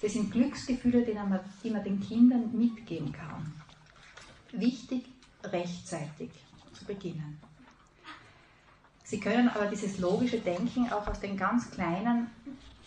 Das 0.01 0.13
sind 0.13 0.31
Glücksgefühle, 0.31 1.05
die 1.05 1.15
man, 1.15 1.41
die 1.63 1.71
man 1.71 1.85
den 1.85 2.01
Kindern 2.01 2.57
mitgeben 2.57 3.13
kann. 3.13 3.53
Wichtig, 4.53 5.07
rechtzeitig 5.45 6.31
zu 6.73 6.85
beginnen. 6.85 7.39
Sie 9.05 9.21
können 9.21 9.49
aber 9.49 9.67
dieses 9.67 9.99
logische 9.99 10.41
Denken 10.41 10.91
auch 10.93 11.07
aus 11.07 11.21
den 11.21 11.37
ganz 11.37 11.71
kleinen 11.71 12.29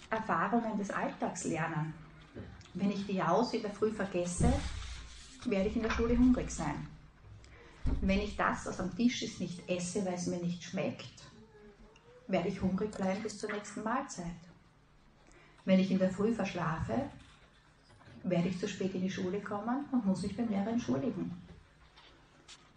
Erfahrungen 0.10 0.78
des 0.78 0.90
Alltags 0.90 1.44
lernen. 1.44 1.94
Wenn 2.74 2.92
ich 2.92 3.06
die 3.06 3.18
Jaus 3.18 3.54
in 3.54 3.62
der 3.62 3.72
Früh 3.72 3.92
vergesse, 3.92 4.52
werde 5.50 5.70
ich 5.70 5.76
in 5.76 5.84
der 5.84 5.92
Schule 5.92 6.18
hungrig 6.18 6.50
sein. 6.52 6.88
Wenn 8.02 8.20
ich 8.20 8.36
das, 8.36 8.66
was 8.66 8.80
am 8.80 8.96
Tisch 8.96 9.22
ist, 9.22 9.40
nicht 9.40 9.68
esse, 9.70 10.06
weil 10.06 10.16
es 10.16 10.28
mir 10.28 10.38
nicht 10.38 10.64
schmeckt, 10.64 11.24
werde 12.28 12.50
ich 12.50 12.62
hungrig 12.62 12.92
bleiben 12.92 13.22
bis 13.22 13.38
zur 13.38 13.52
nächsten 13.52 13.84
Mahlzeit. 13.84 14.26
Wenn 15.66 15.80
ich 15.80 15.92
in 15.92 16.00
der 16.00 16.10
Früh 16.10 16.34
verschlafe, 16.34 17.10
werde 18.24 18.48
ich 18.48 18.60
zu 18.60 18.68
spät 18.68 18.96
in 18.96 19.02
die 19.02 19.10
Schule 19.10 19.40
kommen 19.40 19.86
und 19.92 20.06
muss 20.06 20.24
mich 20.24 20.36
beim 20.36 20.50
Lehrer 20.50 20.70
entschuldigen. 20.70 21.32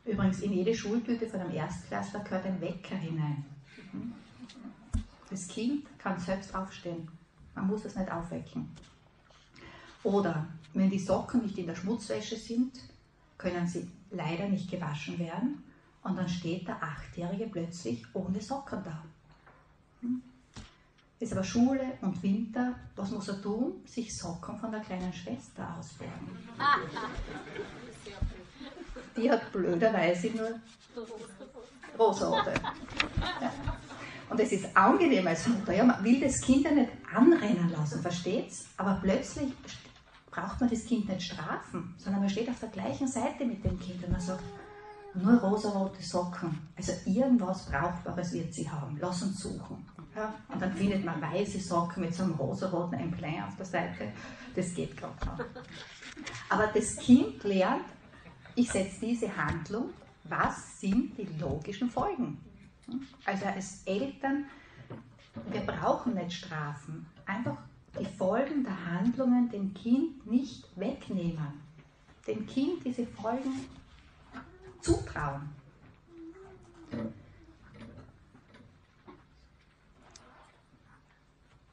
Übrigens, 0.04 0.40
in 0.40 0.52
jede 0.52 0.74
Schultüte 0.74 1.26
von 1.26 1.40
einem 1.40 1.54
Erstklässler 1.54 2.20
gehört 2.20 2.46
ein 2.46 2.60
Wecker 2.60 2.96
hinein. 2.96 3.44
Das 5.30 5.48
Kind 5.48 5.86
kann 5.98 6.18
selbst 6.18 6.54
aufstehen. 6.54 7.08
Man 7.54 7.66
muss 7.66 7.84
es 7.84 7.96
nicht 7.96 8.10
aufwecken. 8.10 8.70
Oder 10.03 10.46
wenn 10.74 10.90
die 10.90 10.99
Socken 10.99 11.42
nicht 11.42 11.59
in 11.59 11.66
der 11.66 11.74
Schmutzwäsche 11.74 12.36
sind, 12.36 12.78
können 13.36 13.66
sie 13.66 13.88
leider 14.11 14.49
nicht 14.49 14.70
gewaschen 14.70 15.18
werden 15.18 15.62
und 16.03 16.16
dann 16.16 16.28
steht 16.28 16.66
der 16.66 16.82
Achtjährige 16.82 17.46
plötzlich 17.46 18.05
ohne 18.14 18.40
Socken 18.40 18.82
da. 18.84 19.03
Hm? 20.01 20.22
Ist 21.20 21.32
aber 21.32 21.42
Schule 21.42 21.99
und 22.01 22.22
Winter, 22.22 22.74
was 22.94 23.11
muss 23.11 23.28
er 23.28 23.42
tun? 23.42 23.82
Sich 23.86 24.16
Socken 24.16 24.57
von 24.57 24.70
der 24.70 24.80
kleinen 24.80 25.12
Schwester 25.12 25.76
ausborgen. 25.76 26.38
Die 29.16 29.30
hat 29.30 29.51
blöderweise 29.53 30.28
nur 30.28 30.61
rosarote. 31.99 32.55
Ja. 33.40 33.53
Und 34.30 34.38
es 34.40 34.53
ist 34.53 34.76
angenehm 34.76 35.26
als 35.26 35.46
Mutter. 35.49 35.74
Ja, 35.74 35.84
man 35.84 36.05
will 36.05 36.20
das 36.20 36.40
Kind 36.40 36.64
ja 36.64 36.70
nicht 36.70 36.90
anrennen 37.12 37.70
lassen, 37.70 38.01
versteht's? 38.01 38.66
Aber 38.76 39.01
plötzlich 39.03 39.53
braucht 40.30 40.60
man 40.60 40.70
das 40.70 40.84
Kind 40.84 41.08
nicht 41.08 41.22
strafen, 41.22 41.94
sondern 41.98 42.22
man 42.22 42.30
steht 42.30 42.48
auf 42.48 42.60
der 42.60 42.68
gleichen 42.68 43.08
Seite 43.08 43.44
mit 43.44 43.64
dem 43.64 43.78
Kind 43.78 44.02
und 44.04 44.12
man 44.12 44.20
sagt, 44.20 44.42
nur 45.14 45.40
rosarote 45.40 46.02
Socken. 46.02 46.58
Also 46.76 46.92
irgendwas 47.06 47.66
Brauchbares 47.66 48.32
wird 48.32 48.52
sie 48.52 48.68
haben. 48.68 48.96
Lass 49.00 49.22
uns 49.22 49.40
suchen. 49.40 49.84
Ja? 50.14 50.34
Und 50.48 50.60
dann 50.60 50.72
findet 50.72 51.04
man 51.04 51.20
weiße 51.20 51.60
Socken 51.60 52.04
mit 52.04 52.14
so 52.14 52.24
einem 52.24 52.34
rosaroten 52.34 52.98
Emblem 52.98 53.42
auf 53.42 53.56
der 53.56 53.66
Seite. 53.66 54.12
Das 54.54 54.74
geht 54.74 54.96
gerade 54.96 55.14
noch. 55.26 55.38
Aber 56.48 56.66
das 56.68 56.96
Kind 56.96 57.42
lernt, 57.44 57.84
ich 58.54 58.70
setze 58.70 59.06
diese 59.06 59.34
Handlung, 59.36 59.90
was 60.24 60.80
sind 60.80 61.16
die 61.16 61.28
logischen 61.40 61.90
Folgen? 61.90 62.38
Also 63.24 63.46
als 63.46 63.82
Eltern, 63.84 64.46
wir 65.50 65.60
brauchen 65.60 66.14
nicht 66.14 66.32
strafen. 66.32 67.06
Einfach 67.26 67.56
die 67.99 68.07
Folgen 68.07 68.64
der 68.64 68.86
Handlungen 68.86 69.49
dem 69.51 69.74
Kind 69.74 70.26
nicht 70.26 70.64
wegnehmen. 70.76 71.61
Dem 72.26 72.46
Kind 72.46 72.84
diese 72.84 73.07
Folgen 73.07 73.66
zutrauen. 74.80 75.49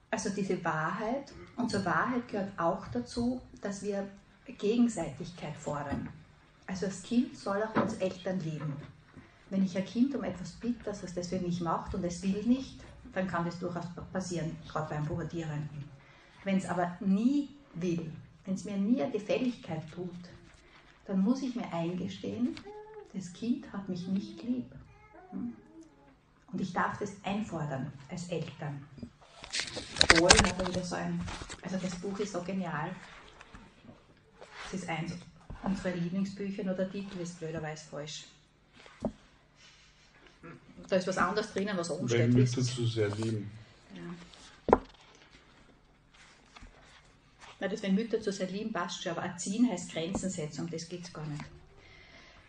Also 0.10 0.30
diese 0.30 0.64
Wahrheit, 0.64 1.34
und 1.58 1.70
zur 1.70 1.84
Wahrheit 1.84 2.28
gehört 2.30 2.58
auch 2.58 2.88
dazu, 2.88 3.42
dass 3.62 3.84
wir 3.84 4.08
Gegenseitigkeit 4.46 5.56
fordern. 5.56 6.08
Also 6.68 6.86
das 6.86 7.04
Kind 7.04 7.38
soll 7.38 7.62
auch 7.64 7.76
uns 7.82 7.96
Eltern 7.96 8.40
lieben. 8.40 8.74
Wenn 9.50 9.64
ich 9.64 9.78
ein 9.78 9.86
Kind 9.86 10.16
um 10.16 10.24
etwas 10.24 10.52
bitte, 10.54 10.84
dass 10.86 11.04
es 11.04 11.28
für 11.28 11.40
mich 11.40 11.62
macht 11.62 11.94
und 11.96 12.04
es 12.04 12.24
will 12.24 12.44
nicht, 12.44 12.80
dann 13.14 13.28
kann 13.28 13.46
das 13.46 13.60
durchaus 13.60 13.86
passieren, 14.12 14.56
gerade 14.68 14.90
beim 14.90 15.06
Pubertierenden. 15.06 15.84
Wenn 16.46 16.58
es 16.58 16.66
aber 16.68 16.96
nie 17.02 17.50
will, 17.74 18.12
wenn 18.46 18.54
es 18.54 18.64
mir 18.64 18.78
nie 18.78 19.02
eine 19.02 19.12
Gefälligkeit 19.12 19.82
tut, 19.92 20.10
dann 21.08 21.22
muss 21.22 21.42
ich 21.42 21.56
mir 21.56 21.72
eingestehen, 21.74 22.56
das 23.14 23.34
Kind 23.34 23.72
hat 23.74 23.90
mich 23.90 24.08
nicht 24.08 24.42
lieb. 24.44 24.72
Und 25.32 26.62
ich 26.62 26.72
darf 26.72 27.00
das 27.00 27.14
einfordern 27.24 27.92
als 28.10 28.30
Eltern. 28.30 28.86
Bohlen 30.10 30.46
hat 30.46 30.68
wieder 30.68 30.84
so 30.84 30.96
ein, 30.96 31.20
also 31.64 31.78
das 31.78 31.96
Buch 31.96 32.18
ist 32.20 32.34
so 32.34 32.42
genial. 32.44 32.92
Es 34.68 34.82
ist 34.82 34.88
eins 34.88 35.14
unserer 35.64 35.96
Lieblingsbücher, 35.96 36.64
nur 36.64 36.76
der 36.76 36.92
Titel 36.92 37.20
ist 37.20 37.40
blöderweise 37.40 37.86
falsch. 37.90 38.26
Da 40.88 40.98
ist 40.98 41.08
was 41.08 41.18
anderes 41.18 41.52
drinnen, 41.52 41.76
was 41.76 41.90
oben 41.90 42.08
Wenn 42.10 42.34
Mütter 42.34 42.62
zu 42.62 42.86
sehr 42.86 43.10
lieben. 43.10 43.50
Weil 47.60 47.70
das, 47.70 47.84
wenn 47.84 47.96
Mütter 47.96 48.22
zu 48.22 48.32
sehr 48.32 48.50
lieben, 48.50 48.74
passt 48.74 49.04
schon, 49.04 49.14
aber 49.14 49.24
erziehen 49.24 49.70
heißt 49.70 49.92
Grenzen 49.92 50.30
setzen, 50.30 50.62
um 50.66 50.70
das 50.70 50.90
geht 50.90 51.04
es 51.04 51.14
gar 51.14 51.26
nicht. 51.26 51.44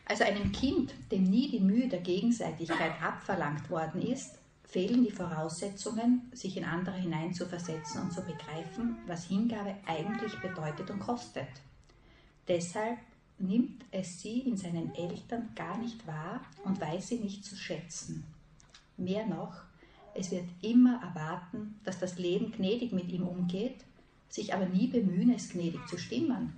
Also 0.04 0.24
einem 0.24 0.52
Kind, 0.52 0.94
dem 1.10 1.24
nie 1.24 1.50
die 1.50 1.60
Mühe 1.60 1.88
der 1.88 2.00
Gegenseitigkeit 2.00 2.92
abverlangt 3.02 3.68
worden 3.70 4.02
ist, 4.02 4.38
fehlen 4.64 5.04
die 5.04 5.10
Voraussetzungen, 5.10 6.30
sich 6.32 6.56
in 6.56 6.64
andere 6.64 6.96
hineinzuversetzen 6.96 8.02
und 8.02 8.12
zu 8.12 8.20
begreifen, 8.22 8.96
was 9.06 9.26
Hingabe 9.26 9.74
eigentlich 9.86 10.34
bedeutet 10.40 10.90
und 10.90 11.00
kostet. 11.00 11.48
Deshalb 12.48 12.98
nimmt 13.38 13.84
es 13.90 14.20
sie 14.20 14.40
in 14.40 14.56
seinen 14.56 14.94
Eltern 14.94 15.50
gar 15.54 15.76
nicht 15.78 16.06
wahr 16.06 16.40
und 16.64 16.80
weiß 16.80 17.08
sie 17.08 17.18
nicht 17.18 17.44
zu 17.44 17.56
schätzen. 17.56 18.24
Mehr 18.96 19.26
noch, 19.26 19.54
es 20.14 20.30
wird 20.30 20.48
immer 20.62 21.00
erwarten, 21.02 21.78
dass 21.84 21.98
das 21.98 22.18
Leben 22.18 22.52
gnädig 22.52 22.92
mit 22.92 23.08
ihm 23.10 23.26
umgeht 23.26 23.84
sich 24.28 24.52
aber 24.54 24.66
nie 24.66 24.88
bemühen, 24.88 25.34
es 25.34 25.50
gnädig 25.50 25.86
zu 25.88 25.98
stimmen. 25.98 26.52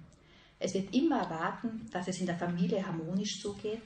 Es 0.59 0.75
wird 0.75 0.95
immer 0.95 1.21
erwarten, 1.21 1.87
dass 1.93 2.09
es 2.09 2.21
in 2.21 2.27
der 2.27 2.39
Familie 2.39 2.85
harmonisch 2.85 3.41
zugeht, 3.41 3.83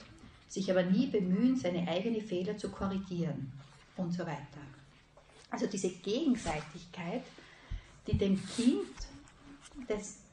sich 0.49 0.70
aber 0.70 0.83
nie 0.83 1.07
bemühen, 1.07 1.57
seine 1.57 1.87
eigenen 1.89 2.22
Fehler 2.22 2.57
zu 2.57 2.70
korrigieren 2.70 3.53
und 3.97 4.12
so 4.12 4.20
weiter. 4.20 4.61
Also 5.51 5.66
diese 5.66 5.91
Gegenseitigkeit, 5.91 7.22
die 8.07 8.16
dem 8.16 8.41
Kind, 8.47 8.89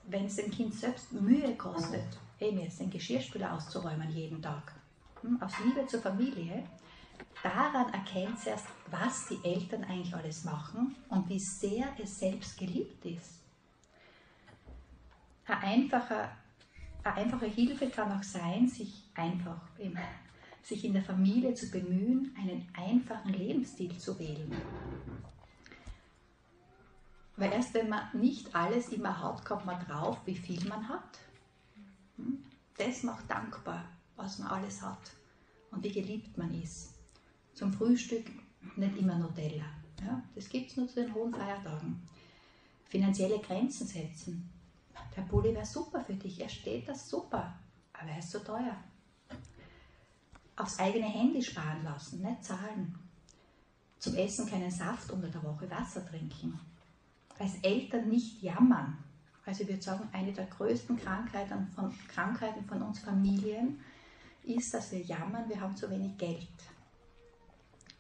wenn 0.08 0.26
es 0.26 0.36
dem 0.38 0.50
Kind 0.50 0.74
selbst 0.74 1.12
Mühe 1.12 1.56
kostet, 1.56 2.08
mir 2.40 2.64
jetzt 2.64 2.80
den 2.80 2.90
Geschirrspüler 2.90 3.54
auszuräumen 3.54 4.10
jeden 4.12 4.42
Tag, 4.42 4.74
hm, 5.22 5.42
aus 5.42 5.52
Liebe 5.64 5.86
zur 5.88 6.02
Familie, 6.02 6.64
daran 7.44 7.94
erkennt 7.94 8.38
es 8.38 8.48
erst, 8.48 8.68
was 8.90 9.28
die 9.28 9.40
Eltern 9.44 9.84
eigentlich 9.84 10.16
alles 10.16 10.46
machen 10.46 10.96
und 11.10 11.28
wie 11.28 11.40
sehr 11.40 11.88
es 12.02 12.18
selbst 12.18 12.58
geliebt 12.58 13.06
ist. 13.06 13.39
Eine 15.50 15.62
einfache, 15.64 16.30
eine 17.04 17.16
einfache 17.16 17.48
Hilfe 17.48 17.90
kann 17.90 18.12
auch 18.12 18.22
sein, 18.22 18.68
sich 18.68 19.10
einfach 19.16 19.60
sich 20.62 20.86
in 20.86 20.94
der 20.94 21.02
Familie 21.02 21.56
zu 21.56 21.72
bemühen, 21.72 22.36
einen 22.38 22.68
einfachen 22.74 23.34
Lebensstil 23.34 23.98
zu 23.98 24.20
wählen. 24.20 24.52
Weil 27.36 27.52
erst 27.52 27.74
wenn 27.74 27.90
man 27.90 28.04
nicht 28.14 28.54
alles 28.54 28.90
immer 28.90 29.24
hat, 29.24 29.44
kommt 29.44 29.66
man 29.66 29.84
drauf, 29.84 30.20
wie 30.26 30.36
viel 30.36 30.64
man 30.68 30.88
hat. 30.88 31.20
Hm? 32.18 32.44
Das 32.78 33.02
macht 33.02 33.28
dankbar, 33.28 33.86
was 34.18 34.38
man 34.38 34.50
alles 34.50 34.84
hat 34.84 35.14
und 35.72 35.84
wie 35.84 35.92
geliebt 35.92 36.38
man 36.38 36.54
ist. 36.62 36.94
Zum 37.56 37.74
Frühstück 37.74 38.30
nicht 38.76 38.98
immer 38.98 39.18
Nutella. 39.18 39.66
Ja? 40.06 40.22
Das 40.36 40.48
gibt 40.48 40.70
es 40.70 40.78
nur 40.78 40.88
zu 40.88 41.02
den 41.02 41.14
hohen 41.16 41.34
Feiertagen. 41.34 42.04
Finanzielle 42.86 43.40
Grenzen 43.40 43.88
setzen 43.88 44.59
der 45.16 45.22
Pulli 45.24 45.54
wäre 45.54 45.66
super 45.66 46.02
für 46.02 46.14
dich, 46.14 46.40
er 46.40 46.50
steht 46.50 46.88
da 46.88 46.96
super, 46.96 47.54
aber 47.94 48.10
er 48.10 48.20
ist 48.20 48.32
so 48.32 48.40
teuer. 48.40 48.76
aufs 50.56 50.78
eigene 50.78 51.06
Handy 51.06 51.42
sparen 51.42 51.84
lassen, 51.84 52.22
nicht 52.22 52.44
zahlen. 52.44 52.94
Zum 53.98 54.16
Essen 54.16 54.50
keinen 54.50 54.72
Saft 54.72 55.10
unter 55.12 55.30
der 55.30 55.44
Woche, 55.44 55.70
Wasser 55.70 56.06
trinken. 56.06 56.60
Als 57.38 57.56
Eltern 57.62 58.10
nicht 58.10 58.42
jammern. 58.42 58.98
Also 59.46 59.64
ich 59.64 59.70
würde 59.70 59.82
sagen, 59.82 60.10
eine 60.12 60.34
der 60.34 60.46
größten 60.46 60.98
Krankheiten 60.98 61.68
von, 61.74 61.94
Krankheiten 62.08 62.66
von 62.66 62.82
uns 62.82 63.00
Familien 63.00 63.80
ist, 64.44 64.74
dass 64.74 64.92
wir 64.92 65.02
jammern, 65.02 65.48
wir 65.48 65.60
haben 65.60 65.76
zu 65.76 65.90
wenig 65.90 66.18
Geld. 66.18 66.48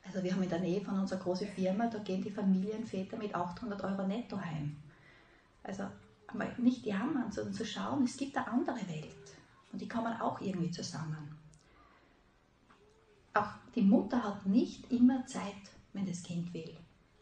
Also 0.05 0.23
wir 0.23 0.33
haben 0.33 0.43
in 0.43 0.49
der 0.49 0.59
Nähe 0.59 0.81
von 0.81 0.99
unserer 0.99 1.19
großen 1.19 1.47
Firma, 1.47 1.87
da 1.87 1.99
gehen 1.99 2.21
die 2.21 2.31
Familienväter 2.31 3.17
mit 3.17 3.33
800 3.33 3.83
Euro 3.83 4.07
netto 4.07 4.39
heim. 4.39 4.75
Also 5.63 5.83
nicht 6.57 6.85
jammern, 6.85 7.31
sondern 7.31 7.53
zu 7.53 7.65
schauen, 7.65 8.03
es 8.03 8.17
gibt 8.17 8.37
eine 8.37 8.47
andere 8.47 8.87
Welt. 8.87 9.15
Und 9.71 9.81
die 9.81 9.87
kommen 9.87 10.19
auch 10.19 10.41
irgendwie 10.41 10.71
zusammen. 10.71 11.37
Auch 13.33 13.49
die 13.75 13.81
Mutter 13.81 14.23
hat 14.23 14.45
nicht 14.45 14.91
immer 14.91 15.25
Zeit, 15.25 15.53
wenn 15.93 16.05
das 16.05 16.23
Kind 16.23 16.53
will. 16.53 16.75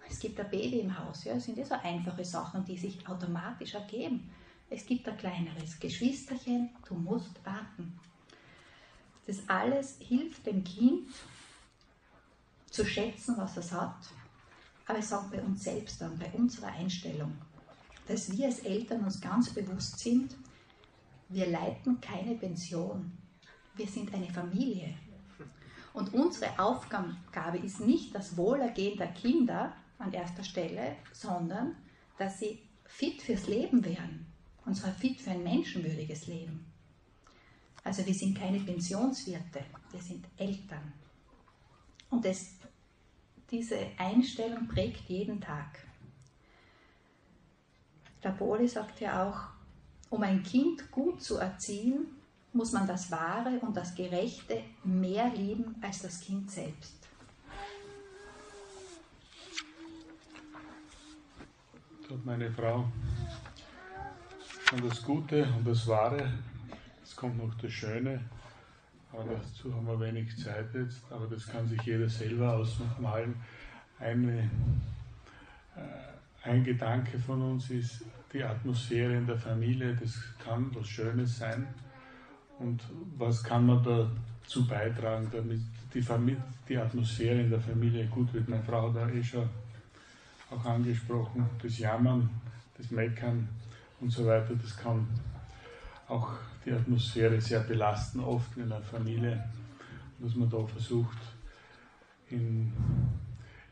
Es 0.09 0.19
gibt 0.19 0.39
ein 0.39 0.49
Baby 0.49 0.79
im 0.79 0.97
Haus, 0.97 1.25
ja, 1.25 1.33
das 1.33 1.43
sind 1.43 1.57
ja 1.57 1.65
so 1.65 1.75
einfache 1.75 2.23
Sachen, 2.23 2.63
die 2.63 2.77
sich 2.77 3.07
automatisch 3.07 3.73
ergeben. 3.73 4.29
Es 4.69 4.85
gibt 4.85 5.07
ein 5.07 5.17
kleineres 5.17 5.79
Geschwisterchen, 5.79 6.69
du 6.87 6.95
musst 6.95 7.45
warten. 7.45 7.99
Das 9.25 9.47
alles 9.49 9.97
hilft 9.99 10.45
dem 10.45 10.63
Kind 10.63 11.09
zu 12.69 12.85
schätzen, 12.85 13.35
was 13.37 13.57
es 13.57 13.71
hat, 13.73 13.97
aber 14.85 14.99
es 14.99 15.09
sagt 15.09 15.31
bei 15.31 15.41
uns 15.41 15.63
selbst 15.63 16.01
dann, 16.01 16.17
bei 16.17 16.31
unserer 16.31 16.67
Einstellung, 16.67 17.33
dass 18.07 18.31
wir 18.31 18.45
als 18.47 18.59
Eltern 18.59 19.03
uns 19.03 19.19
ganz 19.19 19.49
bewusst 19.49 19.99
sind, 19.99 20.35
wir 21.29 21.47
leiten 21.47 21.99
keine 21.99 22.35
Pension, 22.35 23.11
wir 23.75 23.87
sind 23.87 24.13
eine 24.13 24.29
Familie. 24.29 24.93
Und 25.93 26.13
unsere 26.13 26.57
Aufgabe 26.59 27.57
ist 27.57 27.79
nicht 27.79 28.13
das 28.13 28.37
Wohlergehen 28.37 28.97
der 28.97 29.07
Kinder 29.07 29.73
an 29.97 30.13
erster 30.13 30.43
Stelle, 30.43 30.95
sondern 31.11 31.75
dass 32.17 32.39
sie 32.39 32.59
fit 32.85 33.21
fürs 33.21 33.47
Leben 33.47 33.83
werden. 33.83 34.25
Und 34.65 34.75
zwar 34.75 34.91
fit 34.91 35.19
für 35.19 35.31
ein 35.31 35.43
menschenwürdiges 35.43 36.27
Leben. 36.27 36.71
Also 37.83 38.05
wir 38.05 38.13
sind 38.13 38.37
keine 38.37 38.59
Pensionswirte, 38.59 39.63
wir 39.91 40.01
sind 40.01 40.25
Eltern. 40.37 40.93
Und 42.09 42.25
das, 42.25 42.51
diese 43.49 43.77
Einstellung 43.97 44.67
prägt 44.67 45.09
jeden 45.09 45.39
Tag. 45.39 45.86
Der 48.23 48.29
Boli 48.29 48.67
sagt 48.67 48.99
ja 48.99 49.27
auch, 49.27 49.39
um 50.09 50.23
ein 50.23 50.43
Kind 50.43 50.91
gut 50.91 51.21
zu 51.21 51.37
erziehen, 51.37 52.07
muss 52.53 52.71
man 52.71 52.87
das 52.87 53.11
Wahre 53.11 53.59
und 53.59 53.75
das 53.75 53.93
Gerechte 53.93 54.61
mehr 54.83 55.29
lieben 55.29 55.75
als 55.81 56.01
das 56.01 56.19
Kind 56.21 56.49
selbst. 56.49 56.95
Sagt 62.09 62.25
meine 62.25 62.49
Frau, 62.51 62.85
und 64.71 64.83
das 64.83 65.01
Gute 65.03 65.43
und 65.57 65.65
das 65.65 65.87
Wahre, 65.87 66.31
es 67.03 67.15
kommt 67.15 67.37
noch 67.37 67.53
das 67.55 67.71
Schöne, 67.71 68.21
aber 69.13 69.23
dazu 69.23 69.73
haben 69.73 69.87
wir 69.87 69.99
wenig 69.99 70.37
Zeit 70.37 70.73
jetzt, 70.73 71.01
aber 71.09 71.27
das 71.27 71.47
kann 71.47 71.67
sich 71.67 71.81
jeder 71.83 72.09
selber 72.09 72.55
ausmalen. 72.55 73.35
Eine, 73.99 74.49
äh, 75.75 76.16
ein 76.47 76.63
Gedanke 76.63 77.19
von 77.19 77.41
uns 77.41 77.69
ist 77.69 78.05
die 78.33 78.43
Atmosphäre 78.43 79.15
in 79.15 79.25
der 79.25 79.37
Familie, 79.37 79.95
das 79.95 80.17
kann 80.43 80.73
was 80.73 80.87
Schönes 80.87 81.37
sein. 81.37 81.67
Und 82.59 82.81
was 83.17 83.43
kann 83.43 83.65
man 83.65 83.83
dazu 83.83 84.67
beitragen, 84.67 85.27
damit 85.31 85.61
die, 85.93 86.01
Familie, 86.01 86.43
die 86.67 86.77
Atmosphäre 86.77 87.41
in 87.41 87.49
der 87.49 87.59
Familie 87.59 88.05
gut 88.07 88.33
wird? 88.33 88.49
Meine 88.49 88.63
Frau 88.63 88.91
da 88.91 89.07
eh 89.09 89.23
schon 89.23 89.47
auch 90.49 90.65
angesprochen, 90.65 91.47
das 91.61 91.77
Jammern, 91.77 92.29
das 92.77 92.89
Meckern 92.91 93.47
und 93.99 94.09
so 94.11 94.25
weiter, 94.25 94.55
das 94.55 94.75
kann 94.77 95.07
auch 96.07 96.31
die 96.65 96.71
Atmosphäre 96.71 97.39
sehr 97.41 97.59
belasten, 97.61 98.21
oft 98.21 98.55
in 98.57 98.63
einer 98.63 98.81
Familie, 98.81 99.43
dass 100.19 100.35
man 100.35 100.49
da 100.49 100.65
versucht, 100.65 101.17
in, 102.29 102.71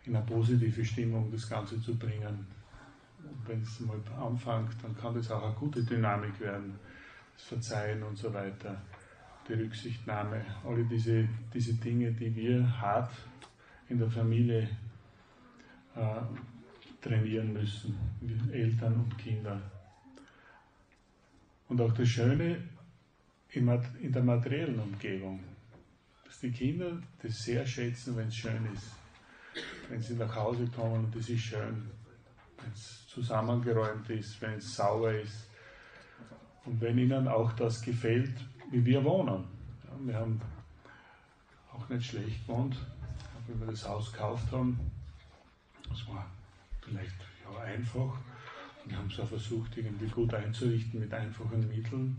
in 0.05 0.15
eine 0.15 0.25
positive 0.25 0.83
Stimmung 0.83 1.31
das 1.31 1.49
Ganze 1.49 1.81
zu 1.81 1.97
bringen. 1.97 2.45
Wenn 3.45 3.61
es 3.61 3.79
mal 3.79 3.99
anfängt, 4.19 4.75
dann 4.83 4.95
kann 4.97 5.13
das 5.13 5.31
auch 5.31 5.43
eine 5.43 5.53
gute 5.53 5.83
Dynamik 5.83 6.39
werden 6.39 6.79
das 7.35 7.45
Verzeihen 7.45 8.03
und 8.03 8.17
so 8.17 8.33
weiter, 8.33 8.81
die 9.47 9.53
Rücksichtnahme, 9.53 10.43
alle 10.63 10.83
diese, 10.85 11.27
diese 11.53 11.73
Dinge, 11.75 12.11
die 12.11 12.35
wir 12.35 12.81
hart 12.81 13.11
in 13.89 13.99
der 13.99 14.09
Familie 14.09 14.69
äh, 15.95 16.21
trainieren 17.01 17.53
müssen, 17.53 17.97
Eltern 18.51 18.95
und 18.95 19.17
Kinder. 19.17 19.61
Und 21.67 21.81
auch 21.81 21.93
das 21.93 22.07
Schöne 22.07 22.63
in 23.51 24.11
der 24.11 24.23
materiellen 24.23 24.79
Umgebung, 24.79 25.39
dass 26.25 26.39
die 26.39 26.51
Kinder 26.51 27.01
das 27.21 27.43
sehr 27.43 27.65
schätzen, 27.65 28.17
wenn 28.17 28.27
es 28.27 28.35
schön 28.35 28.67
ist. 28.73 28.91
Wenn 29.89 30.01
sie 30.01 30.15
nach 30.15 30.35
Hause 30.35 30.67
kommen 30.67 31.05
und 31.05 31.15
es 31.15 31.29
ist 31.29 31.41
schön, 31.41 31.89
wenn 32.57 32.71
es 32.71 33.07
zusammengeräumt 33.07 34.09
ist, 34.09 34.41
wenn 34.41 34.55
es 34.55 34.75
sauber 34.75 35.13
ist, 35.13 35.49
und 36.65 36.81
wenn 36.81 36.97
Ihnen 36.97 37.27
auch 37.27 37.53
das 37.53 37.81
gefällt, 37.81 38.33
wie 38.71 38.83
wir 38.83 39.03
wohnen. 39.03 39.45
Ja, 39.83 39.91
wir 39.99 40.15
haben 40.15 40.41
auch 41.71 41.87
nicht 41.89 42.09
schlecht 42.09 42.47
gewohnt, 42.47 42.75
wenn 43.47 43.59
wir 43.59 43.67
das 43.67 43.87
Haus 43.87 44.11
gekauft 44.11 44.51
haben. 44.51 44.79
Das 45.87 46.07
war 46.07 46.25
vielleicht 46.81 47.13
ja, 47.43 47.59
einfach. 47.61 48.17
Wir 48.85 48.97
haben 48.97 49.09
es 49.09 49.19
auch 49.19 49.27
versucht, 49.27 49.77
irgendwie 49.77 50.07
gut 50.07 50.33
einzurichten 50.33 50.99
mit 50.99 51.13
einfachen 51.13 51.67
Mitteln. 51.67 52.17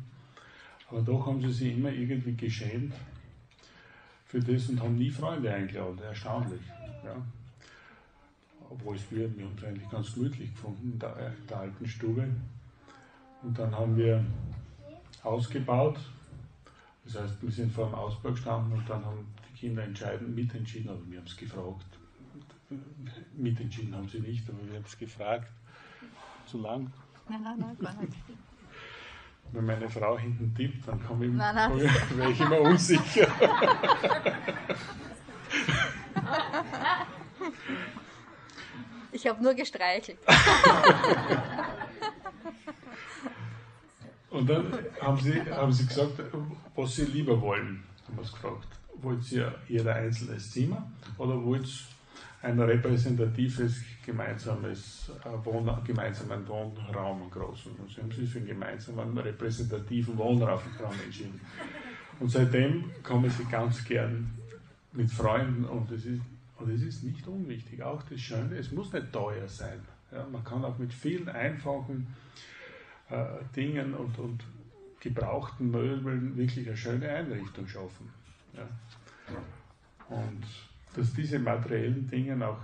Aber 0.89 1.03
doch 1.03 1.27
haben 1.27 1.41
sie 1.41 1.53
sich 1.53 1.77
immer 1.77 1.91
irgendwie 1.91 2.35
geschämt 2.35 2.95
für 4.25 4.41
das 4.41 4.69
und 4.69 4.81
haben 4.81 4.97
nie 4.97 5.11
Freunde 5.11 5.53
eingeladen. 5.53 5.99
Erstaunlich. 5.99 6.63
Ja. 7.05 7.17
Obwohl 8.71 8.97
es 8.97 9.11
wir, 9.11 9.35
wir 9.37 9.45
haben 9.45 9.55
es 9.57 9.65
eigentlich 9.65 9.91
ganz 9.91 10.15
gemütlich 10.15 10.53
gefunden 10.53 10.93
in 10.93 10.99
der, 10.99 11.29
in 11.29 11.47
der 11.49 11.61
alten 11.61 11.87
Stube. 11.87 12.29
Und 13.43 13.59
dann 13.59 13.75
haben 13.75 13.97
wir 13.97 14.25
ausgebaut. 15.23 15.99
Das 17.05 17.21
heißt, 17.21 17.43
wir 17.43 17.51
sind 17.51 17.73
vor 17.73 17.87
dem 17.87 17.95
Ausbau 17.95 18.31
gestanden 18.31 18.73
und 18.73 18.89
dann 18.89 19.05
haben 19.05 19.27
die 19.49 19.59
Kinder 19.59 19.85
entscheiden, 19.85 20.35
mitentschieden, 20.35 20.91
aber 20.91 21.01
wir 21.09 21.19
haben 21.19 21.27
es 21.27 21.37
gefragt. 21.37 21.87
Mitentschieden 23.37 23.95
haben 23.95 24.09
sie 24.09 24.21
nicht, 24.21 24.49
aber 24.49 24.59
wir 24.69 24.77
haben 24.77 24.85
es 24.85 24.99
gefragt. 24.99 25.49
Zu 26.47 26.59
lang? 26.59 26.91
Nein, 27.29 27.43
nein, 27.43 27.59
nein, 27.59 27.77
gar 27.79 27.95
nicht. 28.01 28.13
Wenn 29.53 29.65
meine 29.65 29.89
Frau 29.89 30.19
hinten 30.19 30.53
tippt, 30.55 30.89
dann 30.89 31.01
komme 31.05 31.27
ich, 31.27 31.33
nein, 31.33 31.55
nein. 31.55 31.71
wäre 32.17 32.33
ich 32.33 32.41
immer 32.41 32.61
unsicher. 32.61 33.29
Ich 39.27 39.31
habe 39.33 39.43
nur 39.43 39.55
gestreichelt. 39.55 40.19
Und 44.31 44.49
dann 44.49 44.73
haben 45.01 45.21
sie, 45.21 45.43
haben 45.51 45.73
sie 45.73 45.85
gesagt, 45.85 46.13
was 46.77 46.95
sie 46.95 47.07
lieber 47.07 47.41
wollen. 47.41 47.83
Haben 48.07 48.23
es 48.23 48.31
gefragt. 48.31 48.69
Wollt 49.03 49.33
ihr 49.33 49.53
jeder 49.67 49.97
einzelnes 49.97 50.53
Zimmer 50.53 50.89
oder 51.19 51.43
wollt 51.43 51.67
ihr 51.67 52.49
ein 52.49 52.61
repräsentatives 52.61 53.81
gemeinsames 54.05 55.11
äh, 55.25 55.45
Wohn 55.45 55.77
gemeinsamen 55.85 56.47
Wohnraum, 56.47 57.23
einen 57.23 57.31
großen? 57.33 57.73
Und 57.73 57.91
sie 57.91 58.01
haben 58.01 58.13
sich 58.13 58.31
für 58.31 58.39
einen 58.39 58.47
gemeinsamen 58.47 59.19
repräsentativen 59.19 60.17
Wohnraum 60.17 60.61
entschieden. 61.05 61.41
Und 62.21 62.31
seitdem 62.31 62.93
kommen 63.03 63.29
sie 63.29 63.45
ganz 63.47 63.85
gern 63.85 64.39
mit 64.93 65.11
Freunden 65.11 65.65
und 65.65 65.91
es 65.91 66.05
ist, 66.05 66.21
und 66.59 66.71
es 66.71 66.83
ist 66.83 67.05
nicht 67.05 67.27
unwichtig. 67.27 67.83
Auch 67.83 68.03
das 68.03 68.21
Schöne, 68.21 68.57
es 68.57 68.73
muss 68.73 68.93
nicht 68.93 69.13
teuer 69.13 69.49
sein. 69.49 69.81
Ja, 70.13 70.27
man 70.31 70.45
kann 70.45 70.65
auch 70.65 70.79
mit 70.79 70.93
vielen 70.93 71.29
einfachen 71.29 72.07
äh, 73.11 73.27
Dingen 73.55 73.95
und, 73.95 74.19
und 74.19 74.45
gebrauchten 75.01 75.71
Möbeln 75.71 76.37
wirklich 76.37 76.67
eine 76.67 76.77
schöne 76.77 77.09
Einrichtung 77.09 77.67
schaffen. 77.67 78.11
Ja. 78.55 78.67
Und 80.09 80.45
dass 80.95 81.13
diese 81.13 81.39
materiellen 81.39 82.09
Dinge, 82.09 82.47
auch 82.47 82.61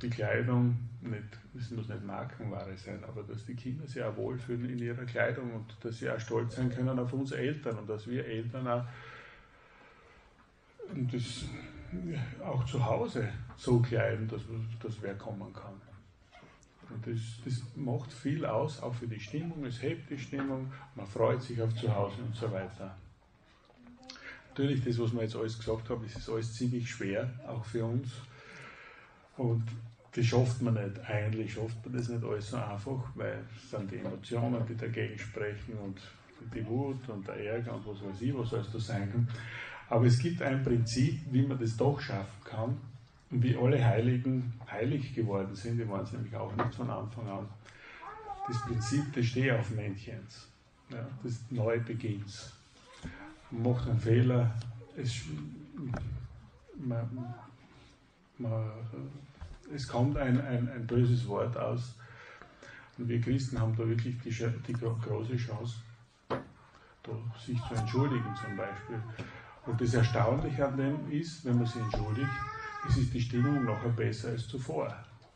die 0.00 0.10
Kleidung, 0.10 0.76
nicht, 1.00 1.22
es 1.56 1.70
muss 1.70 1.88
nicht 1.88 2.04
Markenware 2.04 2.76
sein, 2.76 3.02
aber 3.04 3.22
dass 3.22 3.44
die 3.44 3.54
Kinder 3.54 3.86
sich 3.86 4.02
auch 4.02 4.16
wohlfühlen 4.16 4.68
in 4.70 4.78
ihrer 4.78 5.04
Kleidung 5.04 5.52
und 5.52 5.76
dass 5.80 5.98
sie 5.98 6.10
auch 6.10 6.18
stolz 6.18 6.56
sein 6.56 6.70
können 6.70 6.98
auf 6.98 7.12
uns 7.12 7.32
Eltern 7.32 7.78
und 7.78 7.88
dass 7.88 8.06
wir 8.06 8.24
Eltern 8.26 8.66
auch 8.66 8.84
das 11.12 11.44
auch 12.44 12.64
zu 12.64 12.84
Hause 12.84 13.28
so 13.56 13.80
kleiden, 13.80 14.28
dass, 14.28 14.42
dass 14.82 15.00
wer 15.02 15.14
kommen 15.14 15.52
kann. 15.52 15.80
Und 16.90 17.06
das, 17.06 17.20
das 17.44 17.62
macht 17.76 18.12
viel 18.12 18.44
aus, 18.44 18.82
auch 18.82 18.94
für 18.94 19.06
die 19.06 19.20
Stimmung, 19.20 19.64
es 19.64 19.80
hebt 19.82 20.10
die 20.10 20.18
Stimmung, 20.18 20.70
man 20.94 21.06
freut 21.06 21.42
sich 21.42 21.60
auf 21.62 21.74
zu 21.74 21.94
Hause 21.94 22.16
und 22.22 22.34
so 22.34 22.50
weiter. 22.52 22.96
Natürlich, 24.48 24.84
das, 24.84 24.98
was 24.98 25.14
wir 25.14 25.22
jetzt 25.22 25.36
alles 25.36 25.58
gesagt 25.58 25.88
haben, 25.88 26.04
ist 26.04 26.28
alles 26.28 26.52
ziemlich 26.52 26.90
schwer, 26.90 27.30
auch 27.48 27.64
für 27.64 27.86
uns. 27.86 28.10
Und 29.38 29.64
das 30.14 30.26
schafft 30.26 30.60
man 30.60 30.74
nicht. 30.74 31.00
Eigentlich 31.08 31.54
schafft 31.54 31.84
man 31.86 31.96
das 31.96 32.10
nicht 32.10 32.22
alles 32.22 32.50
so 32.50 32.58
einfach, 32.58 33.10
weil 33.14 33.42
es 33.56 33.70
sind 33.70 33.90
die 33.90 33.96
Emotionen, 33.96 34.66
die 34.66 34.76
dagegen 34.76 35.18
sprechen 35.18 35.78
und 35.82 35.98
die 36.54 36.66
Wut 36.66 37.08
und 37.08 37.26
der 37.26 37.36
Ärger 37.36 37.74
und 37.74 37.86
was 37.86 38.02
weiß 38.02 38.20
ich, 38.20 38.36
was 38.36 38.52
alles 38.52 38.70
da 38.72 38.78
sein 38.78 39.10
kann. 39.10 39.28
Aber 39.92 40.06
es 40.06 40.18
gibt 40.18 40.40
ein 40.40 40.62
Prinzip, 40.62 41.20
wie 41.30 41.42
man 41.42 41.58
das 41.58 41.76
doch 41.76 42.00
schaffen 42.00 42.44
kann 42.44 42.80
und 43.30 43.42
wie 43.42 43.54
alle 43.54 43.84
Heiligen 43.84 44.54
heilig 44.66 45.14
geworden 45.14 45.54
sind, 45.54 45.76
die 45.76 45.86
waren 45.86 46.04
es 46.04 46.12
nämlich 46.12 46.34
auch 46.34 46.56
nicht 46.56 46.74
von 46.74 46.88
Anfang 46.88 47.28
an. 47.28 47.46
Das 48.48 48.58
Prinzip 48.62 49.12
des 49.12 49.26
Stehaufmännchens, 49.26 50.48
ja, 50.88 51.06
des 51.22 51.42
Neubeginns. 51.50 52.54
Man 53.50 53.64
macht 53.64 53.86
einen 53.86 54.00
Fehler, 54.00 54.54
es, 54.96 55.24
man, 56.78 57.34
man, 58.38 58.70
es 59.74 59.86
kommt 59.86 60.16
ein, 60.16 60.40
ein, 60.40 60.70
ein 60.70 60.86
böses 60.86 61.28
Wort 61.28 61.54
aus. 61.58 61.98
Und 62.96 63.10
wir 63.10 63.20
Christen 63.20 63.60
haben 63.60 63.76
da 63.76 63.86
wirklich 63.86 64.18
die, 64.22 64.30
die 64.30 64.72
große 64.72 65.36
Chance, 65.36 65.82
sich 67.44 67.60
zu 67.68 67.74
entschuldigen 67.74 68.34
zum 68.42 68.56
Beispiel. 68.56 68.98
Und 69.66 69.80
das 69.80 69.94
Erstaunliche 69.94 70.66
an 70.66 70.76
dem 70.76 71.10
ist, 71.10 71.44
wenn 71.44 71.56
man 71.56 71.66
sich 71.66 71.80
entschuldigt, 71.80 72.30
es 72.88 72.96
ist 72.96 73.14
die 73.14 73.20
Stimmung 73.20 73.64
nachher 73.64 73.90
besser 73.90 74.30
als 74.30 74.48
zuvor. 74.48 74.92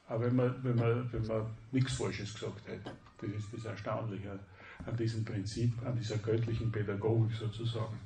Aber 0.08 0.26
wenn 0.26 0.36
man, 0.36 0.54
wenn 0.62 0.76
man, 0.76 1.12
wenn 1.12 1.26
man 1.26 1.46
nichts 1.72 1.94
Falsches 1.94 2.34
gesagt 2.34 2.68
hat, 2.68 2.94
das 3.20 3.30
ist 3.30 3.52
das 3.52 3.64
Erstaunliche 3.64 4.38
an 4.84 4.96
diesem 4.96 5.24
Prinzip, 5.24 5.72
an 5.84 5.96
dieser 5.96 6.18
göttlichen 6.18 6.70
Pädagogik 6.70 7.36
sozusagen. 7.36 7.98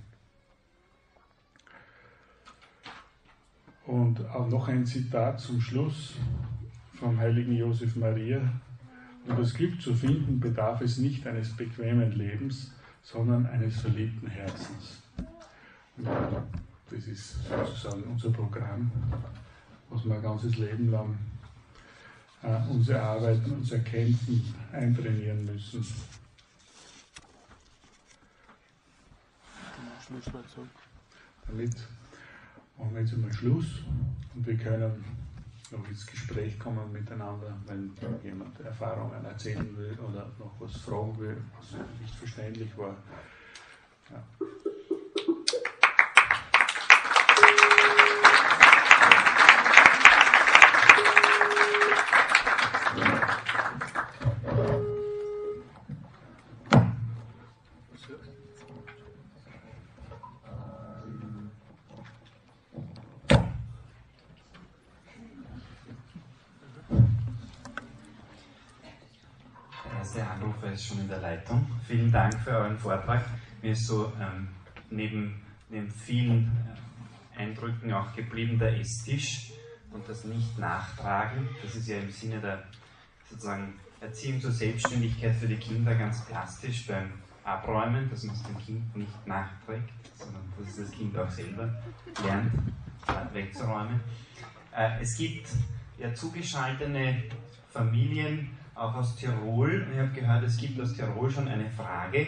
Und 3.87 4.25
auch 4.29 4.49
noch 4.49 4.69
ein 4.69 4.87
Zitat 4.87 5.41
zum 5.41 5.61
Schluss 5.61 6.15
vom 6.95 7.19
heiligen 7.19 7.57
Josef 7.57 7.97
Maria. 7.97 8.41
Um 9.27 9.37
das 9.37 9.55
Glück 9.55 9.81
zu 9.81 9.95
finden, 9.95 10.39
bedarf 10.39 10.81
es 10.83 10.99
nicht 10.99 11.27
eines 11.27 11.57
bequemen 11.57 12.13
Lebens, 12.13 12.73
sondern 13.03 13.47
eines 13.47 13.81
verliebten 13.81 14.29
Herzens. 14.29 15.00
Das 16.05 17.07
ist 17.07 17.45
sozusagen 17.49 18.03
unser 18.05 18.31
Programm, 18.31 18.91
was 19.89 20.05
wir 20.05 20.15
ein 20.15 20.23
ganzes 20.23 20.57
Leben 20.57 20.91
lang 20.91 21.19
äh, 22.43 22.71
uns 22.71 22.89
erarbeiten, 22.89 23.53
uns 23.53 23.73
erkämpfen, 23.73 24.55
eintrainieren 24.73 25.45
müssen. 25.45 25.87
Damit 31.47 31.77
machen 32.77 32.95
wir 32.95 33.01
jetzt 33.03 33.15
einmal 33.15 33.33
Schluss 33.33 33.85
und 34.35 34.47
wir 34.47 34.57
können 34.57 35.05
noch 35.71 35.89
ins 35.89 36.07
Gespräch 36.07 36.59
kommen 36.59 36.91
miteinander, 36.93 37.57
wenn 37.67 37.93
jemand 38.25 38.59
Erfahrungen 38.61 39.25
erzählen 39.25 39.77
will 39.77 39.97
oder 40.01 40.31
noch 40.39 40.55
was 40.59 40.77
fragen 40.79 41.17
will, 41.19 41.37
was 41.57 41.79
nicht 42.01 42.15
verständlich 42.15 42.77
war. 42.77 42.97
Ja. 44.11 44.47
Ist 70.81 70.89
schon 70.89 71.01
in 71.01 71.09
der 71.09 71.19
Leitung. 71.19 71.67
Vielen 71.87 72.11
Dank 72.11 72.35
für 72.43 72.53
euren 72.53 72.79
Vortrag. 72.79 73.23
Mir 73.61 73.73
ist 73.73 73.87
so 73.87 74.13
ähm, 74.19 74.49
neben, 74.89 75.43
neben 75.69 75.91
vielen 75.91 76.51
äh, 77.37 77.41
Eindrücken 77.41 77.93
auch 77.93 78.15
geblieben 78.15 78.59
der 78.59 78.81
Esstisch 78.81 79.53
und 79.93 80.09
das 80.09 80.25
Nicht-Nachtragen. 80.25 81.49
Das 81.63 81.75
ist 81.75 81.87
ja 81.87 81.99
im 81.99 82.11
Sinne 82.11 82.41
der 82.41 82.63
sozusagen 83.29 83.75
Erziehung 84.01 84.41
zur 84.41 84.53
Selbstständigkeit 84.53 85.37
für 85.37 85.49
die 85.49 85.57
Kinder 85.57 85.95
ganz 85.95 86.25
plastisch 86.25 86.87
beim 86.87 87.13
Abräumen, 87.45 88.09
dass 88.09 88.25
man 88.25 88.35
es 88.35 88.43
dem 88.43 88.59
Kind 88.59 88.97
nicht 88.97 89.27
nachträgt, 89.27 89.91
sondern 90.15 90.43
dass 90.59 90.69
es 90.69 90.77
das 90.77 90.91
Kind 90.93 91.17
auch 91.19 91.31
selber 91.31 91.75
lernt, 92.25 92.53
wegzuräumen. 93.35 94.01
Äh, 94.75 95.03
es 95.03 95.17
gibt 95.19 95.47
ja 95.99 96.15
zugeschaltete 96.15 97.25
Familien, 97.71 98.51
auch 98.81 98.95
aus 98.95 99.15
Tirol. 99.15 99.87
Ich 99.93 99.99
habe 99.99 100.09
gehört, 100.09 100.43
es 100.43 100.57
gibt 100.57 100.81
aus 100.81 100.95
Tirol 100.95 101.31
schon 101.31 101.47
eine 101.49 101.69
Frage. 101.71 102.27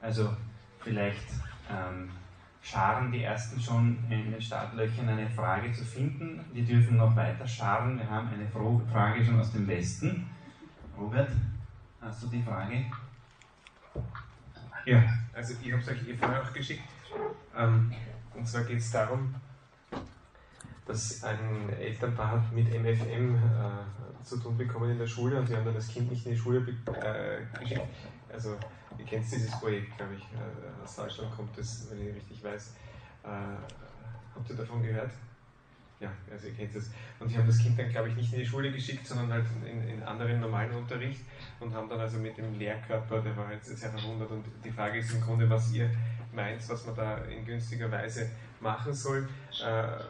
Also 0.00 0.34
vielleicht 0.80 1.30
ähm, 1.70 2.10
scharen 2.60 3.12
die 3.12 3.22
ersten 3.22 3.60
schon 3.60 3.98
in 4.10 4.32
den 4.32 4.42
Startlöchern 4.42 5.08
eine 5.08 5.30
Frage 5.30 5.72
zu 5.72 5.84
finden. 5.84 6.44
Die 6.52 6.64
dürfen 6.64 6.96
noch 6.96 7.14
weiter 7.14 7.46
scharen. 7.46 7.98
Wir 7.98 8.10
haben 8.10 8.28
eine 8.28 8.48
Frage 8.48 9.24
schon 9.24 9.38
aus 9.38 9.52
dem 9.52 9.66
Westen. 9.68 10.28
Robert, 10.98 11.30
hast 12.00 12.24
du 12.24 12.26
die 12.26 12.42
Frage? 12.42 12.84
Ja, 14.84 15.04
also 15.32 15.54
ich 15.62 15.72
habe 15.72 15.82
es 15.82 15.88
euch 15.88 16.08
eh 16.08 16.16
vorher 16.16 16.42
auch 16.42 16.52
geschickt. 16.52 16.82
Ähm, 17.56 17.92
und 18.34 18.48
zwar 18.48 18.64
geht 18.64 18.78
es 18.78 18.90
darum, 18.90 19.32
dass 20.86 21.22
ein 21.22 21.70
Elternpaar 21.78 22.44
mit 22.52 22.68
MFM 22.68 23.36
äh, 23.36 24.24
zu 24.24 24.38
tun 24.38 24.56
bekommen 24.56 24.90
in 24.90 24.98
der 24.98 25.06
Schule 25.06 25.38
und 25.38 25.46
sie 25.46 25.56
haben 25.56 25.64
dann 25.64 25.74
das 25.74 25.88
Kind 25.88 26.10
nicht 26.10 26.26
in 26.26 26.32
die 26.32 26.38
Schule 26.38 26.58
äh, 26.58 27.58
geschickt. 27.58 27.82
Also, 28.32 28.56
ihr 28.98 29.04
kennt 29.04 29.24
dieses 29.30 29.50
Projekt, 29.60 29.96
glaube 29.96 30.14
ich, 30.14 30.22
äh, 30.22 30.82
aus 30.82 30.96
Deutschland 30.96 31.34
kommt 31.34 31.56
das, 31.56 31.88
wenn 31.90 32.08
ich 32.08 32.14
richtig 32.14 32.42
weiß. 32.42 32.74
Äh, 33.24 33.28
habt 34.34 34.50
ihr 34.50 34.56
davon 34.56 34.82
gehört? 34.82 35.10
Ja, 36.00 36.10
also 36.32 36.48
ihr 36.48 36.54
kennt 36.54 36.74
es. 36.74 36.90
Und 37.20 37.28
sie 37.28 37.38
haben 37.38 37.46
das 37.46 37.58
Kind 37.58 37.78
dann, 37.78 37.88
glaube 37.88 38.08
ich, 38.08 38.16
nicht 38.16 38.32
in 38.32 38.40
die 38.40 38.46
Schule 38.46 38.72
geschickt, 38.72 39.06
sondern 39.06 39.32
halt 39.32 39.46
in, 39.64 39.86
in 39.86 40.02
anderen 40.02 40.40
normalen 40.40 40.72
Unterricht 40.72 41.20
und 41.60 41.72
haben 41.72 41.88
dann 41.88 42.00
also 42.00 42.18
mit 42.18 42.36
dem 42.36 42.58
Lehrkörper, 42.58 43.20
der 43.20 43.36
war 43.36 43.52
jetzt 43.52 43.66
sehr 43.66 43.90
verwundert. 43.90 44.28
Und 44.32 44.44
die 44.64 44.70
Frage 44.72 44.98
ist 44.98 45.12
im 45.12 45.20
Grunde, 45.20 45.48
was 45.48 45.72
ihr 45.72 45.88
meint, 46.32 46.68
was 46.68 46.86
man 46.86 46.96
da 46.96 47.18
in 47.18 47.44
günstiger 47.44 47.88
Weise 47.88 48.28
machen 48.58 48.92
soll. 48.92 49.28
Äh, 49.64 50.00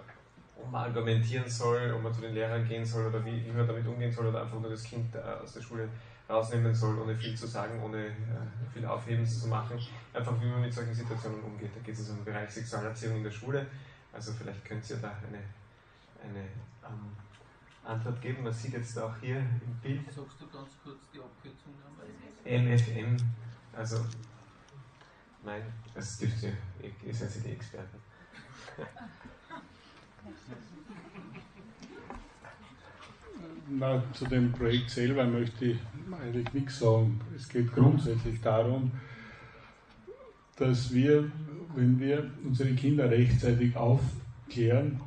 ob 0.63 0.71
man 0.71 0.85
argumentieren 0.85 1.49
soll, 1.49 1.93
ob 1.93 2.03
man 2.03 2.15
zu 2.15 2.21
den 2.21 2.35
Lehrern 2.35 2.67
gehen 2.67 2.85
soll 2.85 3.07
oder 3.07 3.25
wie, 3.25 3.45
wie 3.45 3.51
man 3.51 3.67
damit 3.67 3.87
umgehen 3.87 4.13
soll 4.13 4.27
oder 4.27 4.43
einfach 4.43 4.61
nur 4.61 4.71
das 4.71 4.85
Kind 4.85 5.15
äh, 5.15 5.19
aus 5.19 5.55
der 5.55 5.61
Schule 5.61 5.89
rausnehmen 6.29 6.75
soll, 6.75 6.99
ohne 6.99 7.15
viel 7.17 7.37
zu 7.37 7.47
sagen, 7.47 7.83
ohne 7.83 8.07
äh, 8.07 8.13
viel 8.73 8.87
Aufhebens 8.87 9.41
zu 9.41 9.49
machen. 9.49 9.79
Einfach 10.15 10.41
wie 10.41 10.47
man 10.47 10.61
mit 10.61 10.73
solchen 10.73 10.95
Situationen 10.95 11.43
umgeht. 11.43 11.71
Da 11.75 11.81
geht 11.81 11.95
es 11.95 12.01
also 12.01 12.13
um 12.13 12.19
den 12.19 12.33
Bereich 12.33 12.51
Sexualerziehung 12.51 13.17
in 13.17 13.25
der 13.25 13.31
Schule. 13.31 13.67
Also 14.13 14.33
vielleicht 14.33 14.65
könnt 14.65 14.89
ihr 14.89 14.97
da 14.97 15.09
eine, 15.09 15.43
eine 16.23 16.45
ähm, 16.85 17.17
Antwort 17.85 18.21
geben. 18.21 18.45
Man 18.45 18.53
sieht 18.53 18.73
jetzt 18.75 18.99
auch 18.99 19.15
hier 19.21 19.39
im 19.39 19.75
Bild. 19.83 20.05
Sagst 20.07 20.41
du 20.41 20.49
ganz 20.49 20.71
kurz 20.83 20.99
die 21.13 21.19
Abkürzung 21.19 21.75
MFM, 22.45 23.17
also 23.73 24.05
nein, 25.45 25.63
das 25.95 26.19
dürft 26.19 26.43
ihr, 26.43 26.53
ihr 27.05 27.15
seid 27.15 27.45
die 27.45 27.53
Experten. 27.53 27.99
Na, 33.69 34.03
zu 34.13 34.27
dem 34.27 34.53
Projekt 34.53 34.91
selber 34.91 35.25
möchte 35.25 35.65
ich 35.65 35.79
eigentlich 36.23 36.53
nichts 36.53 36.79
sagen. 36.79 37.21
Es 37.35 37.49
geht 37.49 37.73
grundsätzlich 37.73 38.41
darum, 38.41 38.91
dass 40.57 40.93
wir, 40.93 41.31
wenn 41.75 41.99
wir 41.99 42.31
unsere 42.45 42.75
Kinder 42.75 43.11
rechtzeitig 43.11 43.75
aufklären, 43.77 45.01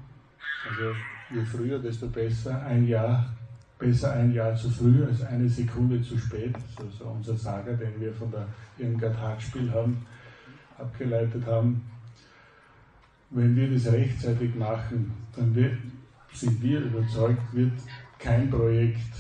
also 0.68 0.96
je 1.34 1.46
früher, 1.46 1.80
desto 1.80 2.08
besser, 2.08 2.62
ein 2.64 2.88
Jahr, 2.88 3.34
besser 3.78 4.14
ein 4.14 4.34
Jahr 4.34 4.56
zu 4.56 4.70
früh 4.70 5.06
als 5.06 5.22
eine 5.22 5.48
Sekunde 5.48 6.02
zu 6.02 6.18
spät, 6.18 6.56
das 6.76 6.86
ist 6.88 7.02
unser 7.02 7.38
Sager, 7.38 7.74
den 7.74 8.00
wir 8.00 8.14
von 8.14 8.32
der 8.32 8.48
Irmgard-Hagspiel 8.80 9.72
haben, 9.72 10.06
abgeleitet 10.78 11.46
haben, 11.46 11.84
wenn 13.30 13.56
wir 13.56 13.72
das 13.72 13.92
rechtzeitig 13.92 14.56
machen, 14.56 15.12
dann 15.36 15.54
wird, 15.56 15.78
sind 16.34 16.62
wir 16.62 16.80
überzeugt, 16.82 17.54
wird 17.54 17.74
kein 18.20 18.50
Projekt 18.50 19.12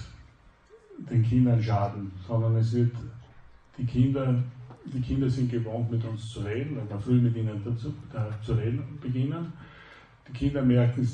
den 0.97 1.24
Kindern 1.24 1.62
schaden, 1.62 2.12
sondern 2.28 2.56
es 2.58 2.74
wird 2.74 2.95
die 3.78 3.86
Kinder, 3.86 4.43
die 4.86 5.01
Kinder 5.01 5.30
sind 5.30 5.51
gewohnt 5.51 5.91
mit 5.91 6.03
uns 6.06 6.30
zu 6.30 6.41
reden, 6.41 6.78
wenn 6.78 6.89
wir 6.89 6.99
früh 6.99 7.20
mit 7.20 7.36
ihnen 7.36 7.62
dazu, 7.64 7.93
da, 8.12 8.30
zu 8.41 8.53
reden 8.53 8.97
beginnen. 9.01 9.51
Die 10.28 10.34
Kinder 10.34 10.62
merken, 10.62 11.08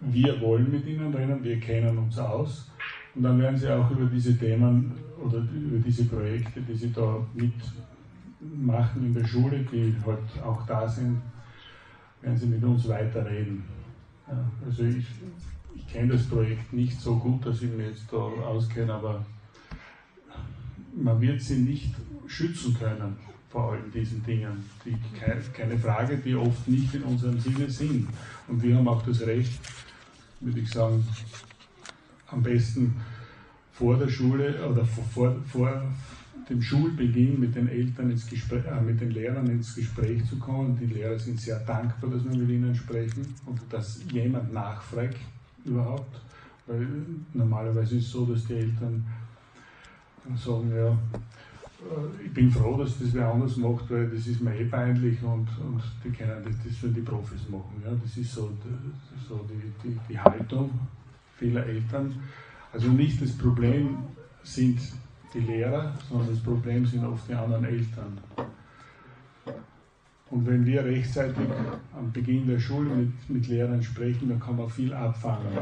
wir 0.00 0.40
wollen 0.40 0.70
mit 0.70 0.86
ihnen 0.86 1.14
reden, 1.14 1.42
wir 1.42 1.60
kennen 1.60 1.98
uns 1.98 2.18
aus 2.18 2.70
und 3.14 3.22
dann 3.22 3.38
werden 3.40 3.56
sie 3.56 3.68
auch 3.68 3.90
über 3.90 4.06
diese 4.06 4.36
Themen 4.36 4.92
oder 5.22 5.38
über 5.38 5.78
diese 5.78 6.04
Projekte, 6.04 6.60
die 6.60 6.74
sie 6.74 6.92
da 6.92 7.26
mitmachen 7.34 9.06
in 9.06 9.14
der 9.14 9.26
Schule, 9.26 9.64
die 9.72 9.94
halt 10.04 10.42
auch 10.44 10.66
da 10.66 10.88
sind, 10.88 11.20
werden 12.22 12.38
sie 12.38 12.46
mit 12.46 12.62
uns 12.62 12.88
weiterreden. 12.88 13.64
Ja, 14.26 14.50
also 14.64 14.84
ich, 14.84 15.06
ich 15.74 15.86
kenne 15.86 16.12
das 16.14 16.26
Projekt 16.26 16.72
nicht 16.72 17.00
so 17.00 17.16
gut, 17.16 17.46
dass 17.46 17.62
ich 17.62 17.70
mir 17.70 17.88
jetzt 17.88 18.04
da 18.10 18.16
auskenne, 18.16 18.92
aber 18.92 19.24
man 20.94 21.20
wird 21.20 21.40
sie 21.40 21.58
nicht 21.58 21.94
schützen 22.26 22.74
können 22.74 23.16
vor 23.48 23.72
all 23.72 23.82
diesen 23.94 24.22
Dingen. 24.24 24.64
Die, 24.84 24.96
keine 25.52 25.78
Frage, 25.78 26.18
die 26.18 26.34
oft 26.34 26.68
nicht 26.68 26.94
in 26.94 27.02
unserem 27.02 27.40
Sinne 27.40 27.70
sind. 27.70 28.08
Und 28.46 28.62
wir 28.62 28.76
haben 28.76 28.88
auch 28.88 29.02
das 29.02 29.20
Recht, 29.22 29.58
würde 30.40 30.60
ich 30.60 30.70
sagen, 30.70 31.06
am 32.26 32.42
besten 32.42 32.94
vor 33.72 33.96
der 33.96 34.08
Schule 34.08 34.68
oder 34.68 34.84
vor, 34.84 35.34
vor 35.46 35.82
dem 36.48 36.62
Schulbeginn 36.62 37.38
mit 37.38 37.54
den 37.54 37.68
Eltern 37.68 38.10
ins 38.10 38.26
Gespräch, 38.26 38.64
äh, 38.64 38.80
mit 38.80 39.00
den 39.00 39.10
Lehrern 39.10 39.46
ins 39.48 39.74
Gespräch 39.74 40.24
zu 40.26 40.38
kommen. 40.38 40.78
Die 40.80 40.86
Lehrer 40.86 41.18
sind 41.18 41.40
sehr 41.40 41.58
dankbar, 41.60 42.10
dass 42.10 42.24
wir 42.24 42.36
mit 42.36 42.48
ihnen 42.48 42.74
sprechen 42.74 43.34
und 43.46 43.60
dass 43.70 44.00
jemand 44.10 44.52
nachfragt 44.52 45.18
überhaupt. 45.64 46.20
Weil 46.66 46.86
normalerweise 47.34 47.96
ist 47.96 48.06
es 48.06 48.12
so, 48.12 48.26
dass 48.26 48.46
die 48.46 48.54
Eltern 48.54 49.04
sagen, 50.36 50.70
ja, 50.74 50.88
äh, 50.90 52.24
ich 52.26 52.32
bin 52.32 52.50
froh, 52.50 52.76
dass 52.76 52.98
das 52.98 53.12
wer 53.12 53.32
anders 53.32 53.56
macht, 53.56 53.90
weil 53.90 54.08
das 54.08 54.26
ist 54.26 54.40
mir 54.40 54.54
eh 54.58 54.64
peinlich 54.64 55.22
und, 55.22 55.48
und 55.60 55.82
die 56.04 56.10
können 56.10 56.42
das, 56.44 56.54
das 56.64 56.80
sollen 56.80 56.94
die 56.94 57.00
Profis 57.02 57.48
machen. 57.48 57.82
Ja? 57.84 57.92
Das 58.02 58.16
ist 58.16 58.32
so, 58.32 58.50
so 59.28 59.46
die, 59.48 59.88
die, 59.88 59.98
die 60.08 60.18
Haltung 60.18 60.70
vieler 61.36 61.64
Eltern. 61.66 62.14
Also 62.72 62.88
nicht 62.88 63.22
das 63.22 63.32
Problem 63.32 63.98
sind 64.42 64.78
die 65.34 65.40
Lehrer, 65.40 65.94
sondern 66.08 66.30
das 66.30 66.40
Problem 66.40 66.86
sind 66.86 67.04
oft 67.04 67.28
die 67.28 67.34
anderen 67.34 67.64
Eltern. 67.64 68.18
Und 70.30 70.46
wenn 70.46 70.64
wir 70.66 70.84
rechtzeitig 70.84 71.48
am 71.96 72.12
Beginn 72.12 72.46
der 72.46 72.58
Schule 72.58 72.94
mit, 72.94 73.30
mit 73.30 73.48
Lehrern 73.48 73.82
sprechen, 73.82 74.28
dann 74.28 74.40
kann 74.40 74.56
man 74.56 74.68
viel 74.68 74.92
abfangen 74.92 75.56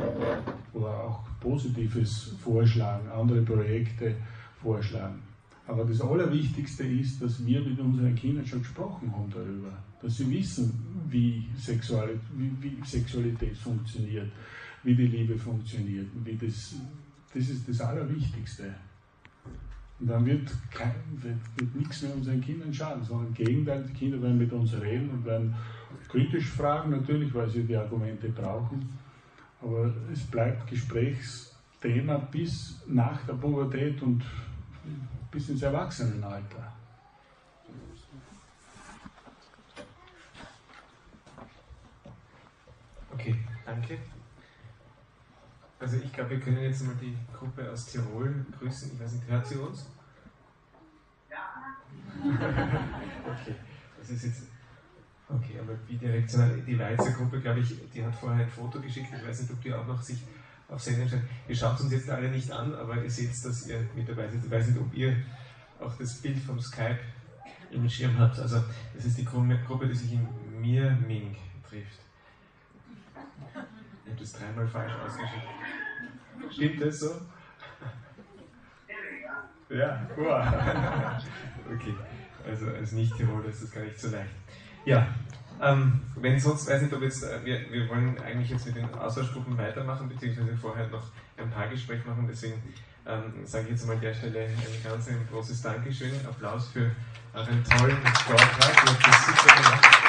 oder 0.72 0.88
auch 0.88 1.24
Positives 1.40 2.34
vorschlagen, 2.40 3.08
andere 3.08 3.42
Projekte 3.42 4.16
vorschlagen. 4.60 5.22
Aber 5.68 5.84
das 5.84 6.00
Allerwichtigste 6.00 6.84
ist, 6.84 7.22
dass 7.22 7.44
wir 7.44 7.60
mit 7.60 7.78
unseren 7.78 8.14
Kindern 8.14 8.46
schon 8.46 8.60
gesprochen 8.60 9.12
haben 9.12 9.30
darüber, 9.32 9.72
dass 10.00 10.16
sie 10.16 10.30
wissen, 10.30 10.72
wie 11.08 11.44
Sexualität, 11.56 12.20
wie, 12.36 12.52
wie 12.60 12.84
Sexualität 12.84 13.56
funktioniert, 13.56 14.30
wie 14.82 14.94
die 14.94 15.06
Liebe 15.06 15.36
funktioniert. 15.36 16.06
Wie 16.24 16.36
das, 16.36 16.74
das 17.34 17.48
ist 17.48 17.68
das 17.68 17.80
Allerwichtigste. 17.80 18.74
Und 19.98 20.08
dann 20.08 20.26
wird, 20.26 20.50
kein, 20.70 20.92
wird, 21.22 21.38
wird 21.56 21.74
nichts 21.74 22.02
mehr 22.02 22.14
unseren 22.14 22.40
Kindern 22.40 22.72
schaden, 22.72 23.02
sondern 23.02 23.28
im 23.28 23.34
Gegenteil, 23.34 23.82
die 23.84 23.94
Kinder 23.94 24.20
werden 24.20 24.36
mit 24.36 24.52
uns 24.52 24.78
reden 24.78 25.08
und 25.10 25.24
werden 25.24 25.54
kritisch 26.08 26.50
fragen, 26.50 26.90
natürlich, 26.90 27.32
weil 27.32 27.48
sie 27.48 27.64
die 27.64 27.76
Argumente 27.76 28.28
brauchen. 28.28 28.98
Aber 29.62 29.92
es 30.12 30.22
bleibt 30.24 30.66
Gesprächsthema 30.66 32.18
bis 32.18 32.82
nach 32.86 33.24
der 33.26 33.34
Pubertät 33.34 34.02
und 34.02 34.22
bis 35.30 35.48
ins 35.48 35.62
Erwachsenenalter. 35.62 36.72
Okay, 43.12 43.34
danke. 43.64 43.98
Also 45.78 45.98
ich 45.98 46.12
glaube, 46.12 46.30
wir 46.30 46.40
können 46.40 46.62
jetzt 46.62 46.84
mal 46.84 46.94
die 47.00 47.16
Gruppe 47.36 47.70
aus 47.70 47.86
Tirol 47.86 48.46
grüßen. 48.58 48.92
Ich 48.92 49.00
weiß 49.00 49.12
nicht, 49.12 49.28
hört 49.28 49.46
sie 49.46 49.56
uns? 49.56 49.86
Ja. 51.30 51.76
okay, 53.24 53.54
das 53.98 54.10
ist 54.10 54.24
jetzt. 54.24 54.42
Okay, 55.28 55.58
aber 55.60 55.74
bidirektional, 55.74 56.62
die 56.62 56.78
Weizer 56.78 57.10
Gruppe, 57.10 57.40
glaube 57.40 57.60
ich, 57.60 57.74
die 57.92 58.04
hat 58.04 58.14
vorher 58.14 58.44
ein 58.44 58.50
Foto 58.50 58.80
geschickt. 58.80 59.08
Ich 59.14 59.26
weiß 59.26 59.42
nicht, 59.42 59.52
ob 59.52 59.60
die 59.60 59.74
auch 59.74 59.86
noch 59.86 60.00
sich 60.00 60.22
auf 60.68 60.80
Sendung 60.80 61.08
stellen. 61.08 61.28
Ihr 61.48 61.56
schaut 61.56 61.80
uns 61.80 61.92
jetzt 61.92 62.08
alle 62.08 62.30
nicht 62.30 62.50
an, 62.50 62.74
aber 62.74 63.02
ihr 63.02 63.10
seht, 63.10 63.30
dass 63.44 63.66
ihr 63.66 63.86
mit 63.94 64.08
dabei 64.08 64.28
seid. 64.28 64.44
Ich 64.44 64.50
weiß 64.50 64.68
nicht, 64.68 64.80
ob 64.80 64.94
ihr 64.94 65.16
auch 65.80 65.94
das 65.98 66.14
Bild 66.22 66.38
vom 66.38 66.60
Skype 66.60 67.00
im 67.70 67.88
Schirm 67.88 68.16
habt. 68.18 68.38
Also, 68.38 68.62
das 68.94 69.04
ist 69.04 69.18
die 69.18 69.24
Gruppe, 69.24 69.88
die 69.88 69.94
sich 69.94 70.12
in 70.12 70.26
Mirming 70.60 71.36
trifft. 71.68 72.00
Ich 74.06 74.12
habe 74.12 74.20
das 74.20 74.32
dreimal 74.32 74.68
falsch 74.68 74.92
ausgeschrieben. 75.04 75.48
Stimmt 76.52 76.82
das 76.82 77.00
so? 77.00 77.10
Ja, 79.68 80.06
wow. 80.16 80.46
Okay, 81.68 81.96
also 82.46 82.68
als 82.68 82.92
Nicht-Tiroler 82.92 83.46
ist 83.46 83.64
das 83.64 83.72
gar 83.72 83.82
nicht 83.82 83.98
so 83.98 84.08
leicht. 84.08 84.30
Ja, 84.84 85.08
ähm, 85.60 86.00
wenn 86.14 86.38
sonst, 86.38 86.70
weiß 86.70 86.82
nicht, 86.82 86.94
ob 86.94 87.02
jetzt, 87.02 87.24
äh, 87.24 87.44
wir, 87.44 87.72
wir 87.72 87.88
wollen 87.88 88.16
eigentlich 88.20 88.50
jetzt 88.50 88.66
mit 88.66 88.76
den 88.76 88.94
Austauschgruppen 88.94 89.58
weitermachen, 89.58 90.08
beziehungsweise 90.08 90.56
vorher 90.56 90.86
noch 90.86 91.10
ein 91.36 91.50
paar 91.50 91.66
Gespräche 91.66 92.06
machen, 92.06 92.26
deswegen 92.28 92.62
ähm, 93.04 93.44
sage 93.44 93.64
ich 93.64 93.70
jetzt 93.70 93.86
mal 93.88 93.94
an 93.94 94.00
der 94.00 94.14
Stelle 94.14 94.44
ein 94.44 94.56
ganz 94.84 95.08
ein 95.08 95.26
großes 95.28 95.60
Dankeschön, 95.62 96.12
Applaus 96.24 96.68
für 96.68 96.88
euren 97.34 97.64
tollen 97.64 97.96
Vortrag, 97.96 98.84
ihr 98.84 98.92
habt 98.92 99.06
das 99.08 99.26
super 99.26 99.56
gemacht. 99.56 100.05